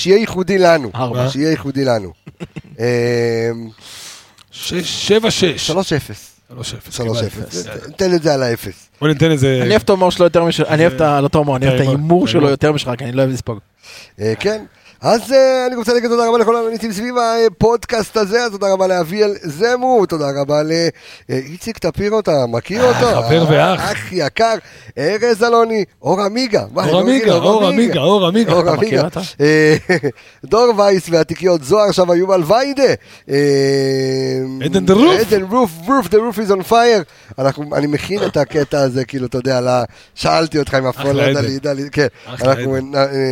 ייחודי 0.06 0.58
לנו. 0.58 0.92
שיהיה 1.30 1.50
ייחודי 1.52 1.86
לנו. 1.86 2.14
אמ, 2.80 2.84
שש- 4.52 5.08
שבע 5.08 5.32
שש. 5.32 5.66
3-0. 5.68 5.68
שלוש 5.68 5.94
אפס. 5.94 6.34
3-0. 7.00 7.02
קיבלתי. 7.02 7.92
תן 7.98 8.14
את 8.14 8.24
זה 8.24 8.34
על 8.34 8.44
האפס. 8.44 8.90
בוא 9.02 9.08
ניתן 9.08 9.32
איזה... 9.32 9.60
אני 9.62 9.70
אוהב 9.70 9.82
את 9.82 9.90
ההומור 9.90 10.12
שלו 10.12 10.26
יותר 10.26 10.44
משל... 10.44 10.64
אני 10.66 10.82
אוהב 10.82 10.94
את 10.94 11.02
את 11.02 11.26
את 11.76 11.88
ההימור. 11.88 12.28
שלו. 12.28 12.50
יותר 12.50 12.72
משלך, 12.72 12.92
כי 12.98 13.04
אני 13.04 13.12
לא 13.12 13.22
אוהב 13.22 13.32
לספוג. 13.34 13.60
אה, 14.22 14.34
כן. 14.40 14.64
אז 15.02 15.32
אה, 15.34 15.68
אני 15.68 15.76
רוצה 15.76 15.94
להגיד 15.94 16.10
תודה 16.10 16.28
רבה 16.28 16.38
לכל 16.38 16.56
המניצים 16.56 16.92
סביב 16.92 17.16
הפודקאסט 17.48 18.18
הזה, 18.18 18.44
אז 18.44 18.52
תודה 18.52 18.74
רבה 18.74 18.88
לאביאל 18.88 19.34
זמו, 19.44 20.06
תודה 20.06 20.26
רבה 20.42 20.62
לאיציק 21.30 21.78
טפירו, 21.78 22.20
אתה 22.20 22.46
מכיר 22.48 22.84
אה, 22.84 22.88
אותו? 22.90 23.22
חבר 23.22 23.46
ואח. 23.50 23.92
אח 23.92 24.12
יקר, 24.12 24.54
ארז 24.98 25.44
אלוני, 25.44 25.84
אור 26.02 26.22
עמיגה. 26.22 26.64
אני 26.80 26.92
אור 26.92 27.00
עמיגה, 27.00 27.34
אור 27.34 27.68
עמיגה, 27.68 28.00
אור 28.02 28.28
עמיגה. 28.28 28.54
אור 28.54 28.62
אתה 28.62 28.76
מכיר? 28.76 29.04
אה, 29.42 29.76
דור 30.46 30.74
וייס 30.78 31.08
והתיקיות 31.10 31.64
זוהר, 31.64 31.92
שם 31.92 32.12
יובל 32.16 32.44
ויידה. 32.48 32.84
אה, 33.30 33.36
עדן 34.66 34.86
the 34.86 34.98
roof. 34.98 35.22
עדן 35.28 35.44
רוף, 35.44 35.72
רוף, 35.88 36.08
roof 36.08 36.48
is 36.48 36.52
on 36.52 36.72
fire. 36.72 37.04
אנחנו- 37.40 37.76
אני 37.76 37.88
מכין 37.88 38.24
את 38.24 38.38
הקטע 38.38 38.80
הזה, 38.80 39.06
כאילו, 39.06 39.26
אתה 39.26 39.38
יודע, 39.38 39.84
שאלתי 40.16 40.60
אותך 40.60 40.74
אם 40.80 40.86
הפועל 40.86 41.20
אחלה 41.20 41.42
לא 41.42 41.48
ידע. 41.48 41.74
לי, 41.74 41.90
כן. 41.92 42.08
אנחנו 42.28 42.76
אה, 42.76 42.80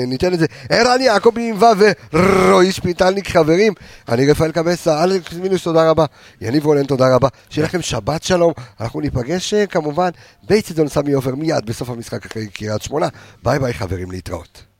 ניתן 0.08 0.34
את 0.34 0.40
זה. 0.40 0.46
ערן 0.70 1.02
יעקבי 1.02 1.52
ו' 1.60 1.66
ורועי 2.14 2.72
שפיטלניק 2.72 3.30
חברים. 3.30 3.74
אני 4.10 4.32
רפאל 4.32 4.52
קבסה, 4.52 5.04
אלכס 5.04 5.34
מינוס 5.34 5.64
תודה 5.64 5.90
רבה. 5.90 6.06
יניב 6.42 6.66
רולן 6.66 6.86
תודה 6.86 7.16
רבה. 7.16 7.28
שיהיה 7.50 7.68
לכם 7.68 7.82
שבת 7.82 8.24
שלום. 8.24 8.54
אנחנו 8.80 9.02
ניפגש 9.02 9.54
אה, 9.54 9.68
כמובן 9.68 10.10
באיצטדיון 10.44 10.88
סמי 10.88 11.14
עופר 11.14 11.36
מיד 11.36 11.66
בסוף 11.66 11.90
המשחק 11.90 12.26
אחרי 12.26 12.48
קריית 12.48 12.82
שמונה. 12.82 13.08
ביי 13.44 13.60
ביי 13.60 13.74
חברים 13.74 14.12
להתראות. 14.12 14.75